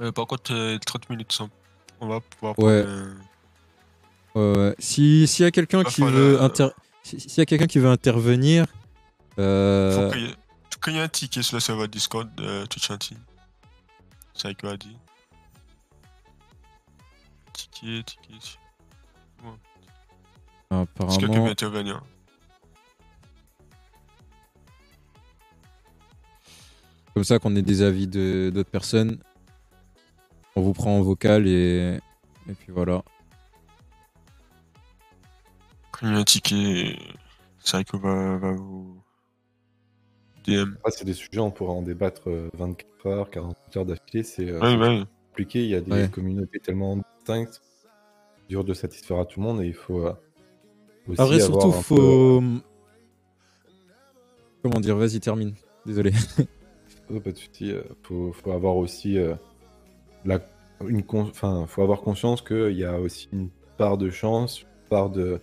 Euh, 0.01 0.11
par 0.11 0.27
contre, 0.27 0.53
euh, 0.53 0.77
30 0.85 1.09
minutes, 1.09 1.31
sans- 1.31 1.49
on 2.01 2.07
va 2.07 2.19
pouvoir 2.19 2.57
Ouais. 2.59 2.83
prendre, 2.83 2.97
euh, 2.97 3.15
Euh, 4.37 4.75
si 4.79 5.27
s'il 5.27 5.43
y 5.43 5.47
a 5.47 5.51
quelqu'un 5.51 5.83
qui 5.85 6.01
veut 6.01 6.35
euh, 6.37 6.41
inter- 6.41 6.71
si- 7.03 7.19
s'il 7.21 7.37
y 7.37 7.41
a 7.41 7.45
quelqu'un 7.45 7.67
qui 7.67 7.79
veut 7.79 7.89
intervenir, 7.89 8.65
euh, 9.39 9.95
Faut 10.11 10.11
y 10.95 10.99
un 10.99 11.07
ticket 11.07 11.41
sur 11.41 11.55
le 11.55 11.61
serveur 11.61 11.87
Discord 11.87 12.33
de 12.35 12.65
Twitch 12.65 12.91
Anti. 12.91 13.15
C'est 14.33 14.49
Psycho 14.49 14.67
a 14.67 14.75
dit. 14.75 14.97
Ticket, 17.75 18.03
ticket. 18.03 18.57
Est-ce 20.71 21.17
que 21.17 21.19
quelqu'un 21.19 21.27
veut 21.27 21.27
apparemment, 21.27 21.45
intervenir 21.47 22.03
comme 27.13 27.23
ça 27.23 27.39
qu'on 27.39 27.55
ait 27.55 27.61
des 27.61 27.81
avis 27.81 28.07
de 28.07 28.51
d'autres 28.53 28.69
personnes, 28.69 29.19
on 30.55 30.61
vous 30.61 30.73
prend 30.73 30.97
en 30.97 31.01
vocal 31.01 31.47
et 31.47 31.99
et 32.49 32.53
puis 32.53 32.71
voilà. 32.71 33.03
Un 36.01 36.23
ticket, 36.23 36.97
va, 37.93 38.37
va 38.37 38.51
vous 38.51 39.01
DM. 40.45 40.75
Ah, 40.83 40.89
c'est 40.91 41.05
des 41.05 41.13
sujets, 41.13 41.39
on 41.39 41.51
pourra 41.51 41.71
en 41.73 41.81
débattre 41.81 42.29
euh, 42.29 42.49
24 42.53 43.07
heures, 43.07 43.29
48 43.31 43.77
heures 43.77 43.85
d'affilée. 43.85 44.23
C'est 44.23 44.49
euh, 44.49 44.59
Ouais, 44.59 44.71
c'est 44.71 44.77
ouais. 44.77 45.05
compliqué. 45.29 45.63
Il 45.63 45.69
y 45.69 45.75
a 45.75 45.81
des 45.81 45.91
Ouais. 45.91 46.09
communautés 46.09 46.59
tellement 46.59 46.97
distinctes, 46.97 47.61
dur 48.49 48.63
de 48.63 48.73
satisfaire 48.73 49.19
à 49.19 49.25
tout 49.25 49.39
le 49.39 49.45
monde 49.45 49.61
et 49.61 49.67
il 49.67 49.73
faut 49.73 50.05
euh, 50.05 50.13
aussi 51.07 51.21
Après 51.21 51.41
avoir 51.41 51.61
surtout 51.61 51.77
un 51.77 51.81
faut 51.81 52.43
comment 54.63 54.79
dire, 54.79 54.95
vas-y 54.97 55.19
termine. 55.19 55.53
Désolé. 55.85 56.11
Oh, 57.13 57.19
pas 57.19 57.31
de 57.31 57.37
souci. 57.37 57.71
euh, 57.71 57.83
faut, 58.01 58.31
faut 58.33 58.51
avoir 58.51 58.75
aussi 58.77 59.19
euh, 59.19 59.35
la, 60.25 60.39
une, 60.87 61.03
con- 61.03 61.27
enfin, 61.29 61.67
faut 61.67 61.83
avoir 61.83 62.01
conscience 62.01 62.41
qu'il 62.41 62.71
y 62.71 62.83
a 62.83 62.99
aussi 62.99 63.29
une 63.31 63.49
part 63.77 63.99
de 63.99 64.09
chance, 64.09 64.61
une 64.63 64.89
part 64.89 65.11
de, 65.11 65.39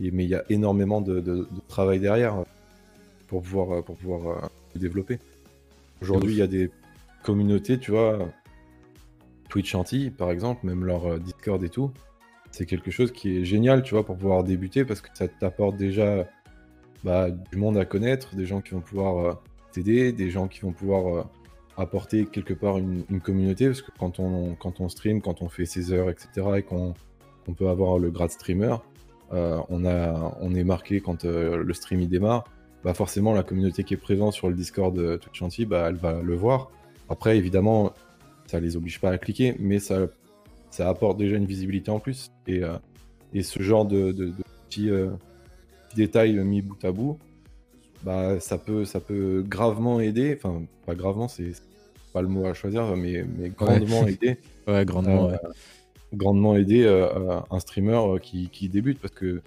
mais 0.00 0.24
il 0.24 0.28
y 0.28 0.34
a 0.34 0.42
énormément 0.50 1.00
de, 1.00 1.20
de- 1.20 1.36
de 1.48 1.60
travail 1.68 2.00
derrière 2.00 2.38
euh, 2.38 2.44
pour 3.28 3.42
pouvoir, 3.42 3.70
euh, 3.78 3.82
pour 3.82 3.96
pouvoir 3.96 4.44
euh, 4.44 4.48
développer. 4.74 5.20
Aujourd'hui, 6.02 6.32
il 6.32 6.38
y 6.38 6.42
a 6.42 6.48
des 6.48 6.68
communautés, 7.22 7.78
tu 7.78 7.92
vois, 7.92 8.18
Twitch 9.48 9.72
Anti, 9.76 10.10
par 10.10 10.32
exemple, 10.32 10.66
même 10.66 10.84
leur 10.84 11.06
euh, 11.06 11.18
Discord 11.20 11.62
et 11.62 11.68
tout. 11.68 11.92
C'est 12.54 12.66
quelque 12.66 12.92
chose 12.92 13.10
qui 13.10 13.38
est 13.38 13.44
génial, 13.44 13.82
tu 13.82 13.94
vois, 13.94 14.06
pour 14.06 14.16
pouvoir 14.16 14.44
débuter 14.44 14.84
parce 14.84 15.00
que 15.00 15.08
ça 15.12 15.26
t'apporte 15.26 15.76
déjà 15.76 16.24
bah, 17.02 17.28
du 17.28 17.58
monde 17.58 17.76
à 17.76 17.84
connaître, 17.84 18.36
des 18.36 18.46
gens 18.46 18.60
qui 18.60 18.74
vont 18.74 18.80
pouvoir 18.80 19.26
euh, 19.26 19.32
t'aider, 19.72 20.12
des 20.12 20.30
gens 20.30 20.46
qui 20.46 20.60
vont 20.60 20.70
pouvoir 20.70 21.16
euh, 21.16 21.24
apporter 21.76 22.26
quelque 22.26 22.54
part 22.54 22.78
une, 22.78 23.02
communauté 23.20 23.66
parce 23.66 23.82
que 23.82 23.90
quand 23.98 24.20
on, 24.20 24.54
quand 24.54 24.80
on 24.80 24.88
stream, 24.88 25.20
quand 25.20 25.42
on 25.42 25.48
fait 25.48 25.64
ses 25.66 25.92
heures, 25.92 26.08
etc., 26.08 26.28
et 26.58 26.62
qu'on 26.62 26.94
peut 27.56 27.68
avoir 27.68 27.98
le 27.98 28.12
grade 28.12 28.30
streamer, 28.30 28.76
euh, 29.32 29.60
on, 29.68 29.84
a, 29.84 30.36
on 30.40 30.54
est 30.54 30.62
marqué 30.62 31.00
quand 31.00 31.24
le 31.24 31.72
stream 31.72 32.02
il 32.02 32.08
démarre, 32.08 32.44
bah 32.84 32.94
forcément 32.94 33.34
la 33.34 33.42
communauté 33.42 33.82
qui 33.82 33.94
est 33.94 33.96
présente 33.96 34.32
sur 34.32 34.48
le 34.48 34.54
Discord 34.54 34.96
de 34.96 35.16
Twitch 35.16 35.66
bah, 35.66 35.86
elle 35.88 35.96
va 35.96 36.22
le 36.22 36.36
voir. 36.36 36.70
Après, 37.08 37.36
évidemment, 37.36 37.92
ça 38.46 38.60
les 38.60 38.76
oblige 38.76 39.00
pas 39.00 39.10
à 39.10 39.18
cliquer, 39.18 39.56
mais 39.58 39.80
ça, 39.80 40.06
ça 40.74 40.88
apporte 40.88 41.18
déjà 41.18 41.36
une 41.36 41.46
visibilité 41.46 41.90
en 41.90 42.00
plus. 42.00 42.30
Et, 42.46 42.62
euh, 42.64 42.76
et 43.32 43.42
ce 43.42 43.62
genre 43.62 43.84
de, 43.86 44.10
de- 44.12 44.26
de 44.26 44.34
petits, 44.68 44.90
euh, 44.90 45.10
petits 45.86 45.96
détails 45.96 46.34
mis 46.44 46.62
bout 46.62 46.84
à 46.84 46.90
bout, 46.92 47.18
bah, 48.02 48.40
ça, 48.40 48.58
peut, 48.58 48.84
ça 48.84 49.00
peut 49.00 49.44
gravement 49.46 50.00
aider, 50.00 50.34
enfin, 50.36 50.62
pas 50.84 50.94
gravement, 50.94 51.28
c'est 51.28 51.52
pas 52.12 52.22
le 52.22 52.28
mot 52.28 52.44
à 52.46 52.54
choisir, 52.54 52.96
mais, 52.96 53.24
mais 53.38 53.50
grandement 53.50 54.06
aider 54.06 54.36
Ouais, 54.66 54.84
grandement. 54.84 55.28
euh, 55.28 55.32
ouais. 55.32 55.38
grandement 56.12 56.56
aider 56.56 56.86
un 57.50 57.58
streamer 57.60 58.00
qui, 58.20 58.48
qui 58.50 58.68
débute 58.68 58.98
parce 59.00 59.14
que 59.14 59.42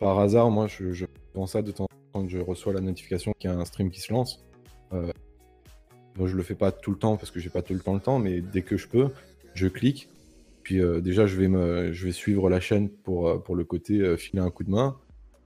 par 0.00 0.18
hasard, 0.18 0.50
moi 0.50 0.66
je, 0.66 0.92
je 0.92 1.06
pense 1.32 1.52
ça 1.52 1.62
de 1.62 1.70
temps 1.72 1.84
en 1.84 1.86
temps 1.86 1.94
quand 2.12 2.28
je 2.28 2.38
reçois 2.38 2.72
la 2.74 2.80
notification 2.80 3.32
qu'il 3.38 3.50
y 3.50 3.52
a 3.52 3.56
un 3.56 3.64
stream 3.64 3.90
qui 3.90 4.00
se 4.00 4.12
lance. 4.12 4.44
Euh, 4.92 5.10
bon, 6.16 6.26
je 6.26 6.36
le 6.36 6.42
fais 6.42 6.54
pas 6.54 6.70
tout 6.70 6.90
le 6.90 6.98
temps 6.98 7.16
parce 7.16 7.30
que 7.30 7.40
j'ai 7.40 7.50
pas 7.50 7.62
tout 7.62 7.74
le 7.74 7.80
temps 7.80 7.94
le 7.94 8.00
temps, 8.00 8.18
mais 8.18 8.40
dès 8.40 8.62
que 8.62 8.76
je 8.76 8.86
peux, 8.88 9.08
je 9.54 9.66
clique. 9.68 10.08
Puis 10.64 10.80
euh, 10.80 11.00
déjà, 11.00 11.26
je 11.26 11.36
vais, 11.36 11.46
me, 11.46 11.92
je 11.92 12.06
vais 12.06 12.12
suivre 12.12 12.48
la 12.48 12.58
chaîne 12.58 12.88
pour, 12.88 13.28
euh, 13.28 13.38
pour 13.38 13.54
le 13.54 13.64
côté 13.64 14.00
euh, 14.00 14.16
filer 14.16 14.40
un 14.42 14.50
coup 14.50 14.64
de 14.64 14.70
main. 14.70 14.96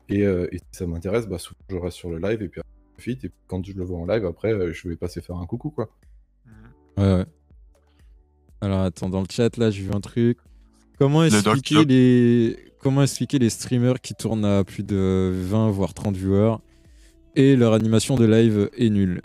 Et, 0.09 0.24
euh, 0.24 0.47
et 0.53 0.59
si 0.59 0.64
ça 0.70 0.86
m'intéresse, 0.86 1.26
bah, 1.26 1.38
souvent 1.38 1.59
je 1.68 1.76
reste 1.76 1.97
sur 1.97 2.09
le 2.09 2.18
live 2.18 2.40
et 2.40 2.49
puis 2.49 2.61
après, 2.61 2.72
je 2.86 2.93
profite. 2.95 3.24
Et 3.24 3.28
puis, 3.28 3.38
quand 3.49 3.66
je 3.66 3.72
le 3.74 3.84
vois 3.84 3.99
en 3.99 4.07
live, 4.07 4.24
après, 4.24 4.55
euh, 4.55 4.72
je 4.72 4.88
vais 4.88 4.97
passer 4.97 5.20
faire 5.20 5.36
un 5.36 5.45
coucou. 5.45 5.70
quoi. 5.70 5.90
Ouais, 6.97 7.14
ouais. 7.14 7.26
Alors 8.61 8.80
attends, 8.80 9.09
dans 9.09 9.20
le 9.20 9.26
chat 9.30 9.57
là, 9.57 9.70
j'ai 9.70 9.82
vu 9.82 9.90
un 9.93 10.01
truc. 10.01 10.38
Comment 10.99 11.24
expliquer 11.24 11.84
les 11.84 12.57
comment 12.80 13.03
expliquer 13.03 13.38
les 13.38 13.51
streamers 13.51 14.01
qui 14.01 14.14
tournent 14.14 14.45
à 14.45 14.64
plus 14.64 14.82
de 14.82 15.30
20 15.32 15.70
voire 15.70 15.95
30 15.95 16.16
viewers 16.16 16.57
et 17.36 17.55
leur 17.55 17.72
animation 17.72 18.16
de 18.16 18.24
live 18.24 18.70
est 18.76 18.90
nulle? 18.90 19.22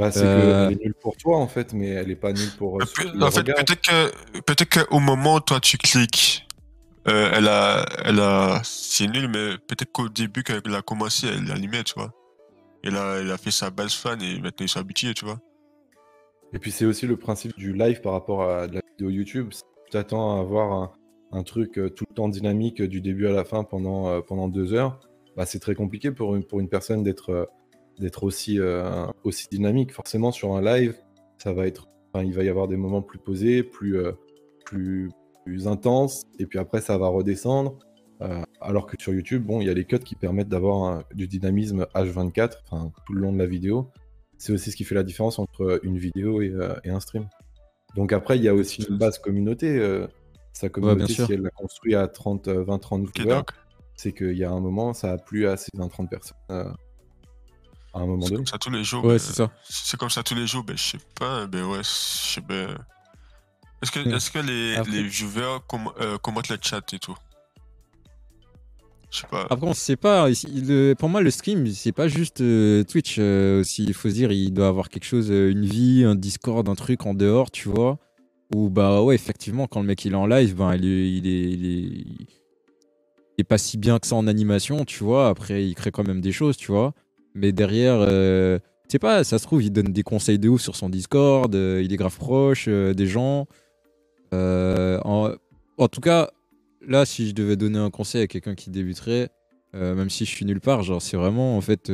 Bah, 0.00 0.10
c'est 0.10 0.24
Euh. 0.24 0.68
qu'elle 0.68 0.78
est 0.80 0.84
nulle 0.84 0.94
pour 0.94 1.16
toi 1.16 1.36
en 1.38 1.46
fait, 1.46 1.72
mais 1.74 1.88
elle 1.88 2.10
est 2.10 2.16
pas 2.16 2.32
nulle 2.32 2.50
pour. 2.58 2.80
euh, 2.80 2.84
la 3.14 3.26
En 3.26 3.30
fait, 3.30 3.44
peut-être 3.44 3.80
que 3.82 4.40
peut-être 4.40 4.86
qu'au 4.86 4.98
moment 4.98 5.34
où 5.36 5.40
toi 5.40 5.60
tu 5.60 5.76
cliques, 5.76 6.46
euh, 7.06 7.30
elle 7.34 7.48
a, 7.48 7.84
elle 8.04 8.18
a, 8.20 8.60
c'est 8.64 9.06
nul, 9.06 9.28
mais 9.28 9.58
peut-être 9.66 9.92
qu'au 9.92 10.08
début 10.08 10.42
quand 10.42 10.54
elle 10.64 10.74
a 10.74 10.82
commencé, 10.82 11.26
elle 11.28 11.50
allumait, 11.52 11.84
tu 11.84 11.94
vois. 11.96 12.12
Elle 12.82 12.96
a, 12.96 13.16
elle 13.20 13.30
a 13.30 13.36
fait 13.36 13.50
sa 13.50 13.68
base 13.70 13.92
fan 13.94 14.20
et 14.22 14.40
maintenant 14.40 14.64
ils 14.64 14.68
sont 14.68 14.80
habitués, 14.80 15.12
tu 15.12 15.24
vois. 15.26 15.38
Et 16.54 16.58
puis 16.58 16.70
c'est 16.70 16.86
aussi 16.86 17.06
le 17.06 17.16
principe 17.16 17.56
du 17.58 17.72
live 17.74 18.00
par 18.00 18.12
rapport 18.12 18.42
à 18.42 18.66
de 18.68 18.74
la 18.76 18.80
vidéo 18.92 19.10
YouTube. 19.10 19.52
Si 19.52 19.60
tu 19.84 19.90
t'attends 19.92 20.36
à 20.38 20.40
avoir 20.40 20.72
un, 20.72 20.90
un 21.32 21.42
truc 21.42 21.78
euh, 21.78 21.90
tout 21.90 22.04
le 22.08 22.14
temps 22.14 22.28
dynamique 22.28 22.80
euh, 22.80 22.88
du 22.88 23.00
début 23.02 23.26
à 23.26 23.32
la 23.32 23.44
fin 23.44 23.64
pendant, 23.64 24.08
euh, 24.08 24.20
pendant 24.20 24.48
deux 24.48 24.72
heures, 24.72 24.98
bah, 25.36 25.44
c'est 25.46 25.60
très 25.60 25.74
compliqué 25.74 26.10
pour 26.10 26.34
une, 26.34 26.42
pour 26.44 26.58
une 26.58 26.68
personne 26.68 27.02
d'être 27.04 27.30
euh, 27.30 27.44
d'être 28.00 28.24
aussi, 28.24 28.58
euh, 28.58 29.06
aussi 29.22 29.46
dynamique. 29.50 29.92
Forcément, 29.92 30.32
sur 30.32 30.56
un 30.56 30.62
live, 30.62 30.96
ça 31.38 31.52
va 31.52 31.66
être, 31.66 31.86
enfin, 32.12 32.24
il 32.24 32.34
va 32.34 32.42
y 32.42 32.48
avoir 32.48 32.66
des 32.66 32.76
moments 32.76 33.02
plus 33.02 33.18
posés, 33.18 33.62
plus, 33.62 33.96
euh, 33.96 34.12
plus, 34.64 35.10
plus 35.44 35.68
intenses, 35.68 36.24
et 36.38 36.46
puis 36.46 36.58
après, 36.58 36.80
ça 36.80 36.98
va 36.98 37.08
redescendre. 37.08 37.78
Euh, 38.22 38.42
alors 38.60 38.86
que 38.86 38.96
sur 39.00 39.14
YouTube, 39.14 39.44
bon, 39.44 39.60
il 39.60 39.66
y 39.66 39.70
a 39.70 39.74
les 39.74 39.84
cuts 39.84 39.98
qui 39.98 40.14
permettent 40.14 40.48
d'avoir 40.48 41.04
du 41.14 41.28
dynamisme 41.28 41.86
H24, 41.94 42.56
enfin, 42.68 42.92
tout 43.06 43.14
le 43.14 43.20
long 43.20 43.32
de 43.32 43.38
la 43.38 43.46
vidéo. 43.46 43.88
C'est 44.36 44.52
aussi 44.52 44.70
ce 44.70 44.76
qui 44.76 44.84
fait 44.84 44.94
la 44.94 45.02
différence 45.02 45.38
entre 45.38 45.80
une 45.84 45.98
vidéo 45.98 46.42
et, 46.42 46.54
et 46.84 46.90
un 46.90 47.00
stream. 47.00 47.28
Donc 47.96 48.12
après, 48.12 48.36
il 48.36 48.44
y 48.44 48.48
a 48.48 48.54
aussi 48.54 48.82
une 48.82 48.98
base 48.98 49.18
communauté. 49.18 50.06
sa 50.52 50.68
communauté, 50.68 51.12
sûr. 51.12 51.26
si 51.26 51.32
elle 51.32 51.42
l'a 51.42 51.50
construit 51.50 51.94
à 51.94 52.08
30, 52.08 52.48
euh, 52.48 52.64
20-30 52.64 53.04
Ok, 53.04 53.18
viewers, 53.18 53.36
donc, 53.36 53.50
c'est 53.96 54.12
qu'il 54.12 54.36
y 54.36 54.44
a 54.44 54.50
un 54.50 54.60
moment, 54.60 54.92
ça 54.92 55.12
a 55.12 55.18
plu 55.18 55.46
à 55.46 55.56
ces 55.56 55.70
20-30 55.76 56.08
personnes 56.08 56.74
à 57.92 57.98
un 58.00 58.06
moment 58.06 58.26
c'est 58.26 58.34
comme 58.36 58.46
ça 58.46 58.58
tous 58.58 58.70
les 58.70 58.84
jours. 58.84 59.04
Ouais, 59.04 59.18
c'est 59.18 59.34
ça. 59.34 59.50
c'est 59.68 59.98
comme 59.98 60.10
ça 60.10 60.22
tous 60.22 60.34
les 60.34 60.46
jours, 60.46 60.62
ben, 60.64 60.76
je 60.76 60.82
sais 60.82 60.98
pas, 61.18 61.46
ben 61.46 61.64
ouais, 61.64 61.78
je 61.82 61.88
sais 61.88 62.40
ben... 62.40 62.76
Est-ce 63.82 63.90
que, 63.92 64.00
est-ce 64.14 64.30
que 64.30 64.38
les, 64.40 64.76
Après- 64.76 64.92
les 64.92 65.02
viewers 65.04 65.58
comm- 65.68 65.92
euh, 66.00 66.18
commentent 66.18 66.50
le 66.50 66.58
chat 66.60 66.92
et 66.92 66.98
tout? 66.98 67.16
Je 69.10 69.18
sais 69.20 69.26
pas. 69.26 69.46
Après, 69.50 69.66
on 69.66 69.74
sait 69.74 69.96
pas. 69.96 70.28
le- 70.28 70.92
pour 70.94 71.08
moi, 71.08 71.20
le 71.20 71.30
stream, 71.30 71.66
c'est 71.66 71.90
pas 71.90 72.06
juste 72.06 72.42
euh, 72.42 72.84
Twitch 72.84 73.16
euh, 73.18 73.60
aussi. 73.60 73.84
Il 73.84 73.94
faut 73.94 74.08
se 74.08 74.14
dire, 74.14 74.30
il 74.30 74.52
doit 74.52 74.68
avoir 74.68 74.88
quelque 74.88 75.04
chose, 75.06 75.30
une 75.30 75.64
vie, 75.64 76.04
un 76.04 76.14
Discord, 76.14 76.68
un 76.68 76.74
truc 76.76 77.06
en 77.06 77.14
dehors, 77.14 77.50
tu 77.50 77.68
vois. 77.68 77.98
Ou 78.54 78.68
bah 78.68 79.02
ouais, 79.02 79.14
effectivement, 79.14 79.66
quand 79.66 79.80
le 79.80 79.86
mec 79.86 80.04
il 80.04 80.12
est 80.12 80.16
en 80.16 80.26
live, 80.26 80.54
ben 80.54 80.74
il 80.74 80.84
est, 80.84 81.10
il 81.12 81.26
est, 81.26 81.50
il 81.52 81.66
est, 81.66 81.78
il 81.78 82.26
est 83.38 83.44
pas 83.44 83.58
si 83.58 83.78
bien 83.78 83.98
que 83.98 84.06
ça 84.06 84.14
en 84.14 84.26
animation, 84.26 84.84
tu 84.84 85.02
vois. 85.02 85.28
Après, 85.28 85.64
il 85.66 85.74
crée 85.74 85.90
quand 85.90 86.06
même 86.06 86.20
des 86.20 86.32
choses, 86.32 86.56
tu 86.56 86.70
vois. 86.70 86.92
Mais 87.34 87.52
derrière, 87.52 87.98
euh, 88.00 88.58
tu 88.90 88.94
sais 88.94 88.98
pas, 88.98 89.22
ça 89.22 89.38
se 89.38 89.44
trouve, 89.44 89.62
il 89.62 89.70
donne 89.70 89.92
des 89.92 90.02
conseils 90.02 90.38
de 90.38 90.48
ouf 90.48 90.60
sur 90.60 90.74
son 90.74 90.88
Discord. 90.88 91.54
euh, 91.54 91.80
il 91.80 91.92
est 91.92 91.96
grave 91.96 92.16
proche 92.16 92.66
euh, 92.68 92.92
des 92.92 93.06
gens. 93.06 93.46
Euh, 94.34 94.98
en, 95.04 95.30
en 95.78 95.88
tout 95.88 96.00
cas, 96.00 96.30
là, 96.84 97.04
si 97.04 97.28
je 97.28 97.34
devais 97.34 97.54
donner 97.56 97.78
un 97.78 97.90
conseil 97.90 98.22
à 98.22 98.26
quelqu'un 98.26 98.54
qui 98.54 98.70
débuterait, 98.70 99.30
même 99.72 100.10
si 100.10 100.24
je 100.24 100.30
suis 100.30 100.44
nulle 100.44 100.60
part, 100.60 100.82
genre 100.82 101.00
c'est 101.00 101.16
vraiment 101.16 101.56
en 101.56 101.60
fait 101.60 101.92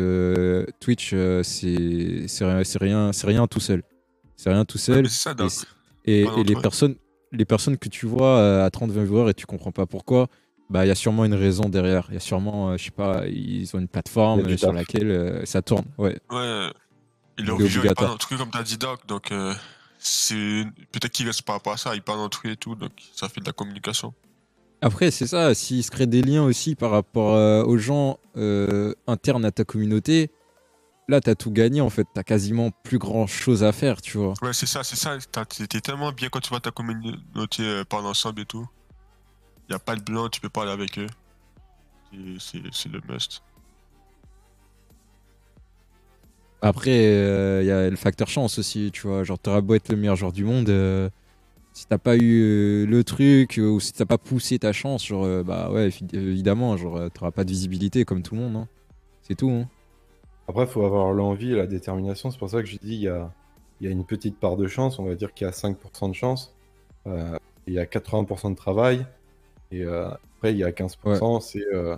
Twitch, 0.80 1.10
c'est 1.42 2.26
rien, 2.40 2.62
rien, 2.80 3.10
rien 3.24 3.46
tout 3.46 3.60
seul. 3.60 3.82
C'est 4.36 4.48
rien 4.50 4.64
tout 4.64 4.78
seul. 4.78 5.06
ça. 5.10 5.34
Et, 6.06 6.24
Pas 6.24 6.36
et 6.38 6.44
les 6.44 6.54
personnes, 6.56 6.94
les 7.32 7.44
personnes 7.44 7.76
que 7.76 7.90
tu 7.90 8.06
vois 8.06 8.64
à 8.64 8.70
30 8.70 8.90
20 8.90 9.04
viewers 9.04 9.30
et 9.30 9.34
tu 9.34 9.44
comprends 9.44 9.72
pas 9.72 9.84
pourquoi, 9.84 10.28
bah 10.70 10.84
il 10.84 10.88
y 10.88 10.92
a 10.92 10.94
sûrement 10.94 11.24
une 11.24 11.34
raison 11.34 11.68
derrière. 11.68 12.06
Il 12.08 12.14
y 12.14 12.16
a 12.16 12.20
sûrement, 12.20 12.70
euh, 12.70 12.76
je 12.76 12.84
sais 12.84 12.90
pas, 12.90 13.26
ils 13.26 13.74
ont 13.74 13.78
une 13.78 13.88
plateforme 13.88 14.56
sur 14.56 14.68
taf. 14.68 14.76
laquelle 14.76 15.10
euh, 15.10 15.44
ça 15.44 15.62
tourne. 15.62 15.84
Ouais. 15.98 16.18
Ouais. 16.30 16.70
Et 17.38 17.42
Il 17.42 17.46
leur 17.46 17.60
est 17.60 17.94
parlent 17.94 18.10
d'un 18.10 18.16
truc 18.16 18.38
comme 18.38 18.50
t'as 18.50 18.62
dit, 18.62 18.78
Doc, 18.78 19.06
donc 19.06 19.30
euh, 19.30 19.52
c'est 19.98 20.64
peut-être 20.92 21.12
qu'ils 21.12 21.26
restent 21.26 21.42
par 21.42 21.56
rapport 21.56 21.74
à 21.74 21.76
ça, 21.76 21.94
ils 21.94 22.02
parlent 22.02 22.20
entre 22.20 22.42
eux 22.46 22.52
et 22.52 22.56
tout, 22.56 22.74
donc 22.74 22.92
ça 23.14 23.28
fait 23.28 23.40
de 23.40 23.46
la 23.46 23.52
communication. 23.52 24.14
Après, 24.80 25.10
c'est 25.10 25.26
ça, 25.26 25.54
s'il 25.54 25.82
se 25.82 25.90
crée 25.90 26.06
des 26.06 26.22
liens 26.22 26.42
aussi 26.42 26.74
par 26.74 26.90
rapport 26.90 27.34
euh, 27.34 27.64
aux 27.64 27.78
gens 27.78 28.18
euh, 28.36 28.94
internes 29.06 29.44
à 29.44 29.50
ta 29.50 29.64
communauté, 29.64 30.30
là, 31.08 31.20
t'as 31.20 31.34
tout 31.34 31.50
gagné 31.50 31.80
en 31.80 31.90
fait. 31.90 32.06
T'as 32.14 32.22
quasiment 32.22 32.70
plus 32.84 32.98
grand 32.98 33.26
chose 33.26 33.64
à 33.64 33.72
faire, 33.72 34.02
tu 34.02 34.18
vois. 34.18 34.34
Ouais, 34.42 34.52
c'est 34.52 34.66
ça, 34.66 34.84
c'est 34.84 34.96
ça. 34.96 35.16
T'es 35.68 35.80
tellement 35.80 36.12
bien 36.12 36.28
quand 36.28 36.40
tu 36.40 36.50
vois 36.50 36.60
ta 36.60 36.70
communauté 36.70 37.62
euh, 37.62 37.84
parler 37.84 38.08
ensemble 38.08 38.42
et 38.42 38.44
tout. 38.44 38.66
Y 39.68 39.74
a 39.74 39.78
pas 39.78 39.96
de 39.96 40.02
blanc, 40.02 40.28
tu 40.28 40.40
peux 40.40 40.48
parler 40.48 40.70
avec 40.70 40.98
eux. 40.98 41.06
C'est 42.38 42.58
le 42.88 43.00
must. 43.08 43.42
Après, 46.62 46.90
il 47.62 47.66
y 47.66 47.70
a 47.70 47.90
le 47.90 47.96
facteur 47.96 48.28
chance 48.28 48.58
aussi, 48.58 48.90
tu 48.92 49.06
vois. 49.06 49.24
Genre, 49.24 49.38
t'auras 49.38 49.60
beau 49.60 49.74
être 49.74 49.88
le 49.90 49.96
meilleur 49.96 50.16
joueur 50.16 50.32
du 50.32 50.44
monde, 50.44 50.68
euh, 50.68 51.10
si 51.72 51.86
t'as 51.86 51.98
pas 51.98 52.16
eu 52.16 52.40
euh, 52.42 52.86
le 52.86 53.04
truc, 53.04 53.58
euh, 53.58 53.68
ou 53.68 53.80
si 53.80 53.92
t'as 53.92 54.06
pas 54.06 54.18
poussé 54.18 54.58
ta 54.58 54.72
chance, 54.72 55.04
genre, 55.06 55.24
euh, 55.24 55.42
bah 55.42 55.70
ouais, 55.70 55.88
évi- 55.88 56.14
évidemment, 56.16 56.76
genre, 56.76 56.96
euh, 56.96 57.08
t'auras 57.10 57.30
pas 57.32 57.44
de 57.44 57.50
visibilité 57.50 58.04
comme 58.04 58.22
tout 58.22 58.34
le 58.34 58.40
monde, 58.40 58.56
hein. 58.56 58.68
C'est 59.22 59.34
tout, 59.34 59.50
hein. 59.50 59.68
Après, 60.48 60.62
il 60.62 60.68
faut 60.68 60.84
avoir 60.84 61.12
l'envie 61.12 61.52
et 61.52 61.56
la 61.56 61.66
détermination. 61.66 62.30
C'est 62.30 62.38
pour 62.38 62.48
ça 62.48 62.62
que 62.62 62.68
je 62.68 62.76
dis 62.78 62.94
il 62.94 63.02
y 63.02 63.08
a, 63.08 63.30
il 63.80 63.86
y 63.86 63.88
a 63.88 63.92
une 63.92 64.06
petite 64.06 64.38
part 64.38 64.56
de 64.56 64.66
chance. 64.68 64.98
On 64.98 65.04
va 65.04 65.14
dire 65.16 65.34
qu'il 65.34 65.44
y 65.44 65.48
a 65.48 65.52
5% 65.52 66.08
de 66.08 66.14
chance. 66.14 66.54
Euh, 67.06 67.36
il 67.66 67.74
y 67.74 67.78
a 67.78 67.84
80% 67.84 68.50
de 68.50 68.56
travail. 68.56 69.04
Et 69.70 69.82
euh, 69.84 70.08
après, 70.08 70.52
il 70.52 70.58
y 70.58 70.64
a 70.64 70.70
15%. 70.70 71.40
C'est 71.40 71.64
euh, 71.72 71.96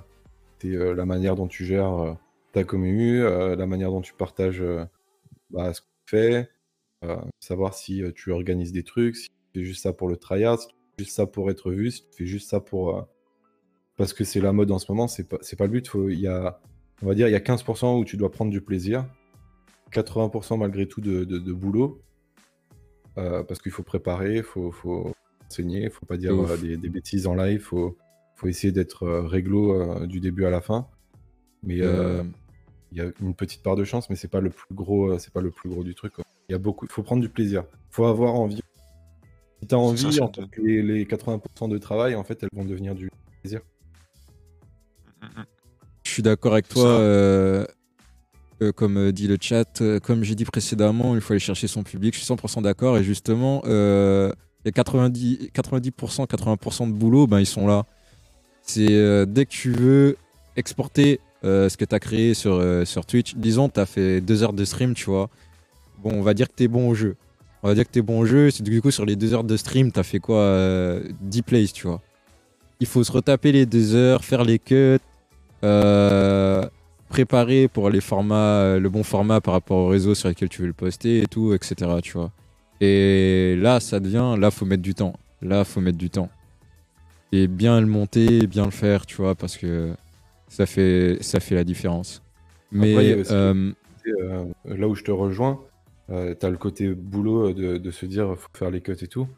c'est, 0.60 0.74
euh, 0.74 0.94
la 0.94 1.04
manière 1.04 1.36
dont 1.36 1.46
tu 1.46 1.64
gères 1.64 2.16
ta 2.52 2.64
commu, 2.64 3.20
euh, 3.22 3.54
la 3.56 3.66
manière 3.66 3.90
dont 3.90 4.00
tu 4.00 4.14
partages 4.14 4.62
bah, 5.50 5.72
ce 5.74 5.80
que 5.82 5.86
tu 6.06 6.16
fais, 6.16 6.48
savoir 7.40 7.74
si 7.74 8.02
tu 8.14 8.32
organises 8.32 8.72
des 8.72 8.82
trucs, 8.82 9.16
si 9.16 9.28
tu 9.28 9.60
fais 9.60 9.64
juste 9.64 9.82
ça 9.82 9.92
pour 9.92 10.08
le 10.08 10.16
tryhard, 10.16 10.58
si 10.60 10.68
tu 10.68 10.74
fais 10.98 11.04
juste 11.04 11.16
ça 11.16 11.26
pour 11.26 11.50
être 11.50 11.70
vu, 11.70 11.90
si 11.90 12.02
tu 12.02 12.08
fais 12.16 12.26
juste 12.26 12.48
ça 12.50 12.60
pour. 12.60 13.06
parce 13.96 14.12
que 14.12 14.24
c'est 14.24 14.40
la 14.40 14.52
mode 14.52 14.70
en 14.70 14.78
ce 14.78 14.90
moment, 14.90 15.06
c'est 15.08 15.28
pas, 15.28 15.38
pas 15.38 15.64
le 15.66 15.70
but. 15.70 15.88
Faut, 15.88 16.08
y 16.08 16.26
a, 16.26 16.60
on 17.02 17.06
va 17.06 17.14
dire, 17.14 17.28
il 17.28 17.32
y 17.32 17.36
a 17.36 17.40
15% 17.40 17.98
où 18.00 18.04
tu 18.04 18.16
dois 18.16 18.30
prendre 18.30 18.50
du 18.50 18.60
plaisir, 18.60 19.04
80% 19.92 20.56
malgré 20.58 20.86
tout 20.88 21.00
de, 21.00 21.24
de- 21.24 21.38
de 21.38 21.52
boulot, 21.52 22.00
euh, 23.18 23.42
parce 23.44 23.60
qu'il 23.60 23.72
faut 23.72 23.82
préparer, 23.82 24.36
il 24.38 24.42
faut, 24.42 24.70
faut 24.72 25.12
enseigner, 25.48 25.84
il 25.84 25.90
faut 25.90 26.06
pas 26.06 26.16
dire 26.16 26.34
euh, 26.34 26.56
des, 26.56 26.76
des 26.76 26.88
bêtises 26.88 27.26
en 27.26 27.34
live, 27.34 27.60
il 27.60 27.64
faut, 27.64 27.96
faut 28.36 28.48
essayer 28.48 28.72
d'être 28.72 29.04
euh, 29.04 29.26
réglo 29.26 29.72
euh, 29.72 30.06
du 30.06 30.20
début 30.20 30.44
à 30.44 30.50
la 30.50 30.60
fin. 30.60 30.86
Mais 31.62 31.78
il 31.78 32.96
y 32.96 33.00
a 33.00 33.10
une 33.20 33.34
petite 33.34 33.62
part 33.62 33.76
de 33.76 33.84
chance, 33.84 34.08
mais 34.08 34.16
c'est 34.16 34.28
pas 34.28 34.40
le 34.40 34.50
plus 34.50 34.74
gros, 34.74 35.18
c'est 35.18 35.32
pas 35.32 35.40
le 35.42 35.50
plus 35.50 35.68
gros 35.68 35.84
du 35.84 35.94
truc. 35.94 36.14
Il 36.48 36.52
y 36.52 36.54
a 36.54 36.58
beaucoup, 36.58 36.86
il 36.86 36.92
faut 36.92 37.02
prendre 37.02 37.20
du 37.20 37.28
plaisir, 37.28 37.64
faut 37.90 38.06
avoir 38.06 38.34
envie. 38.34 38.62
Si 39.60 39.66
tu 39.66 39.74
as 39.74 39.78
envie, 39.78 40.12
ça, 40.12 40.22
en 40.22 40.32
les, 40.62 40.82
les 40.82 41.04
80% 41.04 41.68
de 41.68 41.78
travail, 41.78 42.14
en 42.14 42.22
fait, 42.22 42.42
elles 42.42 42.48
vont 42.52 42.64
devenir 42.64 42.94
du 42.94 43.10
plaisir. 43.42 43.60
Je 46.04 46.10
suis 46.10 46.22
d'accord 46.22 46.52
avec 46.52 46.68
toi, 46.68 46.86
euh, 46.86 47.66
euh, 48.62 48.72
comme 48.72 48.96
euh, 48.96 49.12
dit 49.12 49.26
le 49.26 49.36
chat. 49.40 49.82
comme 50.02 50.24
j'ai 50.24 50.34
dit 50.34 50.44
précédemment, 50.44 51.14
il 51.14 51.20
faut 51.20 51.32
aller 51.32 51.40
chercher 51.40 51.66
son 51.66 51.82
public. 51.82 52.14
Je 52.14 52.20
suis 52.20 52.34
100% 52.34 52.62
d'accord. 52.62 52.98
Et 52.98 53.04
justement, 53.04 53.62
il 54.64 54.68
y 54.68 54.68
a 54.68 54.72
90, 54.72 55.50
90%, 55.54 56.26
80% 56.26 56.88
de 56.88 56.92
boulot, 56.92 57.26
ben, 57.26 57.40
ils 57.40 57.46
sont 57.46 57.66
là. 57.66 57.86
C'est 58.62 58.90
euh, 58.90 59.24
dès 59.24 59.46
que 59.46 59.50
tu 59.50 59.72
veux 59.72 60.16
exporter 60.56 61.20
euh, 61.44 61.68
ce 61.68 61.76
que 61.76 61.84
tu 61.84 61.94
as 61.94 62.00
créé 62.00 62.34
sur, 62.34 62.54
euh, 62.54 62.84
sur 62.84 63.06
Twitch, 63.06 63.36
disons, 63.36 63.68
tu 63.68 63.78
as 63.78 63.86
fait 63.86 64.20
deux 64.20 64.42
heures 64.42 64.52
de 64.52 64.64
stream, 64.64 64.94
tu 64.94 65.06
vois. 65.06 65.30
Bon, 66.02 66.12
on 66.12 66.22
va 66.22 66.34
dire 66.34 66.48
que 66.48 66.54
tu 66.56 66.64
es 66.64 66.68
bon 66.68 66.88
au 66.88 66.94
jeu. 66.94 67.16
On 67.62 67.68
va 67.68 67.74
dire 67.74 67.84
que 67.86 67.92
tu 67.92 68.00
es 68.00 68.02
bon 68.02 68.20
au 68.20 68.26
jeu. 68.26 68.50
Du 68.60 68.82
coup, 68.82 68.90
sur 68.90 69.04
les 69.04 69.16
deux 69.16 69.34
heures 69.34 69.44
de 69.44 69.56
stream, 69.56 69.92
tu 69.92 70.00
as 70.00 70.02
fait 70.02 70.18
quoi 70.18 70.38
euh, 70.38 71.02
10 71.20 71.42
plays, 71.42 71.66
tu 71.68 71.86
vois. 71.86 72.02
Il 72.80 72.86
faut 72.86 73.02
se 73.04 73.12
retaper 73.12 73.52
les 73.52 73.66
deux 73.66 73.94
heures, 73.94 74.24
faire 74.24 74.44
les 74.44 74.58
cuts, 74.58 74.98
préparer 77.08 77.68
pour 77.68 77.90
les 77.90 78.00
formats, 78.00 78.78
le 78.78 78.88
bon 78.88 79.02
format 79.02 79.40
par 79.40 79.54
rapport 79.54 79.78
au 79.78 79.88
réseau 79.88 80.14
sur 80.14 80.28
lequel 80.28 80.48
tu 80.48 80.62
veux 80.62 80.68
le 80.68 80.72
poster 80.72 81.22
et 81.22 81.26
tout, 81.26 81.52
etc. 81.54 81.74
Tu 82.02 82.12
vois. 82.12 82.30
Et 82.80 83.56
là, 83.56 83.80
ça 83.80 84.00
devient, 84.00 84.36
là, 84.38 84.50
faut 84.50 84.64
mettre 84.64 84.82
du 84.82 84.94
temps. 84.94 85.14
Là, 85.42 85.64
faut 85.64 85.80
mettre 85.80 85.98
du 85.98 86.10
temps. 86.10 86.30
Et 87.32 87.46
bien 87.46 87.80
le 87.80 87.86
monter, 87.86 88.46
bien 88.46 88.64
le 88.64 88.70
faire, 88.70 89.04
tu 89.04 89.16
vois, 89.16 89.34
parce 89.34 89.56
que 89.56 89.92
ça 90.48 90.66
fait, 90.66 91.18
ça 91.20 91.40
fait 91.40 91.54
la 91.54 91.64
différence. 91.64 92.22
Mais 92.72 92.92
Après, 92.92 93.32
euh, 93.32 93.72
euh, 94.06 94.44
là 94.64 94.88
où 94.88 94.94
je 94.94 95.04
te 95.04 95.10
rejoins, 95.10 95.60
euh, 96.10 96.34
tu 96.38 96.46
as 96.46 96.50
le 96.50 96.56
côté 96.56 96.88
boulot 96.88 97.52
de, 97.52 97.76
de 97.76 97.90
se 97.90 98.06
dire 98.06 98.34
faut 98.38 98.48
faire 98.54 98.70
les 98.70 98.80
cuts 98.80 98.96
et 99.00 99.08
tout. 99.08 99.28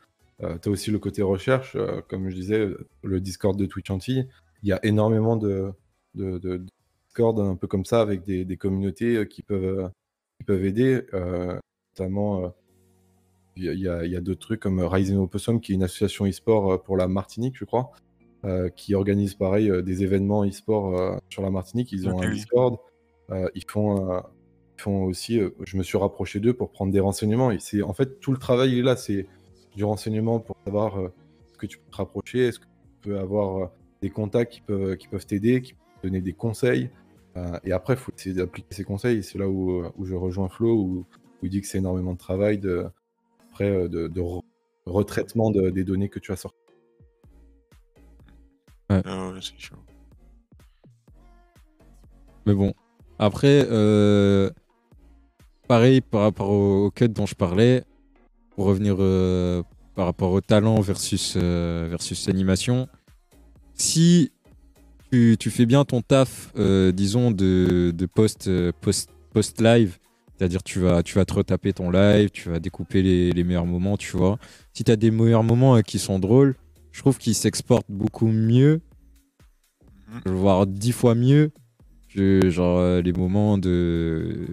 tu 0.41 0.68
as 0.68 0.70
aussi 0.70 0.91
le 0.91 0.99
côté 0.99 1.22
recherche, 1.22 1.76
comme 2.09 2.28
je 2.28 2.34
disais, 2.34 2.68
le 3.03 3.20
Discord 3.20 3.59
de 3.59 3.66
Twitch 3.66 3.91
Antilles. 3.91 4.28
Il 4.62 4.68
y 4.68 4.72
a 4.72 4.80
énormément 4.84 5.36
de, 5.36 5.72
de, 6.14 6.62
Discord 7.09 7.41
un 7.41 7.57
peu 7.57 7.66
comme 7.66 7.84
ça 7.84 8.01
avec 8.01 8.24
des, 8.24 8.45
des 8.45 8.57
communautés 8.57 9.26
qui 9.28 9.43
peuvent, 9.43 9.91
qui 10.38 10.45
peuvent 10.45 10.64
aider. 10.64 11.03
notamment, 11.99 12.55
il 13.61 13.80
y 13.80 13.88
a, 13.88 14.04
y 14.06 14.16
a- 14.16 14.20
d'autres 14.20 14.40
trucs 14.40 14.61
comme 14.61 14.80
Rising 14.80 15.16
Opossum, 15.18 15.61
qui 15.61 15.72
est 15.72 15.74
une 15.74 15.82
association 15.82 16.26
e-sport 16.26 16.72
euh, 16.72 16.78
pour 16.78 16.96
la 16.96 17.08
Martinique, 17.08 17.56
je 17.56 17.64
crois, 17.64 17.90
euh, 18.44 18.68
qui 18.70 18.94
organise 18.94 19.34
pareil 19.34 19.70
euh, 19.70 19.82
des 19.82 20.02
événements 20.02 20.44
e-sport 20.44 20.98
euh, 20.98 21.16
sur 21.28 21.42
la 21.42 21.50
Martinique. 21.50 21.92
Ils 21.92 22.08
ont 22.08 22.16
Ok, 22.18 22.24
un. 22.24 22.30
Discord. 22.30 22.78
euh, 23.30 23.48
ils 23.54 23.64
font, 23.64 24.11
euh, 24.12 24.20
ils 24.78 24.82
font 24.82 25.04
aussi. 25.04 25.38
euh, 25.38 25.50
je 25.64 25.76
me 25.76 25.82
suis 25.82 25.98
rapproché 25.98 26.40
d'eux 26.40 26.54
pour 26.54 26.70
prendre 26.70 26.92
des 26.92 27.00
renseignements. 27.00 27.50
Et 27.50 27.58
c'est 27.61 27.82
en 27.82 27.92
fait 27.92 28.18
tout 28.20 28.32
le 28.32 28.38
travail 28.38 28.72
il 28.72 28.78
est 28.78 28.82
là. 28.82 28.96
C'est 28.96 29.26
du 29.76 29.84
renseignement 29.84 30.40
pour 30.40 30.56
savoir 30.64 30.98
euh, 30.98 31.12
ce 31.52 31.58
que 31.58 31.66
tu 31.66 31.78
peux 31.78 31.90
te 31.90 31.96
rapprocher, 31.96 32.46
est-ce 32.48 32.58
que 32.58 32.64
tu 32.64 33.08
peux 33.11 33.18
avoir 33.18 33.58
euh, 33.58 33.66
des 34.02 34.11
contacts 34.11 34.52
qui 34.54 34.61
peuvent 34.62 34.96
qui 34.96 35.06
peuvent 35.08 35.26
t'aider, 35.26 35.61
qui 35.62 35.74
peuvent 35.74 36.00
te 36.02 36.06
donner 36.06 36.20
des 36.20 36.32
conseils. 36.32 36.90
Euh, 37.36 37.58
et 37.62 37.70
après, 37.72 37.94
il 37.94 37.98
faut 37.98 38.11
essayer 38.16 38.34
d'appliquer 38.34 38.74
ces 38.74 38.82
conseils. 38.84 39.22
C'est 39.22 39.38
là 39.38 39.48
où, 39.48 39.82
euh, 39.82 39.92
où 39.96 40.04
je 40.06 40.14
rejoins 40.16 40.48
Flo, 40.48 40.74
où, 40.74 41.04
où 41.42 41.46
il 41.46 41.50
dit 41.50 41.61
que 41.61 41.66
c'est 41.68 41.78
énormément 41.78 42.14
de 42.14 42.18
travail 42.18 42.58
de, 42.58 42.86
après, 43.61 43.70
euh, 43.70 43.88
de, 43.88 44.08
de 44.08 44.20
re- 44.20 44.42
retraitement 44.86 45.50
de- 45.50 45.70
des 45.70 45.84
données 45.84 46.08
que 46.08 46.18
tu 46.18 46.32
as 46.32 46.36
sorties. 46.36 46.56
Ah 48.88 49.30
ouais, 49.30 49.38
c'est 49.40 49.58
chaud. 49.58 49.76
Mais 52.46 52.54
bon, 52.54 52.72
après, 53.18 53.66
euh, 53.70 54.50
pareil 55.68 56.00
par 56.00 56.22
rapport 56.22 56.50
au, 56.50 56.86
au 56.86 56.90
cut 56.90 57.08
dont 57.08 57.26
je 57.26 57.34
parlais, 57.34 57.84
pour 58.50 58.64
revenir 58.64 58.96
euh, 58.98 59.62
par 59.94 60.06
rapport 60.06 60.32
au 60.32 60.40
talent 60.40 60.80
versus, 60.80 61.34
euh, 61.36 61.86
versus 61.88 62.26
l'animation, 62.26 62.88
si 63.74 64.32
tu, 65.12 65.36
tu 65.38 65.50
fais 65.50 65.66
bien 65.66 65.84
ton 65.84 66.00
taf, 66.00 66.50
euh, 66.56 66.90
disons, 66.92 67.30
de, 67.30 67.92
de 67.94 68.06
post, 68.06 68.50
post, 68.80 69.11
post 69.32 69.61
live, 69.61 69.98
c'est-à-dire 70.41 70.62
tu 70.62 70.78
vas, 70.80 71.03
tu 71.03 71.16
vas 71.16 71.26
te 71.26 71.34
retaper 71.34 71.74
ton 71.74 71.91
live, 71.91 72.30
tu 72.30 72.49
vas 72.49 72.61
découper 72.61 73.03
les, 73.03 73.30
les 73.30 73.45
meilleurs 73.45 73.66
moments, 73.66 73.99
tu 73.99 74.16
vois. 74.16 74.38
Si 74.72 74.84
tu 74.84 74.91
as 74.91 74.97
des 74.97 75.11
meilleurs 75.11 75.43
moments 75.43 75.76
euh, 75.76 75.82
qui 75.82 75.99
sont 75.99 76.18
drôles, 76.18 76.55
je 76.93 77.01
trouve 77.01 77.18
qu'ils 77.18 77.34
s'exportent 77.34 77.91
beaucoup 77.91 78.26
mieux, 78.26 78.80
Mhm. 80.09 80.32
voire 80.32 80.66
dix 80.66 80.93
fois 80.93 81.14
mieux 81.14 81.51
que 82.09 82.49
genre 82.49 82.78
euh, 82.78 83.03
les 83.03 83.12
moments 83.12 83.59
de 83.59 84.47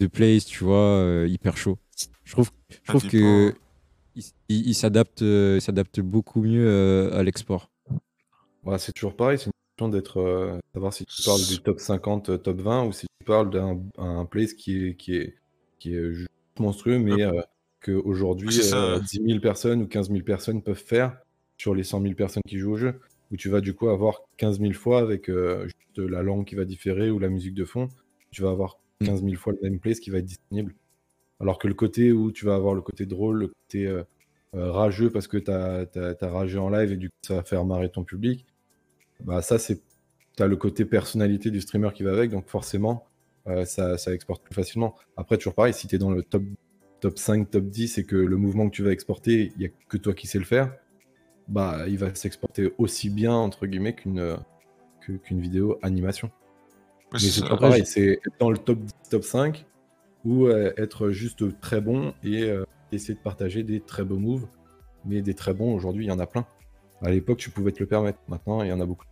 de 0.00 0.06
plays, 0.08 0.40
tu 0.40 0.64
vois, 0.64 0.96
euh, 0.98 1.28
hyper 1.28 1.56
chaud. 1.56 1.78
Je 2.24 2.32
trouve, 2.32 2.50
je 2.70 2.78
trouve 2.88 3.06
que 3.06 3.50
dépend. 3.50 3.58
il, 4.16 4.22
il- 4.48 4.68
il 4.70 4.74
s'adapte, 4.74 6.00
beaucoup 6.00 6.42
mieux 6.42 6.66
euh, 6.66 7.16
à 7.16 7.22
l'export. 7.22 7.70
Ouais, 8.64 8.78
c'est 8.80 8.92
toujours 8.92 9.14
pareil, 9.14 9.38
c'est 9.38 9.46
une 9.46 9.52
question 9.52 9.59
d'être. 9.88 10.20
euh, 10.20 10.58
savoir 10.74 10.92
si 10.92 11.04
tu 11.06 11.22
parles 11.22 11.40
du 11.48 11.58
top 11.60 11.80
50, 11.80 12.30
euh, 12.30 12.38
top 12.38 12.60
20 12.60 12.86
ou 12.86 12.92
si 12.92 13.06
tu 13.18 13.24
parles 13.24 13.50
d'un 13.50 13.80
un 13.98 14.24
place 14.24 14.54
qui 14.54 14.86
est, 14.86 14.94
qui 14.94 15.16
est, 15.16 15.34
qui 15.78 15.94
est 15.94 16.12
juste 16.12 16.30
monstrueux, 16.58 16.98
mais 16.98 17.22
euh, 17.22 17.40
qu'aujourd'hui 17.82 18.60
euh, 18.72 18.98
10 18.98 19.22
000 19.26 19.40
personnes 19.40 19.82
ou 19.82 19.86
15 19.86 20.10
000 20.10 20.22
personnes 20.22 20.62
peuvent 20.62 20.76
faire 20.76 21.16
sur 21.56 21.74
les 21.74 21.84
100 21.84 22.02
000 22.02 22.14
personnes 22.14 22.42
qui 22.46 22.58
jouent 22.58 22.72
au 22.72 22.76
jeu. 22.76 23.00
Où 23.32 23.36
tu 23.36 23.48
vas 23.48 23.60
du 23.60 23.74
coup 23.74 23.88
avoir 23.88 24.22
15 24.38 24.58
000 24.58 24.72
fois 24.72 25.00
avec 25.00 25.30
euh, 25.30 25.64
juste 25.64 25.98
la 25.98 26.22
langue 26.22 26.44
qui 26.44 26.56
va 26.56 26.64
différer 26.64 27.10
ou 27.10 27.20
la 27.20 27.28
musique 27.28 27.54
de 27.54 27.64
fond, 27.64 27.88
tu 28.32 28.42
vas 28.42 28.50
avoir 28.50 28.80
Mm. 29.00 29.06
15 29.06 29.22
000 29.24 29.36
fois 29.36 29.52
le 29.52 29.58
même 29.62 29.80
place 29.80 30.00
qui 30.00 30.10
va 30.10 30.18
être 30.18 30.26
disponible. 30.26 30.74
Alors 31.40 31.58
que 31.58 31.68
le 31.68 31.74
côté 31.74 32.12
où 32.12 32.32
tu 32.32 32.44
vas 32.44 32.54
avoir 32.54 32.74
le 32.74 32.82
côté 32.82 33.06
drôle, 33.06 33.38
le 33.38 33.48
côté 33.48 33.86
euh, 33.86 34.02
rageux 34.52 35.10
parce 35.10 35.26
que 35.26 35.38
tu 35.38 35.50
as, 35.50 36.30
ragé 36.30 36.58
en 36.58 36.68
live 36.68 36.92
et 36.92 36.96
du 36.96 37.08
coup 37.08 37.16
ça 37.22 37.36
va 37.36 37.42
faire 37.42 37.64
marrer 37.64 37.90
ton 37.90 38.04
public, 38.04 38.44
bah 39.24 39.42
ça 39.42 39.58
c'est 39.58 39.80
tu 40.36 40.42
as 40.42 40.46
le 40.46 40.56
côté 40.56 40.84
personnalité 40.84 41.50
du 41.50 41.60
streamer 41.60 41.90
qui 41.92 42.02
va 42.02 42.12
avec, 42.12 42.30
donc 42.30 42.48
forcément 42.48 43.06
euh, 43.46 43.64
ça, 43.64 43.98
ça 43.98 44.12
exporte 44.12 44.42
plus 44.42 44.54
facilement. 44.54 44.94
Après 45.16 45.36
toujours 45.36 45.54
pareil, 45.54 45.74
si 45.74 45.88
tu 45.88 45.96
es 45.96 45.98
dans 45.98 46.10
le 46.10 46.22
top, 46.22 46.42
top 47.00 47.18
5, 47.18 47.50
top 47.50 47.64
10 47.64 47.98
et 47.98 48.04
que 48.04 48.16
le 48.16 48.36
mouvement 48.36 48.68
que 48.68 48.74
tu 48.74 48.82
vas 48.82 48.92
exporter, 48.92 49.52
il 49.54 49.58
n'y 49.58 49.66
a 49.66 49.70
que 49.88 49.96
toi 49.96 50.14
qui 50.14 50.26
sais 50.26 50.38
le 50.38 50.44
faire, 50.44 50.72
bah 51.48 51.84
il 51.88 51.98
va 51.98 52.14
s'exporter 52.14 52.72
aussi 52.78 53.10
bien 53.10 53.34
entre 53.34 53.66
guillemets 53.66 53.94
qu'une 53.94 54.20
euh, 54.20 54.36
qu'une 55.00 55.40
vidéo 55.40 55.78
animation. 55.82 56.30
Ouais, 57.12 57.18
Mais 57.22 57.28
c'est 57.28 57.48
pas 57.48 57.56
pareil, 57.56 57.84
c'est 57.84 58.20
être 58.24 58.38
dans 58.38 58.50
le 58.50 58.58
top 58.58 58.78
10, 58.78 58.92
top 59.10 59.24
5 59.24 59.66
ou 60.24 60.46
euh, 60.46 60.72
être 60.76 61.10
juste 61.10 61.58
très 61.60 61.80
bon 61.80 62.14
et 62.22 62.44
euh, 62.44 62.64
essayer 62.92 63.14
de 63.14 63.20
partager 63.20 63.62
des 63.62 63.80
très 63.80 64.04
beaux 64.04 64.18
moves. 64.18 64.46
Mais 65.04 65.22
des 65.22 65.34
très 65.34 65.54
bons, 65.54 65.74
aujourd'hui, 65.74 66.04
il 66.04 66.08
y 66.08 66.12
en 66.12 66.18
a 66.18 66.26
plein. 66.26 66.46
À 67.02 67.10
l'époque, 67.10 67.38
tu 67.38 67.50
pouvais 67.50 67.72
te 67.72 67.80
le 67.80 67.86
permettre. 67.86 68.18
Maintenant, 68.28 68.62
il 68.62 68.68
y 68.68 68.72
en 68.72 68.80
a 68.80 68.84
beaucoup. 68.86 69.04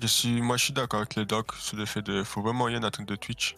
Je 0.00 0.06
suis, 0.06 0.40
moi, 0.42 0.56
je 0.56 0.64
suis 0.64 0.72
d'accord 0.72 1.00
avec 1.00 1.14
les 1.14 1.24
docs 1.24 1.54
sur 1.54 1.76
le 1.76 1.84
fait 1.86 2.02
de. 2.02 2.22
Faut 2.22 2.42
vraiment 2.42 2.64
rien 2.64 2.82
attendre 2.82 3.08
de 3.08 3.16
Twitch. 3.16 3.56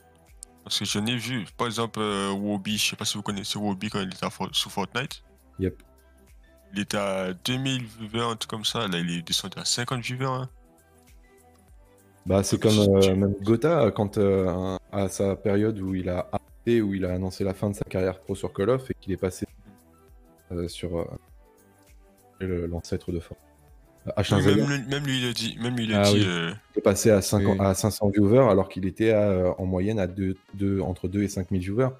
Parce 0.64 0.78
que 0.78 0.84
je 0.84 0.98
n'ai 0.98 1.16
vu, 1.16 1.46
par 1.56 1.66
exemple, 1.66 1.98
euh, 2.00 2.30
Wobby, 2.30 2.76
je 2.76 2.90
sais 2.90 2.96
pas 2.96 3.04
si 3.06 3.16
vous 3.16 3.22
connaissez 3.22 3.58
Wobby 3.58 3.88
quand 3.88 4.00
il 4.00 4.08
était 4.08 4.28
For- 4.30 4.54
sur 4.54 4.70
Fortnite. 4.70 5.22
Yep. 5.58 5.82
Il 6.74 6.80
était 6.80 6.98
à 6.98 7.32
2000 7.32 7.86
viewers, 7.86 8.20
un 8.32 8.36
truc 8.36 8.50
comme 8.50 8.64
ça. 8.66 8.86
Là, 8.86 8.98
il 8.98 9.10
est 9.10 9.22
descendu 9.22 9.58
à 9.58 9.64
50 9.64 10.00
viewers. 10.02 10.26
hein. 10.26 10.48
Bah, 12.26 12.42
c'est 12.42 12.60
comme 12.60 12.78
euh, 12.78 13.16
même 13.16 13.34
Gotha, 13.42 13.90
quand 13.90 14.18
euh, 14.18 14.76
à 14.92 15.08
sa 15.08 15.34
période 15.34 15.78
où 15.80 15.94
il 15.94 16.10
a 16.10 16.28
arrêté, 16.30 16.82
où 16.82 16.92
il 16.92 17.06
a 17.06 17.14
annoncé 17.14 17.42
la 17.42 17.54
fin 17.54 17.70
de 17.70 17.74
sa 17.74 17.84
carrière 17.86 18.20
pro 18.20 18.34
sur 18.34 18.52
Call 18.52 18.68
of 18.68 18.90
et 18.90 18.94
qu'il 19.00 19.12
est 19.14 19.16
passé 19.16 19.46
euh, 20.52 20.68
sur 20.68 20.98
l'ancêtre 22.40 23.12
de 23.12 23.20
Fort. 23.20 23.36
H1Z1. 24.16 24.56
Même, 24.56 24.68
lui- 24.70 24.88
même 24.88 25.04
lui, 25.06 25.18
il 25.22 25.28
a 25.28 25.32
dit. 25.32 25.58
Même 25.60 25.76
lui, 25.76 25.84
il 25.84 25.92
a 25.94 26.00
Ah 26.00 26.04
dit. 26.04 26.14
oui. 26.20 26.24
euh, 26.26 26.50
Il 26.74 26.78
est 26.78 26.82
passé 26.82 27.10
à, 27.10 27.20
5 27.20 27.42
Oui. 27.46 27.56
à 27.58 27.74
500 27.74 28.08
viewers 28.10 28.48
alors 28.50 28.68
qu'il 28.68 28.86
était 28.86 29.10
à, 29.10 29.28
euh, 29.30 29.50
en 29.58 29.66
moyenne 29.66 29.98
à 29.98 30.06
deux- 30.06 30.36
deux- 30.54 30.80
entre 30.80 31.08
2 31.08 31.22
et 31.22 31.28
5 31.28 31.48
000 31.50 31.60
viewers. 31.60 31.90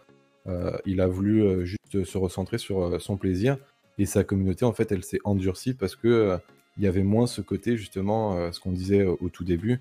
Euh, 0.47 0.73
il 0.87 1.01
a 1.03 1.07
voulu 1.07 1.43
euh, 1.43 1.65
juste 1.67 2.05
se 2.05 2.17
recentrer 2.17 2.57
sur 2.57 2.83
euh, 2.83 2.99
son 2.99 3.19
plaisir 3.19 3.59
et 3.99 4.07
sa 4.07 4.25
communauté 4.25 4.65
en 4.65 4.73
fait 4.73 4.91
elle 4.93 5.05
s'est 5.05 5.19
endurcie 5.25 5.75
parce 5.75 5.95
que 5.97 6.09
euh, 6.09 6.39
il 6.79 6.85
y 6.85 6.87
avait 6.87 7.03
moins 7.03 7.27
ce 7.27 7.43
côté 7.43 7.77
justement 7.77 8.39
euh, 8.39 8.53
ce 8.53 8.61
qu'on 8.61 8.73
disait 8.73 9.05
au, 9.05 9.19
au 9.21 9.29
tout 9.29 9.45
début 9.45 9.79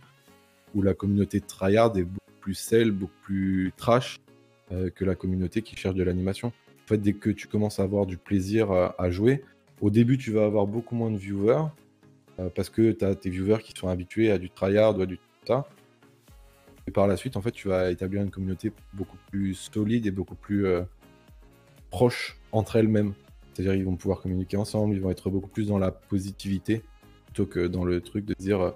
où 0.76 0.82
la 0.82 0.94
communauté 0.94 1.40
tryhard 1.40 1.96
est 1.98 2.04
beaucoup 2.04 2.18
plus 2.42 2.56
sale, 2.56 2.92
beaucoup 2.92 3.14
plus 3.24 3.72
trash 3.78 4.18
euh, 4.74 4.90
que 4.90 5.06
la 5.06 5.16
communauté 5.16 5.62
qui 5.62 5.78
cherche 5.78 5.96
de 5.96 6.04
l'animation. 6.04 6.50
En 6.50 6.88
fait 6.88 6.98
dès 6.98 7.14
que 7.14 7.30
tu 7.30 7.48
commences 7.48 7.80
à 7.80 7.84
avoir 7.84 8.06
du 8.06 8.18
plaisir 8.18 8.70
à 8.72 9.10
jouer, 9.10 9.46
au 9.82 9.90
début 9.90 10.18
tu 10.18 10.32
vas 10.32 10.46
avoir 10.46 10.68
beaucoup 10.68 10.96
moins 10.96 11.12
de 11.12 11.18
viewers 11.18 11.66
euh, 12.40 12.50
parce 12.54 12.70
que 12.70 12.92
tu 12.92 13.06
as 13.06 13.16
tes 13.16 13.30
viewers 13.30 13.62
qui 13.64 13.74
sont 13.78 13.88
habitués 13.88 14.32
à 14.32 14.38
du 14.38 14.50
tryhard 14.50 14.98
ou 14.98 15.02
à 15.02 15.06
du 15.06 15.20
tas. 15.46 15.68
Et 16.88 16.92
par 16.92 17.08
la 17.08 17.18
suite, 17.18 17.36
en 17.36 17.42
fait, 17.42 17.52
tu 17.52 17.68
vas 17.68 17.92
établir 17.92 18.22
une 18.22 18.30
communauté 18.30 18.72
beaucoup 18.94 19.18
plus 19.30 19.56
solide 19.56 20.06
et 20.06 20.12
beaucoup 20.12 20.36
plus 20.36 20.66
euh, 20.66 20.84
proche 21.90 22.38
entre 22.52 22.78
elles-mêmes. 22.78 23.14
C'est-à-dire 23.54 23.74
ils 23.74 23.84
vont 23.84 23.96
pouvoir 23.96 24.22
communiquer 24.22 24.56
ensemble, 24.56 24.96
ils 24.96 25.02
vont 25.02 25.10
être 25.10 25.30
beaucoup 25.30 25.50
plus 25.50 25.68
dans 25.68 25.80
la 25.80 25.92
positivité 25.92 26.84
plutôt 27.26 27.46
que 27.46 27.68
dans 27.68 27.84
le 27.84 28.02
truc 28.02 28.24
de 28.26 28.36
dire 28.36 28.62
euh, 28.62 28.72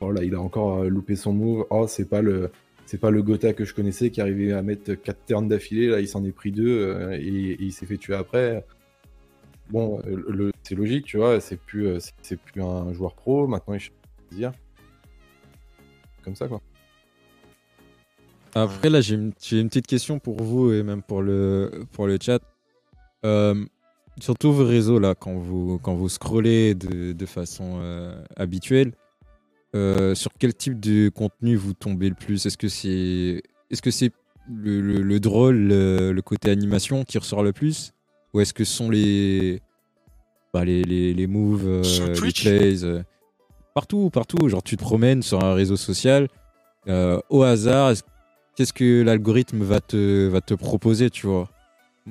oh 0.00 0.10
là 0.10 0.24
il 0.24 0.34
a 0.34 0.40
encore 0.40 0.84
loupé 0.84 1.16
son 1.16 1.34
move, 1.34 1.66
oh 1.70 1.86
c'est 1.86 2.08
pas 2.08 2.22
le 2.22 2.50
c'est 2.86 2.98
pas 2.98 3.10
le 3.10 3.22
Gotha 3.22 3.52
que 3.52 3.64
je 3.64 3.74
connaissais 3.74 4.10
qui 4.10 4.20
arrivait 4.20 4.52
à 4.52 4.62
mettre 4.62 4.94
4 4.94 5.26
turns 5.26 5.48
d'affilée, 5.48 5.88
là 5.88 6.00
il 6.00 6.08
s'en 6.08 6.24
est 6.24 6.32
pris 6.32 6.50
deux 6.50 7.12
et 7.12 7.56
il 7.60 7.72
s'est 7.72 7.86
fait 7.86 7.98
tuer 7.98 8.14
après. 8.14 8.64
Bon, 9.70 10.00
euh, 10.06 10.24
le, 10.28 10.52
c'est 10.62 10.74
logique, 10.74 11.06
tu 11.06 11.16
vois, 11.16 11.40
c'est 11.40 11.56
plus, 11.56 11.86
euh, 11.86 11.98
c'est- 12.22 12.36
plus 12.36 12.62
un 12.62 12.92
joueur 12.92 13.14
pro, 13.14 13.46
maintenant 13.46 13.74
il 13.74 13.80
cherche 13.80 13.92
plaisir. 14.28 14.52
Comme 16.22 16.36
ça 16.36 16.48
quoi. 16.48 16.60
Après, 18.54 18.90
là, 18.90 19.00
j'ai 19.00 19.14
une, 19.14 19.32
petite 19.32 19.86
question 19.86 20.18
pour 20.18 20.42
vous 20.42 20.72
et 20.72 20.82
même 20.82 21.02
pour 21.02 21.22
le, 21.22 21.86
chat. 22.20 22.42
Euh, 23.24 23.64
sur 24.20 24.36
tous 24.36 24.52
vos 24.52 24.66
réseaux, 24.66 24.98
là, 24.98 25.14
quand 25.14 25.32
vous, 25.34 26.08
scrollez 26.10 26.74
de, 26.74 27.26
façon 27.26 27.80
habituelle, 28.36 28.92
sur 29.72 30.30
quel 30.38 30.54
type 30.54 30.78
de 30.80 31.08
contenu 31.08 31.56
vous 31.56 31.72
tombez 31.72 32.10
le 32.10 32.14
plus? 32.14 32.44
Est-ce 32.44 32.58
que 32.58 32.68
c'est 32.68 33.42
est 33.70 33.74
-ce 33.86 33.90
c'est 33.90 34.12
le, 34.50 34.82
le- 34.82 35.02
le 35.02 35.18
drôle, 35.20 35.56
le, 35.56 36.12
le 36.12 36.22
côté 36.22 36.50
animation 36.50 37.04
qui 37.04 37.16
ressort 37.16 37.42
le 37.42 37.52
plus? 37.52 37.94
Ou 38.34 38.40
est-ce 38.40 38.52
que 38.54 38.64
ce 38.64 38.72
sont 38.74 38.90
les, 38.90 39.60
bah, 40.54 40.64
les, 40.64 40.82
les, 40.84 41.12
les 41.14 41.26
moves, 41.26 41.66
euh, 41.68 41.82
Sur 41.82 42.06
les 42.06 42.12
Twitch 42.14 42.42
plays 42.44 42.84
euh, 42.84 43.02
Partout, 43.74 44.10
partout. 44.10 44.48
Genre, 44.48 44.62
tu 44.62 44.76
te 44.76 44.82
promènes 44.82 45.22
sur 45.22 45.42
un 45.44 45.54
réseau 45.54 45.76
social, 45.76 46.28
euh, 46.88 47.20
au 47.30 47.42
hasard, 47.42 47.90
est-ce- 47.90 48.02
qu'est-ce 48.56 48.72
que 48.72 49.02
l'algorithme 49.02 49.62
va 49.62 49.80
te, 49.80 50.28
va 50.28 50.40
te 50.40 50.54
proposer, 50.54 51.10
tu 51.10 51.26
vois? 51.26 51.48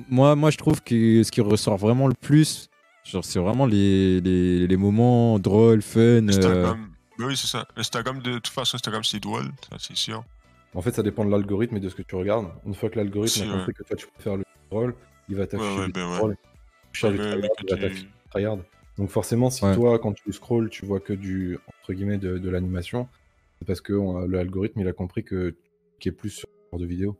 Moi, 0.08 0.34
moi, 0.36 0.50
je 0.50 0.56
trouve 0.58 0.80
que 0.82 1.22
ce 1.22 1.30
qui 1.30 1.40
ressort 1.40 1.76
vraiment 1.76 2.06
le 2.08 2.14
plus, 2.14 2.68
genre, 3.04 3.24
c'est 3.24 3.38
vraiment 3.38 3.66
les, 3.66 4.20
les, 4.20 4.66
les 4.66 4.76
moments 4.76 5.38
drôles, 5.38 5.82
fun. 5.82 6.26
Instagram. 6.28 6.88
Oui, 7.18 7.36
c'est 7.36 7.46
ça. 7.46 7.66
Instagram, 7.76 8.20
de 8.20 8.34
toute 8.34 8.48
façon, 8.48 8.76
Instagram, 8.76 9.04
c'est 9.04 9.20
drôle, 9.20 9.44
ça, 9.70 9.76
c'est 9.78 9.96
sûr. 9.96 10.24
En 10.74 10.80
fait, 10.80 10.92
ça 10.94 11.02
dépend 11.02 11.24
de 11.24 11.30
l'algorithme 11.30 11.76
et 11.76 11.80
de 11.80 11.88
ce 11.90 11.94
que 11.94 12.02
tu 12.02 12.14
regardes. 12.14 12.46
Une 12.64 12.74
fois 12.74 12.88
que 12.88 12.96
l'algorithme 12.98 13.34
Si, 13.34 13.42
a 13.42 13.46
ouais. 13.46 13.52
compris 13.52 13.74
que 13.74 13.82
toi 13.82 13.96
tu 13.96 14.06
peux 14.06 14.22
faire 14.22 14.36
le 14.38 14.44
rôle, 14.70 14.94
il 15.28 15.36
va 15.36 15.46
t'afficher 15.46 15.78
ouais, 15.80 15.86
du 15.86 15.92
ben 15.92 16.08
ouais. 16.28 16.34
il 17.02 17.70
va 17.70 17.76
t'afficher 17.76 18.08
tryhard. 18.30 18.58
Donc 18.98 19.08
forcément, 19.10 19.50
si 19.50 19.64
Ouais. 19.64 19.74
toi, 19.74 19.98
quand 19.98 20.12
tu 20.12 20.32
scrolls, 20.32 20.68
tu 20.68 20.84
vois 20.84 21.00
que 21.00 21.12
du 21.12 21.58
entre 21.80 21.92
guillemets 21.94 22.18
de, 22.18 22.38
de 22.38 22.50
l'animation, 22.50 23.08
c'est 23.58 23.66
parce 23.66 23.80
que 23.80 23.92
on- 23.94 24.26
l'algorithme 24.26 24.80
il 24.80 24.88
a 24.88 24.92
compris 24.92 25.24
que 25.24 25.54
qui 25.98 26.08
est 26.08 26.12
plus 26.12 26.30
sur 26.30 26.48
ce 26.48 26.70
genre 26.72 26.80
de 26.80 26.86
vidéo. 26.86 27.16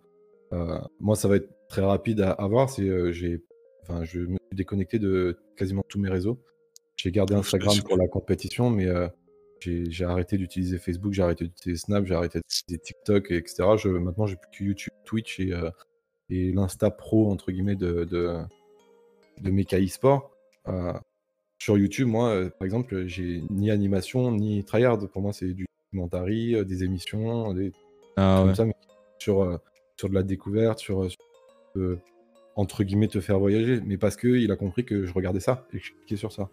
Euh, 0.53 0.79
moi, 1.01 1.17
ça 1.17 1.29
va 1.29 1.37
être 1.37 1.49
très 1.69 1.83
rapide 1.83 2.21
à, 2.21 2.33
à 2.33 2.47
voir. 2.47 2.69
C'est 2.69 2.83
euh, 2.83 3.11
j'ai, 3.13 3.43
enfin, 3.83 4.05
je 4.05 4.21
me 4.21 4.37
suis 4.37 4.57
déconnecté 4.57 4.99
de 4.99 5.39
quasiment 5.57 5.83
tous 5.89 5.99
mes 5.99 6.11
réseaux. 6.11 6.39
J'ai 6.97 7.11
gardé 7.11 7.35
Instagram 7.35 7.75
pour 7.85 7.97
la 7.97 8.07
compétition, 8.07 8.69
mais 8.69 8.87
euh, 8.87 9.09
j'ai 9.61 9.91
j'ai 9.91 10.05
arrêté 10.05 10.37
d'utiliser 10.37 10.79
Facebook, 10.79 11.15
j'ai 11.15 11.23
arrêté 11.23 11.47
d'utiliser 11.47 11.81
Snap, 11.81 12.05
j'ai 12.05 12.15
arrêté 12.15 12.41
d'utiliser 12.41 12.79
TikTok, 12.83 13.31
et 13.31 13.37
etc. 13.37 13.63
Je, 13.79 13.89
maintenant, 13.89 14.27
j'ai 14.27 14.37
plus 14.37 14.51
que 14.59 14.65
YouTube, 14.65 14.93
Twitch 15.05 15.41
et, 15.41 15.53
euh, 15.55 15.71
et 16.33 16.51
l'Insta 16.51 16.91
Pro, 16.91 17.31
entre 17.31 17.53
guillemets, 17.53 17.77
de, 17.77 18.05
de, 18.05 18.39
de 19.41 19.51
Mecha 19.51 19.79
eSport. 19.79 20.31
Euh, 20.67 20.95
sur 21.59 21.77
YouTube, 21.77 22.09
moi, 22.09 22.31
euh, 22.31 22.51
par 22.51 22.65
exemple, 22.65 23.07
j'ai 23.07 23.43
ni 23.51 23.71
animation, 23.71 24.33
ni 24.33 24.65
tryhard. 24.65 24.99
Pour 25.09 25.21
moi, 25.21 25.33
c'est 25.33 25.53
du 25.53 25.67
documentary, 25.93 26.55
euh, 26.55 26.65
des 26.65 26.85
émissions, 26.85 27.53
des 27.53 27.73
Ah 28.17 28.39
comme 28.39 28.49
ouais. 28.49 28.55
ça, 28.55 28.65
mais 28.65 28.75
sur, 29.19 29.61
sur 29.99 30.09
de 30.09 30.15
la 30.15 30.23
découverte, 30.23 30.79
sur, 30.79 31.07
sur, 31.11 31.99
entre 32.57 32.83
guillemets, 32.83 33.09
te 33.09 33.21
faire 33.21 33.39
voyager. 33.39 33.81
Mais 33.85 33.99
parce 33.99 34.17
qu'il 34.17 34.51
a 34.51 34.57
compris 34.57 34.85
que 34.85 35.05
je 35.05 35.13
regardais 35.13 35.41
ça 35.41 35.67
et 35.75 35.79
que 35.79 35.85
je 35.85 35.93
cliquais 35.93 36.17
sur 36.17 36.33
ça. 36.33 36.49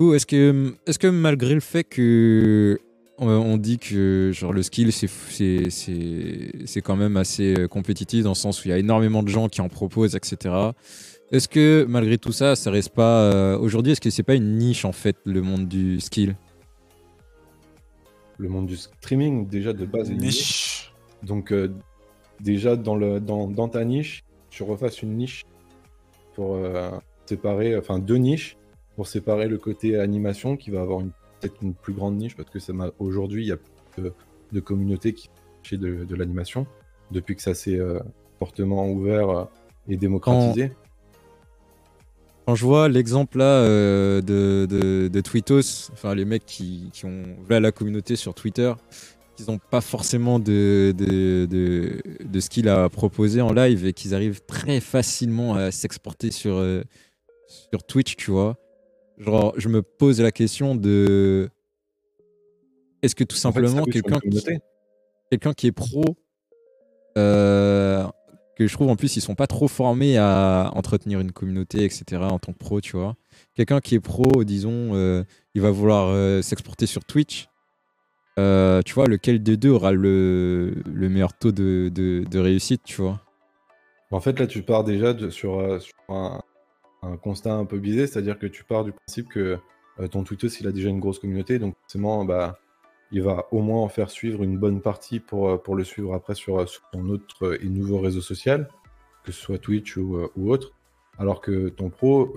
Ou 0.00 0.14
est-ce 0.14 0.26
que, 0.26 0.74
est 0.86 0.98
que 0.98 1.06
malgré 1.06 1.54
le 1.54 1.60
fait 1.60 1.84
que 1.84 2.78
on, 3.20 3.28
on 3.28 3.56
dit 3.56 3.78
que 3.78 4.30
genre 4.34 4.52
le 4.52 4.62
skill 4.62 4.92
c'est 4.92 5.06
c'est 5.08 5.70
c'est 5.70 6.50
c'est 6.66 6.80
quand 6.82 6.96
même 6.96 7.16
assez 7.16 7.54
euh, 7.58 7.68
compétitif 7.68 8.24
dans 8.24 8.30
le 8.30 8.34
sens 8.34 8.64
où 8.64 8.68
il 8.68 8.70
y 8.70 8.74
a 8.74 8.78
énormément 8.78 9.22
de 9.22 9.28
gens 9.28 9.48
qui 9.48 9.60
en 9.60 9.68
proposent, 9.68 10.16
etc. 10.16 10.54
Est-ce 11.30 11.46
que 11.48 11.86
malgré 11.88 12.18
tout 12.18 12.32
ça, 12.32 12.56
ça 12.56 12.70
reste 12.72 12.90
pas 12.94 13.20
euh, 13.32 13.56
aujourd'hui 13.58 13.92
Est-ce 13.92 14.00
que 14.00 14.10
c'est 14.10 14.24
pas 14.24 14.34
une 14.34 14.56
niche 14.58 14.84
en 14.84 14.92
fait 14.92 15.16
le 15.24 15.42
monde 15.42 15.68
du 15.68 16.00
skill? 16.00 16.34
Le 18.38 18.48
monde 18.48 18.66
du 18.66 18.76
streaming, 18.76 19.46
déjà 19.48 19.72
de 19.72 19.84
base, 19.84 20.10
est 20.10 20.14
niche. 20.14 20.22
Niche. 20.24 20.92
Donc, 21.22 21.52
euh, 21.52 21.70
déjà, 22.40 22.74
dans, 22.74 22.96
le, 22.96 23.20
dans, 23.20 23.46
dans 23.48 23.68
ta 23.68 23.84
niche, 23.84 24.24
tu 24.48 24.62
refasses 24.62 25.02
une 25.02 25.14
niche 25.16 25.44
pour 26.34 26.54
euh, 26.54 26.90
séparer, 27.26 27.76
enfin 27.76 27.98
deux 27.98 28.16
niches, 28.16 28.56
pour 28.96 29.06
séparer 29.06 29.46
le 29.46 29.58
côté 29.58 30.00
animation 30.00 30.56
qui 30.56 30.70
va 30.70 30.80
avoir 30.80 31.00
une- 31.00 31.12
peut-être 31.40 31.62
une 31.62 31.74
plus 31.74 31.92
grande 31.92 32.16
niche 32.16 32.36
parce 32.36 32.50
que 32.50 32.58
ça 32.58 32.72
m'a- 32.72 32.90
aujourd'hui, 32.98 33.44
il 33.44 33.48
y 33.48 33.52
a 33.52 33.56
plus 33.56 34.02
de, 34.02 34.12
de 34.52 34.60
communautés 34.60 35.12
qui 35.12 35.28
font 35.28 35.76
de, 35.76 36.14
l'animation 36.14 36.66
depuis 37.10 37.36
que 37.36 37.42
ça 37.42 37.54
s'est 37.54 37.78
euh, 37.78 37.98
fortement 38.38 38.88
ouvert 38.88 39.30
euh, 39.30 39.44
et 39.88 39.96
démocratisé. 39.96 40.72
Quand 42.46 42.54
je 42.54 42.64
vois 42.64 42.88
l'exemple 42.88 43.38
là 43.38 43.44
euh, 43.44 44.20
de, 44.22 45.08
de, 45.08 45.20
Twittos, 45.20 45.90
enfin 45.92 46.14
les 46.14 46.24
mecs 46.24 46.46
qui, 46.46 46.90
ont 47.04 47.22
voilà 47.46 47.60
la 47.60 47.72
communauté 47.72 48.16
sur 48.16 48.34
Twitter, 48.34 48.72
qu'ils 49.36 49.46
n'ont 49.46 49.58
pas 49.58 49.80
forcément 49.80 50.38
de, 50.38 50.92
de, 50.96 51.46
de, 51.46 52.02
de 52.24 52.40
skill 52.40 52.68
à 52.68 52.88
proposer 52.88 53.40
en 53.40 53.52
live 53.52 53.86
et 53.86 53.92
qu'ils 53.92 54.14
arrivent 54.14 54.40
très 54.46 54.80
facilement 54.80 55.54
à 55.54 55.70
s'exporter 55.70 56.30
sur, 56.30 56.64
sur 57.46 57.84
Twitch, 57.84 58.16
tu 58.16 58.30
vois. 58.32 58.56
Genre, 59.20 59.52
je 59.56 59.68
me 59.68 59.82
pose 59.82 60.20
la 60.20 60.32
question 60.32 60.74
de 60.74 61.48
est-ce 63.02 63.14
que 63.14 63.22
tout 63.24 63.34
En 63.34 63.36
fait, 63.36 63.40
ça 63.40 63.52
simplement 63.52 63.84
quelqu'un 63.84 64.14
qui, 64.14 64.20
communauté. 64.20 64.58
quelqu'un 65.30 65.52
qui 65.52 65.66
est 65.68 65.72
pro, 65.72 66.02
euh, 67.18 68.04
que 68.56 68.66
je 68.66 68.72
trouve 68.74 68.88
en 68.88 68.96
plus 68.96 69.16
ils 69.16 69.20
sont 69.20 69.34
pas 69.34 69.46
trop 69.46 69.68
formés 69.68 70.16
à 70.18 70.70
entretenir 70.74 71.20
une 71.20 71.32
communauté, 71.32 71.84
etc. 71.84 72.04
en 72.22 72.38
tant 72.38 72.52
que 72.52 72.58
pro, 72.58 72.80
tu 72.80 72.96
vois. 72.96 73.14
Quelqu'un 73.54 73.80
qui 73.80 73.94
est 73.94 74.00
pro, 74.00 74.44
disons, 74.44 74.94
euh, 74.94 75.22
il 75.54 75.62
va 75.62 75.70
vouloir 75.70 76.08
euh, 76.08 76.42
s'exporter 76.42 76.86
sur 76.86 77.04
Twitch. 77.04 77.48
Euh, 78.38 78.80
tu 78.82 78.94
vois, 78.94 79.06
lequel 79.06 79.42
des 79.42 79.56
deux 79.58 79.70
aura 79.70 79.92
le, 79.92 80.74
le 80.86 81.08
meilleur 81.10 81.36
taux 81.36 81.52
de, 81.52 81.90
de, 81.92 82.24
de 82.30 82.38
réussite, 82.38 82.82
tu 82.84 83.02
vois. 83.02 83.20
En 84.12 84.20
fait, 84.20 84.38
là, 84.40 84.46
tu 84.46 84.62
pars 84.62 84.82
déjà 84.82 85.12
de- 85.12 85.30
sur, 85.30 85.58
euh, 85.58 85.78
sur 85.78 85.92
un, 86.08 86.40
un 87.02 87.16
constat 87.16 87.54
un 87.54 87.64
peu 87.64 87.78
biaisé, 87.78 88.06
c'est-à-dire 88.06 88.38
que 88.38 88.46
tu 88.46 88.64
pars 88.64 88.84
du 88.84 88.92
principe 88.92 89.28
que 89.28 89.58
euh, 89.98 90.08
ton 90.08 90.22
Twitter, 90.22 90.48
il 90.60 90.66
a 90.66 90.72
déjà 90.72 90.88
une 90.88 91.00
grosse 91.00 91.18
communauté, 91.18 91.58
donc 91.58 91.74
forcément, 91.82 92.24
bah, 92.24 92.58
il 93.12 93.22
va 93.22 93.46
au 93.50 93.60
moins 93.60 93.82
en 93.82 93.88
faire 93.88 94.10
suivre 94.10 94.42
une 94.42 94.58
bonne 94.58 94.80
partie 94.80 95.20
pour, 95.20 95.50
euh, 95.50 95.56
pour 95.56 95.76
le 95.76 95.84
suivre 95.84 96.14
après 96.14 96.34
sur, 96.34 96.60
euh, 96.60 96.66
sur 96.66 96.82
ton 96.92 97.08
autre 97.08 97.58
et 97.62 97.68
nouveau 97.68 97.98
réseau 97.98 98.20
social, 98.20 98.68
que 99.24 99.32
ce 99.32 99.40
soit 99.40 99.58
Twitch 99.58 99.96
ou, 99.96 100.28
autre. 100.36 100.72
Alors 101.18 101.42
que 101.42 101.68
ton 101.68 101.90
pro, 101.90 102.34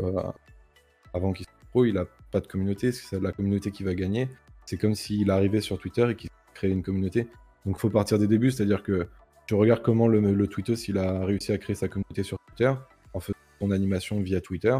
avant 1.13 1.31
qu'il 1.31 1.45
soit 1.45 1.53
pro, 1.71 1.85
il 1.85 1.97
a 1.97 2.05
pas 2.31 2.41
de 2.41 2.47
communauté, 2.47 2.91
c'est 2.91 3.21
la 3.21 3.31
communauté 3.31 3.71
qui 3.71 3.83
va 3.83 3.95
gagner. 3.95 4.27
C'est 4.65 4.77
comme 4.77 4.93
s'il 4.93 5.31
arrivait 5.31 5.61
sur 5.61 5.77
Twitter 5.79 6.05
et 6.09 6.15
qu'il 6.15 6.29
créait 6.53 6.71
une 6.71 6.83
communauté. 6.83 7.27
Donc, 7.65 7.77
il 7.77 7.79
faut 7.79 7.89
partir 7.89 8.19
des 8.19 8.27
débuts, 8.27 8.51
c'est-à-dire 8.51 8.83
que 8.83 9.07
tu 9.47 9.55
regardes 9.55 9.81
comment 9.81 10.09
le, 10.09 10.19
le 10.19 10.47
Twittos 10.47 10.89
il 10.89 10.97
a 10.97 11.23
réussi 11.23 11.53
à 11.53 11.57
créer 11.57 11.75
sa 11.77 11.87
communauté 11.87 12.23
sur 12.23 12.37
Twitter 12.49 12.73
en 13.13 13.21
faisant 13.21 13.37
ton 13.63 13.71
animation 13.71 14.19
via 14.21 14.41
Twitter. 14.41 14.77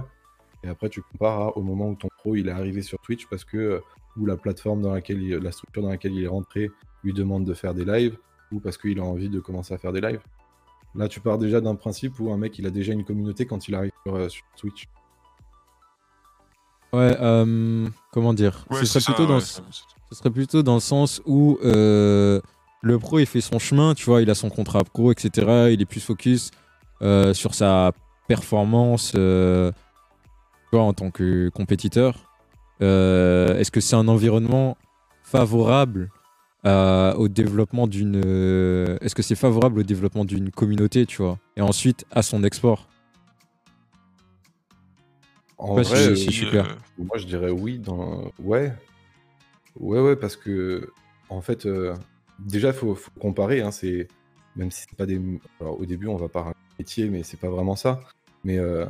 Et 0.64 0.68
après, 0.70 0.90
tu 0.90 1.02
compares 1.02 1.42
à- 1.42 1.58
au 1.58 1.62
moment 1.62 1.90
où 1.90 1.96
ton 1.96 2.08
pro 2.18 2.36
il 2.36 2.48
est 2.48 2.52
arrivé 2.52 2.82
sur 2.82 2.98
Twitch 3.00 3.28
parce 3.30 3.44
que 3.44 3.58
euh, 3.58 3.80
ou 4.18 4.26
la 4.26 4.38
plateforme 4.38 4.82
dans 4.82 4.94
laquelle 4.94 5.22
il- 5.22 5.36
la 5.36 5.52
structure 5.52 5.82
dans 5.82 5.90
laquelle 5.90 6.14
il 6.14 6.24
est 6.24 6.28
rentré 6.28 6.72
lui 7.04 7.14
demande 7.14 7.46
de 7.46 7.54
faire 7.54 7.74
des 7.74 7.86
lives 7.86 8.18
ou 8.52 8.60
parce 8.60 8.78
qu'il 8.78 9.00
a 9.00 9.04
envie 9.04 9.30
de 9.30 9.40
commencer 9.40 9.74
à 9.74 9.78
faire 9.78 9.92
des 9.92 10.02
lives. 10.02 10.22
Là, 10.96 11.08
tu 11.08 11.20
pars 11.20 11.38
déjà 11.40 11.60
d'un 11.60 11.76
principe 11.76 12.20
où 12.20 12.32
un 12.32 12.38
mec 12.38 12.58
il 12.60 12.68
a 12.68 12.70
déjà 12.70 12.94
une 12.94 13.04
communauté 13.04 13.46
quand 13.46 13.68
il 13.68 13.76
arrive 13.76 13.92
sur, 14.06 14.16
euh, 14.16 14.30
sur 14.30 14.44
Twitch. 14.58 14.88
Ouais, 16.94 17.18
euh, 17.20 17.88
comment 18.12 18.34
dire? 18.34 18.66
Ouais, 18.70 18.80
ce, 18.80 18.86
serait 18.86 19.00
ça, 19.00 19.12
plutôt 19.14 19.26
dans, 19.28 19.36
ouais, 19.36 19.42
ça- 19.42 19.64
ce 20.12 20.16
serait 20.16 20.30
plutôt 20.30 20.62
dans 20.62 20.76
le 20.76 20.80
sens 20.80 21.22
où 21.26 21.58
euh, 21.64 22.40
le 22.82 23.00
pro 23.00 23.18
il 23.20 23.26
fait 23.26 23.42
son 23.42 23.58
chemin, 23.58 23.96
tu 23.96 24.06
vois, 24.06 24.22
il 24.22 24.30
a 24.30 24.36
son 24.36 24.50
contrat 24.52 24.84
pro, 24.84 25.12
etc. 25.12 25.72
Il 25.72 25.82
est 25.82 25.86
plus 25.86 26.00
focus 26.02 26.52
euh, 27.02 27.34
sur 27.34 27.56
sa 27.56 27.92
performance 28.28 29.14
euh, 29.16 29.72
tu 30.70 30.78
vois, 30.78 30.84
en 30.84 30.94
tant 30.94 31.12
que 31.12 31.50
compétiteur. 31.50 32.30
Euh, 32.82 33.58
Est-ce 33.60 33.72
que 33.72 33.80
c'est 33.82 33.96
un 33.96 34.08
environnement 34.08 34.78
favorable 35.22 36.10
à- 36.64 37.14
au 37.18 37.28
développement 37.28 37.88
d'une. 37.88 38.22
euh, 38.26 38.98
Est-ce 39.02 39.16
que 39.16 39.22
c'est 39.22 39.36
favorable 39.36 39.80
au 39.80 39.84
développement 39.84 40.26
d'une 40.26 40.50
communauté, 40.52 41.06
tu 41.06 41.22
vois, 41.22 41.38
et 41.58 41.62
ensuite 41.62 42.06
à 42.12 42.22
son 42.22 42.44
export? 42.44 42.88
En 45.58 45.76
vrai, 45.82 46.16
si, 46.16 46.32
super. 46.32 46.66
euh, 46.66 47.04
moi 47.04 47.18
je 47.18 47.26
dirais 47.26 47.52
oui. 47.52 47.78
Dans... 47.80 48.32
Ouais. 48.40 48.74
Ouais, 49.80 50.00
ouais, 50.00 50.16
parce 50.16 50.36
que 50.36 50.92
en 51.30 51.42
fait, 51.42 51.68
déjà 52.40 52.70
il 52.70 52.74
faut, 52.74 52.96
faut 52.96 53.12
comparer. 53.20 53.62
Hein, 53.62 53.72
c'est 53.72 54.08
même 54.56 54.72
si 54.72 54.86
c'est 54.90 54.98
pas 54.98 55.06
des. 55.06 55.20
Alors 55.60 55.80
au 55.80 55.86
début, 55.86 56.08
on 56.08 56.16
va 56.18 56.28
parler 56.30 56.54
métier, 56.80 57.10
mais 57.10 57.24
c'est 57.24 57.38
pas 57.40 57.50
vraiment 57.50 57.76
ça. 57.76 58.00
Mais 58.44 58.58
euh, 58.58 58.86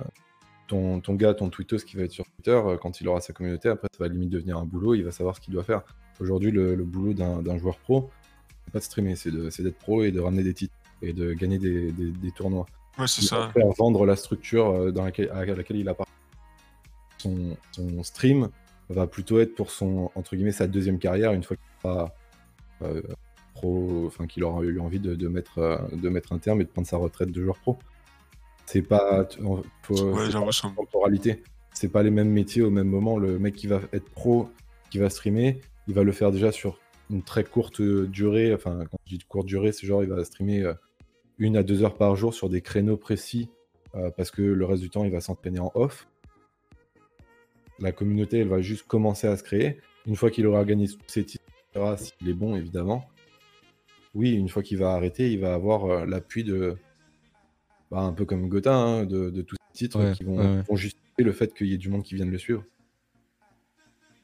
ton, 0.67 0.99
ton 0.99 1.15
gars, 1.15 1.33
ton 1.33 1.49
tweetos 1.49 1.77
qui 1.85 1.95
va 1.97 2.03
être 2.03 2.11
sur 2.11 2.25
Twitter, 2.25 2.51
euh, 2.51 2.77
quand 2.77 3.01
il 3.01 3.07
aura 3.07 3.21
sa 3.21 3.33
communauté, 3.33 3.69
après 3.69 3.87
ça 3.95 4.03
va 4.03 4.07
limite 4.07 4.29
devenir 4.29 4.57
un 4.57 4.65
boulot. 4.65 4.95
Il 4.95 5.03
va 5.03 5.11
savoir 5.11 5.35
ce 5.35 5.41
qu'il 5.41 5.53
doit 5.53 5.63
faire. 5.63 5.81
Aujourd'hui, 6.19 6.51
le, 6.51 6.75
le 6.75 6.83
boulot 6.83 7.13
d'un 7.13 7.57
joueur 7.57 7.77
pro, 7.77 8.09
c'est 8.65 8.71
pas 8.73 8.79
de 8.79 8.83
streamer, 8.83 9.15
c'est 9.15 9.31
d'être 9.31 9.77
pro 9.77 10.03
et 10.03 10.11
de 10.11 10.19
ramener 10.19 10.43
des 10.43 10.53
titres 10.53 10.73
et 11.01 11.11
de 11.13 11.33
gagner 11.33 11.57
des, 11.59 11.91
des- 11.91 12.11
des 12.11 12.31
tournois. 12.31 12.65
Ouais, 12.97 13.07
c'est 13.07 13.23
ça. 13.23 13.49
faire 13.53 13.67
vendre 13.77 14.05
la 14.05 14.15
structure 14.15 14.69
euh, 14.69 14.91
dans 14.91 15.03
laquelle, 15.03 15.29
à 15.31 15.43
laquelle 15.45 15.77
il 15.77 15.89
appartient. 15.89 16.11
Son, 17.17 17.57
son 17.71 18.03
stream 18.03 18.49
va 18.89 19.07
plutôt 19.07 19.39
être 19.39 19.55
pour 19.55 19.71
son 19.71 20.11
entre 20.15 20.35
guillemets 20.35 20.51
sa 20.51 20.67
deuxième 20.67 20.99
carrière 20.99 21.31
une 21.33 21.41
fois 21.43 21.55
qu'il 21.57 21.65
sera 21.81 22.13
euh, 22.83 23.01
pro, 23.53 24.05
enfin 24.07 24.27
qu'il 24.27 24.43
aura 24.43 24.61
eu 24.63 24.79
envie 24.79 24.99
de, 24.99 25.15
de 25.15 25.27
mettre 25.27 25.59
euh, 25.59 25.77
de 25.93 26.09
mettre 26.09 26.33
un 26.33 26.39
terme 26.39 26.61
et 26.61 26.63
de 26.63 26.69
prendre 26.69 26.87
sa 26.87 26.97
retraite 26.97 27.31
de 27.31 27.41
joueur 27.41 27.57
pro. 27.59 27.77
C'est 28.65 28.81
pas, 28.81 29.27
faut- 29.81 29.95
Ouais, 30.11 30.11
pas 30.13 30.31
ça- 30.31 30.39
la 30.69 30.75
temporalité. 30.75 31.43
C'est 31.73 31.89
pas 31.89 32.03
les 32.03 32.11
mêmes 32.11 32.29
métiers 32.29 32.61
au 32.61 32.69
même 32.69 32.87
moment. 32.87 33.17
Le 33.17 33.39
mec 33.39 33.55
qui 33.55 33.67
va 33.67 33.81
être 33.93 34.09
pro, 34.09 34.49
qui 34.89 34.99
va 34.99 35.09
streamer, 35.09 35.59
il 35.87 35.93
va 35.93 36.03
le 36.03 36.11
faire 36.11 36.31
déjà 36.31 36.51
sur 36.51 36.79
une 37.09 37.23
très 37.23 37.43
courte 37.43 37.81
durée. 37.81 38.53
Enfin, 38.53 38.79
quand 38.89 38.97
je 39.05 39.15
dis 39.17 39.23
courte 39.27 39.47
durée, 39.47 39.71
c'est 39.71 39.85
genre 39.87 40.03
il 40.03 40.09
va 40.09 40.23
streamer 40.23 40.61
euh, 40.63 40.73
une 41.39 41.57
à 41.57 41.63
deux 41.63 41.83
heures 41.83 41.95
par 41.95 42.15
jour 42.15 42.33
sur 42.33 42.47
des 42.49 42.61
créneaux 42.61 42.95
précis 42.97 43.49
euh, 43.95 44.09
parce 44.11 44.31
que 44.31 44.41
le 44.41 44.65
reste 44.65 44.81
du 44.81 44.89
temps, 44.89 45.03
il 45.03 45.11
va 45.11 45.19
s'entraîner 45.19 45.59
en 45.59 45.71
off. 45.75 46.07
La 47.79 47.91
communauté, 47.91 48.39
elle 48.39 48.47
va 48.47 48.61
juste 48.61 48.87
commencer 48.87 49.27
à 49.27 49.35
se 49.35 49.43
créer. 49.43 49.79
Une 50.05 50.15
fois 50.15 50.29
qu'il 50.29 50.45
aura 50.47 50.63
gagné 50.63 50.87
tous 50.87 50.97
ses 51.07 51.25
titres, 51.25 51.43
s'il 51.97 52.29
est 52.29 52.33
bon, 52.33 52.55
évidemment. 52.55 53.03
Oui, 54.13 54.31
une 54.33 54.49
fois 54.49 54.61
qu'il 54.63 54.77
va 54.77 54.93
arrêter, 54.93 55.31
il 55.31 55.39
va 55.39 55.53
avoir 55.53 55.85
euh, 55.85 56.05
l'appui 56.05 56.43
de. 56.43 56.77
bah, 57.89 58.01
un 58.01 58.13
peu 58.13 58.25
comme 58.25 58.47
Gotha, 58.47 58.75
hein, 58.75 59.05
de, 59.05 59.29
de 59.29 59.41
tous 59.41 59.55
ces 59.73 59.77
titres 59.85 59.99
Ouais, 59.99 60.11
qui 60.13 60.23
vont, 60.23 60.37
ouais, 60.37 60.45
ouais. 60.57 60.61
vont 60.67 60.75
justifier 60.75 61.23
le 61.23 61.31
fait 61.31 61.53
qu'il 61.53 61.67
y 61.67 61.73
ait 61.73 61.77
du 61.77 61.89
monde 61.89 62.03
qui 62.03 62.15
vienne 62.15 62.29
le 62.31 62.37
suivre. 62.37 62.63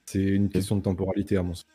C'est 0.05 0.23
une 0.23 0.49
question 0.49 0.75
de 0.75 0.81
temporalité, 0.81 1.37
à 1.37 1.43
mon 1.43 1.53
sens. 1.53 1.65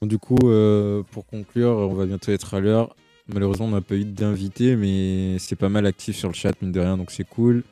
Bon, 0.00 0.06
du 0.06 0.18
coup, 0.18 0.36
euh, 0.44 1.02
pour 1.10 1.26
conclure, 1.26 1.70
on 1.70 1.94
va 1.94 2.06
bientôt 2.06 2.32
être 2.32 2.54
à 2.54 2.60
l'heure. 2.60 2.94
Malheureusement, 3.28 3.66
on 3.66 3.70
n'a 3.70 3.80
pas 3.80 3.94
eu 3.94 4.04
d'invité, 4.04 4.76
mais 4.76 5.38
c'est 5.38 5.56
pas 5.56 5.68
mal 5.68 5.86
actif 5.86 6.14
sur 6.16 6.28
le 6.28 6.34
chat, 6.34 6.52
mine 6.60 6.72
de 6.72 6.80
rien, 6.80 6.96
donc 6.96 7.10
c'est 7.10 7.26
cool. 7.26 7.64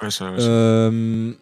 Ouais, 0.00 0.10
ça- 0.10 0.38
ça- 0.38 0.40
Euh, 0.40 1.32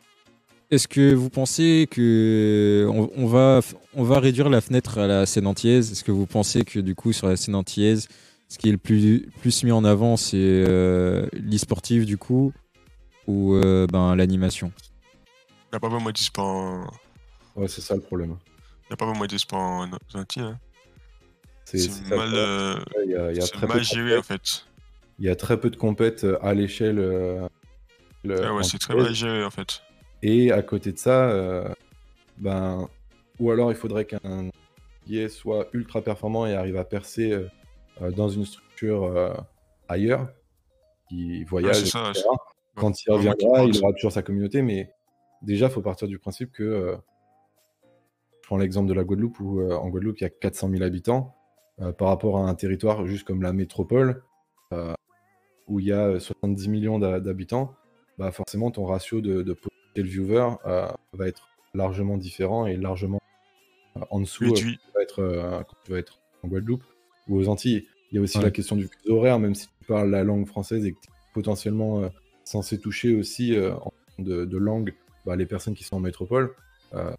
Est-ce 0.72 0.88
que 0.88 1.12
vous 1.12 1.28
pensez 1.28 1.86
que 1.90 2.86
on, 2.90 3.10
on 3.14 3.26
va, 3.26 3.60
on 3.92 4.04
va 4.04 4.18
réduire 4.20 4.48
la 4.48 4.62
fenêtre 4.62 4.96
à 4.96 5.06
la 5.06 5.26
scène 5.26 5.46
antillaise? 5.46 5.92
Est-ce 5.92 6.02
que 6.02 6.10
vous 6.12 6.24
pensez 6.24 6.64
que 6.64 6.80
du 6.80 6.94
coup 6.94 7.12
sur 7.12 7.28
la 7.28 7.36
scène 7.36 7.54
antillaise, 7.54 8.08
ce 8.48 8.56
qui 8.56 8.70
est 8.70 8.72
le 8.72 8.78
plus, 8.78 9.28
plus 9.42 9.64
mis 9.64 9.70
en 9.72 9.84
avant, 9.84 10.16
c'est 10.16 10.38
euh, 10.38 11.26
l'e-sportif 11.34 12.06
du 12.06 12.16
coup 12.16 12.54
ou 13.26 13.54
euh, 13.54 13.86
ben, 13.86 14.16
l'animation? 14.16 14.72
Y 15.74 15.76
a 15.76 15.80
pas 15.80 15.88
vraiment 15.90 16.10
de 16.10 16.16
sport 16.16 16.46
en... 16.46 16.86
Ouais, 17.54 17.68
c'est 17.68 17.82
ça 17.82 17.94
le 17.94 18.00
problème. 18.00 18.36
y 18.88 18.94
a 18.94 18.96
pas 18.96 19.04
vraiment 19.04 19.26
de 19.26 19.36
sport 19.36 19.60
en 19.60 19.90
Antilles, 20.14 20.42
hein. 20.42 20.58
C'est 21.66 21.88
mal, 22.10 22.30
euh, 22.34 22.76
Il 23.04 23.10
y 23.12 23.14
a, 23.16 23.30
il 23.30 23.36
y 23.36 23.40
a 23.40 23.42
c'est 23.42 23.52
très 23.52 23.66
peu 23.66 23.74
mal 23.74 23.84
géré 23.84 24.16
en 24.16 24.22
fait. 24.22 24.66
Il 25.18 25.26
y 25.26 25.28
a 25.28 25.36
très 25.36 25.60
peu 25.60 25.68
de 25.70 25.76
compètes 25.76 26.24
euh, 26.24 26.38
à 26.42 26.54
l'échelle. 26.54 26.98
euh, 26.98 27.46
le- 28.24 28.42
Ah 28.44 28.54
ouais, 28.54 28.62
c'est 28.64 28.78
très 28.78 28.94
mal 28.94 29.14
géré 29.14 29.44
en 29.44 29.50
fait. 29.50 29.82
Et 30.22 30.52
à 30.52 30.62
côté 30.62 30.92
de 30.92 30.98
ça, 30.98 31.30
euh, 31.30 31.68
ben, 32.38 32.88
ou 33.38 33.50
alors 33.50 33.70
il 33.70 33.76
faudrait 33.76 34.04
qu'un 34.04 34.50
guillet 35.06 35.28
soit 35.28 35.68
ultra 35.72 36.02
performant 36.02 36.46
et 36.46 36.54
arrive 36.54 36.76
à 36.76 36.84
percer 36.84 37.32
euh, 37.32 37.48
euh, 38.00 38.10
dans 38.10 38.28
une 38.28 38.44
structure 38.44 39.04
euh, 39.04 39.34
ailleurs, 39.88 40.28
qui 41.08 41.44
voyage, 41.44 41.84
ça, 41.86 42.10
etc. 42.10 42.24
Quand 42.76 43.02
il 43.02 43.12
reviendra, 43.12 43.64
il 43.64 43.78
aura 43.82 43.92
toujours 43.92 44.12
sa 44.12 44.22
communauté, 44.22 44.62
mais 44.62 44.90
déjà, 45.42 45.66
il 45.66 45.72
faut 45.72 45.82
partir 45.82 46.08
du 46.08 46.18
principe 46.18 46.52
que 46.52 46.96
je 47.82 48.46
prends 48.46 48.56
l'exemple 48.56 48.88
de 48.88 48.94
la 48.94 49.04
Guadeloupe 49.04 49.38
où 49.40 49.60
en 49.60 49.88
Guadeloupe 49.88 50.20
il 50.20 50.22
y 50.22 50.26
a 50.26 50.30
400 50.30 50.70
000 50.70 50.82
habitants 50.82 51.36
par 51.98 52.08
rapport 52.08 52.38
à 52.38 52.48
un 52.48 52.54
territoire 52.54 53.06
juste 53.06 53.26
comme 53.26 53.42
la 53.42 53.52
métropole 53.52 54.24
où 55.68 55.80
il 55.80 55.86
y 55.86 55.92
a 55.92 56.18
70 56.18 56.68
millions 56.68 56.98
d'habitants, 56.98 57.74
bah 58.16 58.32
forcément 58.32 58.70
ton 58.70 58.86
ratio 58.86 59.20
de, 59.20 59.42
de 59.42 59.52
potentiel 59.93 60.07
viewer 60.07 60.49
euh, 60.66 60.88
va 61.12 61.28
être 61.28 61.49
largement 61.74 62.16
différent 62.16 62.66
et 62.66 62.76
largement 62.76 63.20
euh, 63.97 64.01
en 64.11 64.20
dessous 64.20 64.45
euh, 64.45 64.49
quand 64.49 64.55
tu 64.55 64.78
vas 64.95 65.03
être, 65.03 65.64
quand 65.68 65.76
tu 65.84 65.93
vas 65.93 65.99
être 65.99 66.20
en 66.43 66.49
Guadeloupe 66.49 66.84
ou 67.28 67.38
aux 67.38 67.49
Antilles. 67.49 67.86
Il 68.11 68.16
y 68.16 68.18
a 68.18 68.22
aussi 68.22 68.38
Ouais. 68.38 68.45
la 68.45 68.51
question 68.51 68.76
du 68.76 68.88
fuseau 68.88 69.16
horaire, 69.16 69.38
même 69.38 69.55
si 69.55 69.66
tu 69.66 69.86
parles 69.86 70.11
la 70.11 70.22
langue 70.22 70.47
française 70.47 70.84
et 70.84 70.93
que 70.93 70.99
tu 71.01 71.09
es 71.09 71.12
potentiellement 71.32 72.11
censé 72.45 72.78
toucher 72.78 73.14
aussi 73.14 73.57
en 73.59 73.93
de, 74.18 74.45
de 74.45 74.57
langue 74.59 74.95
bah, 75.24 75.36
les 75.36 75.47
personnes 75.47 75.74
qui 75.74 75.84
sont 75.84 75.97
en 75.97 76.01
métropole. 76.01 76.55
Euh, 76.95 77.12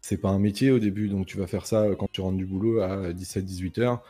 c'est 0.00 0.18
pas 0.18 0.28
un 0.28 0.38
métier 0.38 0.70
au 0.70 0.78
début, 0.78 1.08
donc 1.08 1.26
tu 1.26 1.38
vas 1.38 1.46
faire 1.46 1.66
ça 1.66 1.86
quand 1.98 2.08
tu 2.10 2.20
rentres 2.20 2.36
du 2.36 2.46
boulot 2.46 2.80
à 2.80 3.12
17-18 3.12 3.80
heures, 3.80 4.02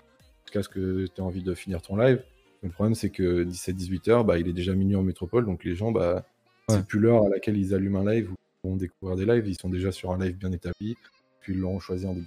jusqu'à 0.44 0.62
ce 0.62 0.68
que 0.68 1.06
tu 1.06 1.12
aies 1.18 1.20
envie 1.20 1.42
de 1.42 1.54
finir 1.54 1.82
ton 1.82 1.96
live. 1.96 2.22
Le 2.62 2.70
problème, 2.70 2.94
c'est 2.94 3.10
que 3.10 3.44
17-18 3.44 4.10
heures, 4.10 4.24
bah, 4.24 4.38
il 4.38 4.48
est 4.48 4.52
déjà 4.52 4.74
minuit 4.74 4.96
en 4.96 5.02
métropole, 5.02 5.44
donc 5.44 5.64
les 5.64 5.74
gens, 5.74 5.92
bah, 5.92 6.24
Ouais. 6.68 6.76
c'est 6.76 6.86
plus 6.86 6.98
l'heure 6.98 7.24
à 7.26 7.28
laquelle 7.28 7.56
ils 7.58 7.74
allument 7.74 8.00
un 8.00 8.12
live 8.12 8.30
ou 8.32 8.68
vont 8.68 8.76
découvrir 8.76 9.16
des 9.16 9.26
lives, 9.26 9.46
ils 9.46 9.58
sont 9.60 9.68
déjà 9.68 9.92
sur 9.92 10.12
un 10.12 10.18
live 10.18 10.36
bien 10.36 10.50
établi, 10.52 10.96
puis 11.40 11.52
ils 11.52 11.58
l'auront 11.60 11.80
choisi 11.80 12.06
en 12.06 12.14
début. 12.14 12.26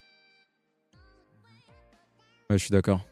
Ouais, 2.49 2.57
je 2.57 2.63
suis 2.63 2.71
d'accord. 2.71 3.05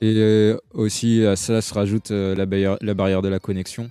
Et 0.00 0.14
euh, 0.16 0.58
aussi, 0.72 1.24
à 1.24 1.36
cela 1.36 1.60
se 1.62 1.72
rajoute 1.74 2.10
euh, 2.10 2.34
la, 2.34 2.46
barrière, 2.46 2.76
la 2.80 2.94
barrière 2.94 3.22
de 3.22 3.28
la 3.28 3.38
connexion. 3.38 3.90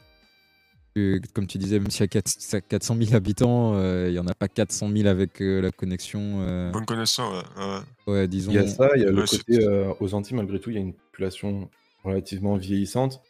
Comme 1.34 1.46
tu 1.46 1.60
disais, 1.60 1.78
même 1.80 1.92
s'il 1.92 2.02
y 2.02 2.04
a 2.06 2.08
4, 2.08 2.68
400 2.68 2.96
000 3.00 3.14
habitants, 3.16 3.76
euh, 3.76 4.08
il 4.08 4.14
n'y 4.14 4.20
en 4.20 4.26
a 4.26 4.34
pas 4.34 4.48
400 4.48 4.90
000 4.92 5.08
avec 5.08 5.42
euh, 5.44 5.62
la 5.62 5.70
connexion. 5.72 6.40
euh, 6.42 6.72
Bonne 6.72 6.88
connaissance, 6.88 7.44
ouais. 7.56 7.64
ouais. 8.08 8.14
ouais, 8.14 8.28
disons. 8.28 8.52
Il 8.52 8.56
y 8.56 8.58
a 8.58 8.68
ça, 8.68 8.90
il 8.96 9.04
y 9.04 9.06
a 9.06 9.12
le 9.12 9.20
Ouais, 9.22 9.28
côté 9.28 9.64
euh, 9.64 9.94
aux 10.00 10.16
Antilles, 10.16 10.36
malgré 10.36 10.60
tout, 10.60 10.72
il 10.72 10.74
y 10.74 10.80
a 10.80 10.82
une 10.82 10.94
population 10.94 11.70
relativement 12.04 12.58
vieillissante. 12.58 13.22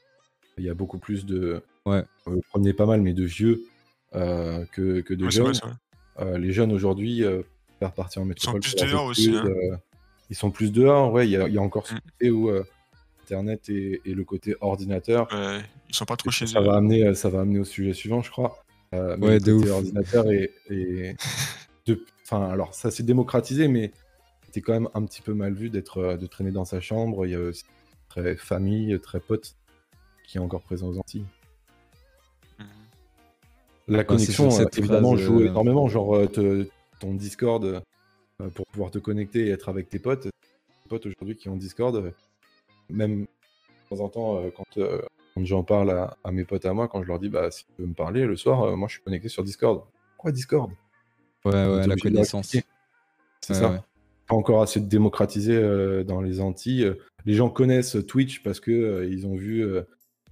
Il 0.57 0.63
y 0.63 0.69
a 0.69 0.73
beaucoup 0.73 0.97
plus 0.97 1.25
de. 1.25 1.61
Ouais. 1.89 2.03
Euh, 2.27 2.39
prenez 2.49 2.73
pas 2.73 2.85
mal, 2.85 3.01
mais 3.01 3.13
de 3.13 3.23
vieux 3.23 3.63
euh, 4.15 4.65
que, 4.71 5.01
que 5.01 5.13
de 5.13 5.25
Ouais, 5.25 5.31
jeunes. 5.31 5.53
Euh, 6.19 6.37
les 6.37 6.51
jeunes 6.51 6.71
aujourd'hui, 6.71 7.23
euh, 7.23 7.41
faire 7.79 7.93
partir 7.93 8.21
en 8.21 8.25
métropole. 8.25 8.61
plus 8.61 8.73
pour 8.75 8.85
leurs 8.85 8.91
dehors 8.93 9.05
aussi, 9.05 9.29
hein. 9.35 9.45
euh, 9.45 9.77
ils 10.29 10.35
sont 10.35 10.51
plus 10.51 10.71
dehors, 10.71 11.11
ouais. 11.13 11.27
Il 11.27 11.31
y 11.31 11.37
a, 11.37 11.47
il 11.47 11.53
y 11.53 11.57
a 11.57 11.61
encore 11.61 11.87
ce 11.87 11.93
Mm. 11.95 11.99
côté 11.99 12.31
où 12.31 12.49
euh, 12.49 12.63
Internet 13.23 13.69
et, 13.69 14.01
et 14.05 14.13
le 14.13 14.23
côté 14.23 14.55
ordinateur. 14.61 15.27
Ouais, 15.31 15.61
ils 15.89 15.95
sont 15.95 16.05
pas 16.05 16.15
trop 16.17 16.31
chez 16.31 16.47
Ça 16.47 16.59
eux. 16.61 16.63
va, 16.65 16.75
amener, 16.77 17.13
ça 17.13 17.29
va 17.29 17.41
amener 17.41 17.59
au 17.59 17.65
sujet 17.65 17.93
suivant, 17.93 18.21
je 18.21 18.31
crois. 18.31 18.63
Euh, 18.93 19.15
mais 19.19 19.27
Ouais, 19.27 19.33
le 19.35 19.39
de 19.41 19.53
ouf. 19.53 19.69
ordinateur 19.69 20.31
et, 20.31 20.51
et 20.69 21.15
de- 21.87 22.03
enfin, 22.23 22.49
alors 22.49 22.73
ça 22.73 22.89
s'est 22.89 23.03
démocratisé, 23.03 23.67
mais 23.67 23.91
c'était 24.45 24.61
quand 24.61 24.73
même 24.73 24.87
un 24.93 25.03
petit 25.05 25.21
peu 25.21 25.33
mal 25.33 25.53
vu 25.53 25.69
d'être, 25.69 26.17
de 26.19 26.25
traîner 26.25 26.51
dans 26.51 26.65
sa 26.65 26.79
chambre. 26.81 27.25
Il 27.25 27.31
y 27.33 27.35
a 27.35 27.39
aussi 27.39 27.63
très 28.09 28.35
famille, 28.37 28.97
très 29.01 29.19
pote 29.19 29.55
qui 30.25 30.37
est 30.37 30.41
encore 30.41 30.61
présent 30.61 30.87
aux 30.87 30.97
Antilles. 30.97 31.25
La 33.87 33.99
c'est 33.99 34.05
connexion, 34.05 34.49
sur 34.49 34.59
cette 34.63 34.77
évidemment, 34.77 35.11
phrase, 35.13 35.21
joue 35.25 35.41
euh, 35.41 35.47
énormément. 35.47 35.87
Genre, 35.87 36.15
euh, 36.15 36.27
te- 36.27 36.67
ton 36.99 37.13
Discord, 37.13 37.63
euh, 37.65 38.49
pour 38.53 38.65
pouvoir 38.67 38.91
te 38.91 38.99
connecter 38.99 39.47
et 39.47 39.49
être 39.51 39.69
avec 39.69 39.89
tes 39.89 39.99
potes. 39.99 40.23
Tes 40.23 40.89
potes 40.89 41.05
aujourd'hui 41.05 41.35
qui 41.35 41.47
ont 41.49 41.55
Discord, 41.55 42.11
même 42.89 43.21
de 43.21 43.27
temps 43.95 44.03
en 44.03 44.09
temps, 44.09 44.43
quand, 44.55 44.65
quand 44.75 45.45
j'en 45.45 45.63
parle 45.63 45.91
à, 45.91 46.17
à 46.23 46.31
mes 46.31 46.43
potes 46.43 46.65
à 46.65 46.73
moi, 46.73 46.87
quand 46.87 47.01
je 47.03 47.07
leur 47.07 47.19
dis, 47.19 47.29
bah, 47.29 47.49
si 47.51 47.65
tu 47.65 47.71
veux 47.81 47.87
me 47.87 47.93
parler 47.93 48.25
le 48.25 48.35
soir, 48.35 48.75
moi 48.75 48.87
je 48.87 48.95
suis 48.95 49.03
connecté 49.03 49.29
sur 49.29 49.43
Discord. 49.43 49.83
Quoi, 50.17 50.31
Discord? 50.31 50.71
Ouais, 51.45 51.53
ouais, 51.53 51.87
la 51.87 51.95
connaissance. 51.95 52.47
C'est 52.49 52.63
Ouais, 53.53 53.55
ça. 53.59 53.71
ouais. 53.71 53.79
Pas 54.27 54.35
encore 54.35 54.61
assez 54.61 54.81
démocratisé 54.81 55.55
euh, 55.55 56.03
dans 56.03 56.19
les 56.21 56.41
Antilles. 56.41 56.91
Les 57.25 57.33
gens 57.33 57.49
connaissent 57.49 57.95
Twitch 58.07 58.43
parce 58.43 58.59
que 58.59 58.71
euh, 58.71 59.05
ils 59.05 59.25
ont 59.25 59.35
vu 59.35 59.63
euh, 59.63 59.83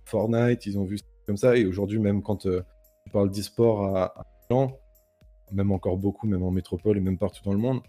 Fortnite, 0.04 0.66
ils 0.66 0.78
ont 0.78 0.84
vu 0.84 1.00
comme 1.26 1.38
ça. 1.38 1.56
Et 1.56 1.66
aujourd'hui, 1.66 2.00
même 2.00 2.22
quand 2.22 2.46
parles 3.16 3.32
d'e-sport 3.32 3.96
à, 3.96 4.06
à 4.20 4.24
gens, 4.52 4.78
même 5.52 5.72
encore 5.72 5.98
beaucoup, 5.98 6.28
même 6.28 6.44
en 6.44 6.52
métropole 6.52 6.98
et 6.98 7.02
même 7.02 7.18
partout 7.18 7.42
dans 7.44 7.54
le 7.54 7.58
monde, 7.68 7.82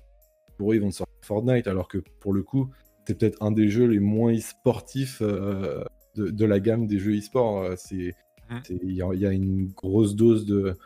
pour 0.56 0.72
eux, 0.72 0.76
ils 0.76 0.80
vont 0.82 0.90
sortir 0.90 1.14
Fortnite. 1.22 1.66
Alors 1.66 1.88
que 1.88 1.98
pour 2.20 2.32
le 2.32 2.42
coup, 2.42 2.70
c'est 3.06 3.18
peut-être 3.18 3.42
un 3.42 3.50
des 3.52 3.68
jeux 3.68 3.86
les 3.86 3.98
moins 4.00 4.32
e-sportifs 4.34 5.18
euh, 5.22 5.84
de, 6.14 6.30
de 6.30 6.44
la 6.44 6.60
gamme 6.60 6.86
des 6.86 6.98
jeux 6.98 7.16
e-sport. 7.18 7.62
Euh, 7.62 7.74
c'est 7.76 8.12
Mhm. 8.48 8.62
Il 8.84 8.92
y, 8.92 9.02
a- 9.02 9.12
il 9.12 9.20
y 9.20 9.26
a 9.26 9.32
une 9.32 9.66
grosse 9.72 10.14
dose 10.14 10.46
de. 10.46 10.76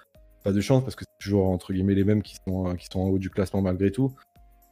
Pas 0.42 0.52
de 0.52 0.62
chance 0.62 0.82
parce 0.82 0.96
que 0.96 1.04
c'est 1.04 1.18
toujours 1.26 1.46
entre 1.50 1.74
guillemets 1.74 1.94
les 1.94 2.04
mêmes 2.04 2.22
qui 2.22 2.36
sont, 2.48 2.66
euh, 2.68 2.74
qui 2.74 2.86
sont 2.90 3.00
en 3.00 3.08
haut 3.10 3.18
du 3.18 3.28
classement 3.28 3.60
malgré 3.60 3.90
tout. 3.90 4.14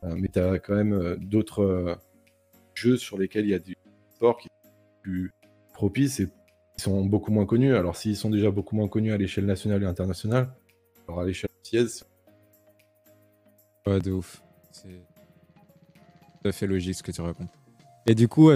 Euh, 0.04 0.14
mais 0.16 0.28
tu 0.28 0.38
as 0.38 0.58
quand 0.58 0.74
même 0.74 1.16
d'autres 1.20 1.98
jeux 2.72 2.96
sur 2.96 3.18
lesquels 3.18 3.44
il 3.44 3.50
y 3.50 3.54
a 3.54 3.58
du 3.58 3.76
sport 4.14 4.38
qui 4.38 4.48
sont 4.64 4.70
plus 5.02 5.30
propices 5.74 6.18
et 6.20 6.28
sont 6.78 7.04
beaucoup 7.04 7.32
moins 7.32 7.46
connus. 7.46 7.74
Alors 7.74 7.96
s'ils 7.96 8.16
sont 8.16 8.30
déjà 8.30 8.50
beaucoup 8.50 8.76
moins 8.76 8.88
connus 8.88 9.12
à 9.12 9.16
l'échelle 9.16 9.46
nationale 9.46 9.82
et 9.82 9.86
internationale, 9.86 10.52
alors 11.06 11.20
à 11.20 11.24
l'échelle 11.24 11.50
antillaise, 11.60 12.04
Ouais, 13.88 14.00
de 14.00 14.12
ouf. 14.12 14.42
C'est 14.70 15.02
tout 16.42 16.48
à 16.48 16.52
fait 16.52 16.66
logique 16.66 16.94
ce 16.94 17.02
que 17.02 17.10
tu 17.10 17.22
racontes. 17.22 17.48
Et 18.06 18.14
du 18.14 18.28
coup, 18.28 18.46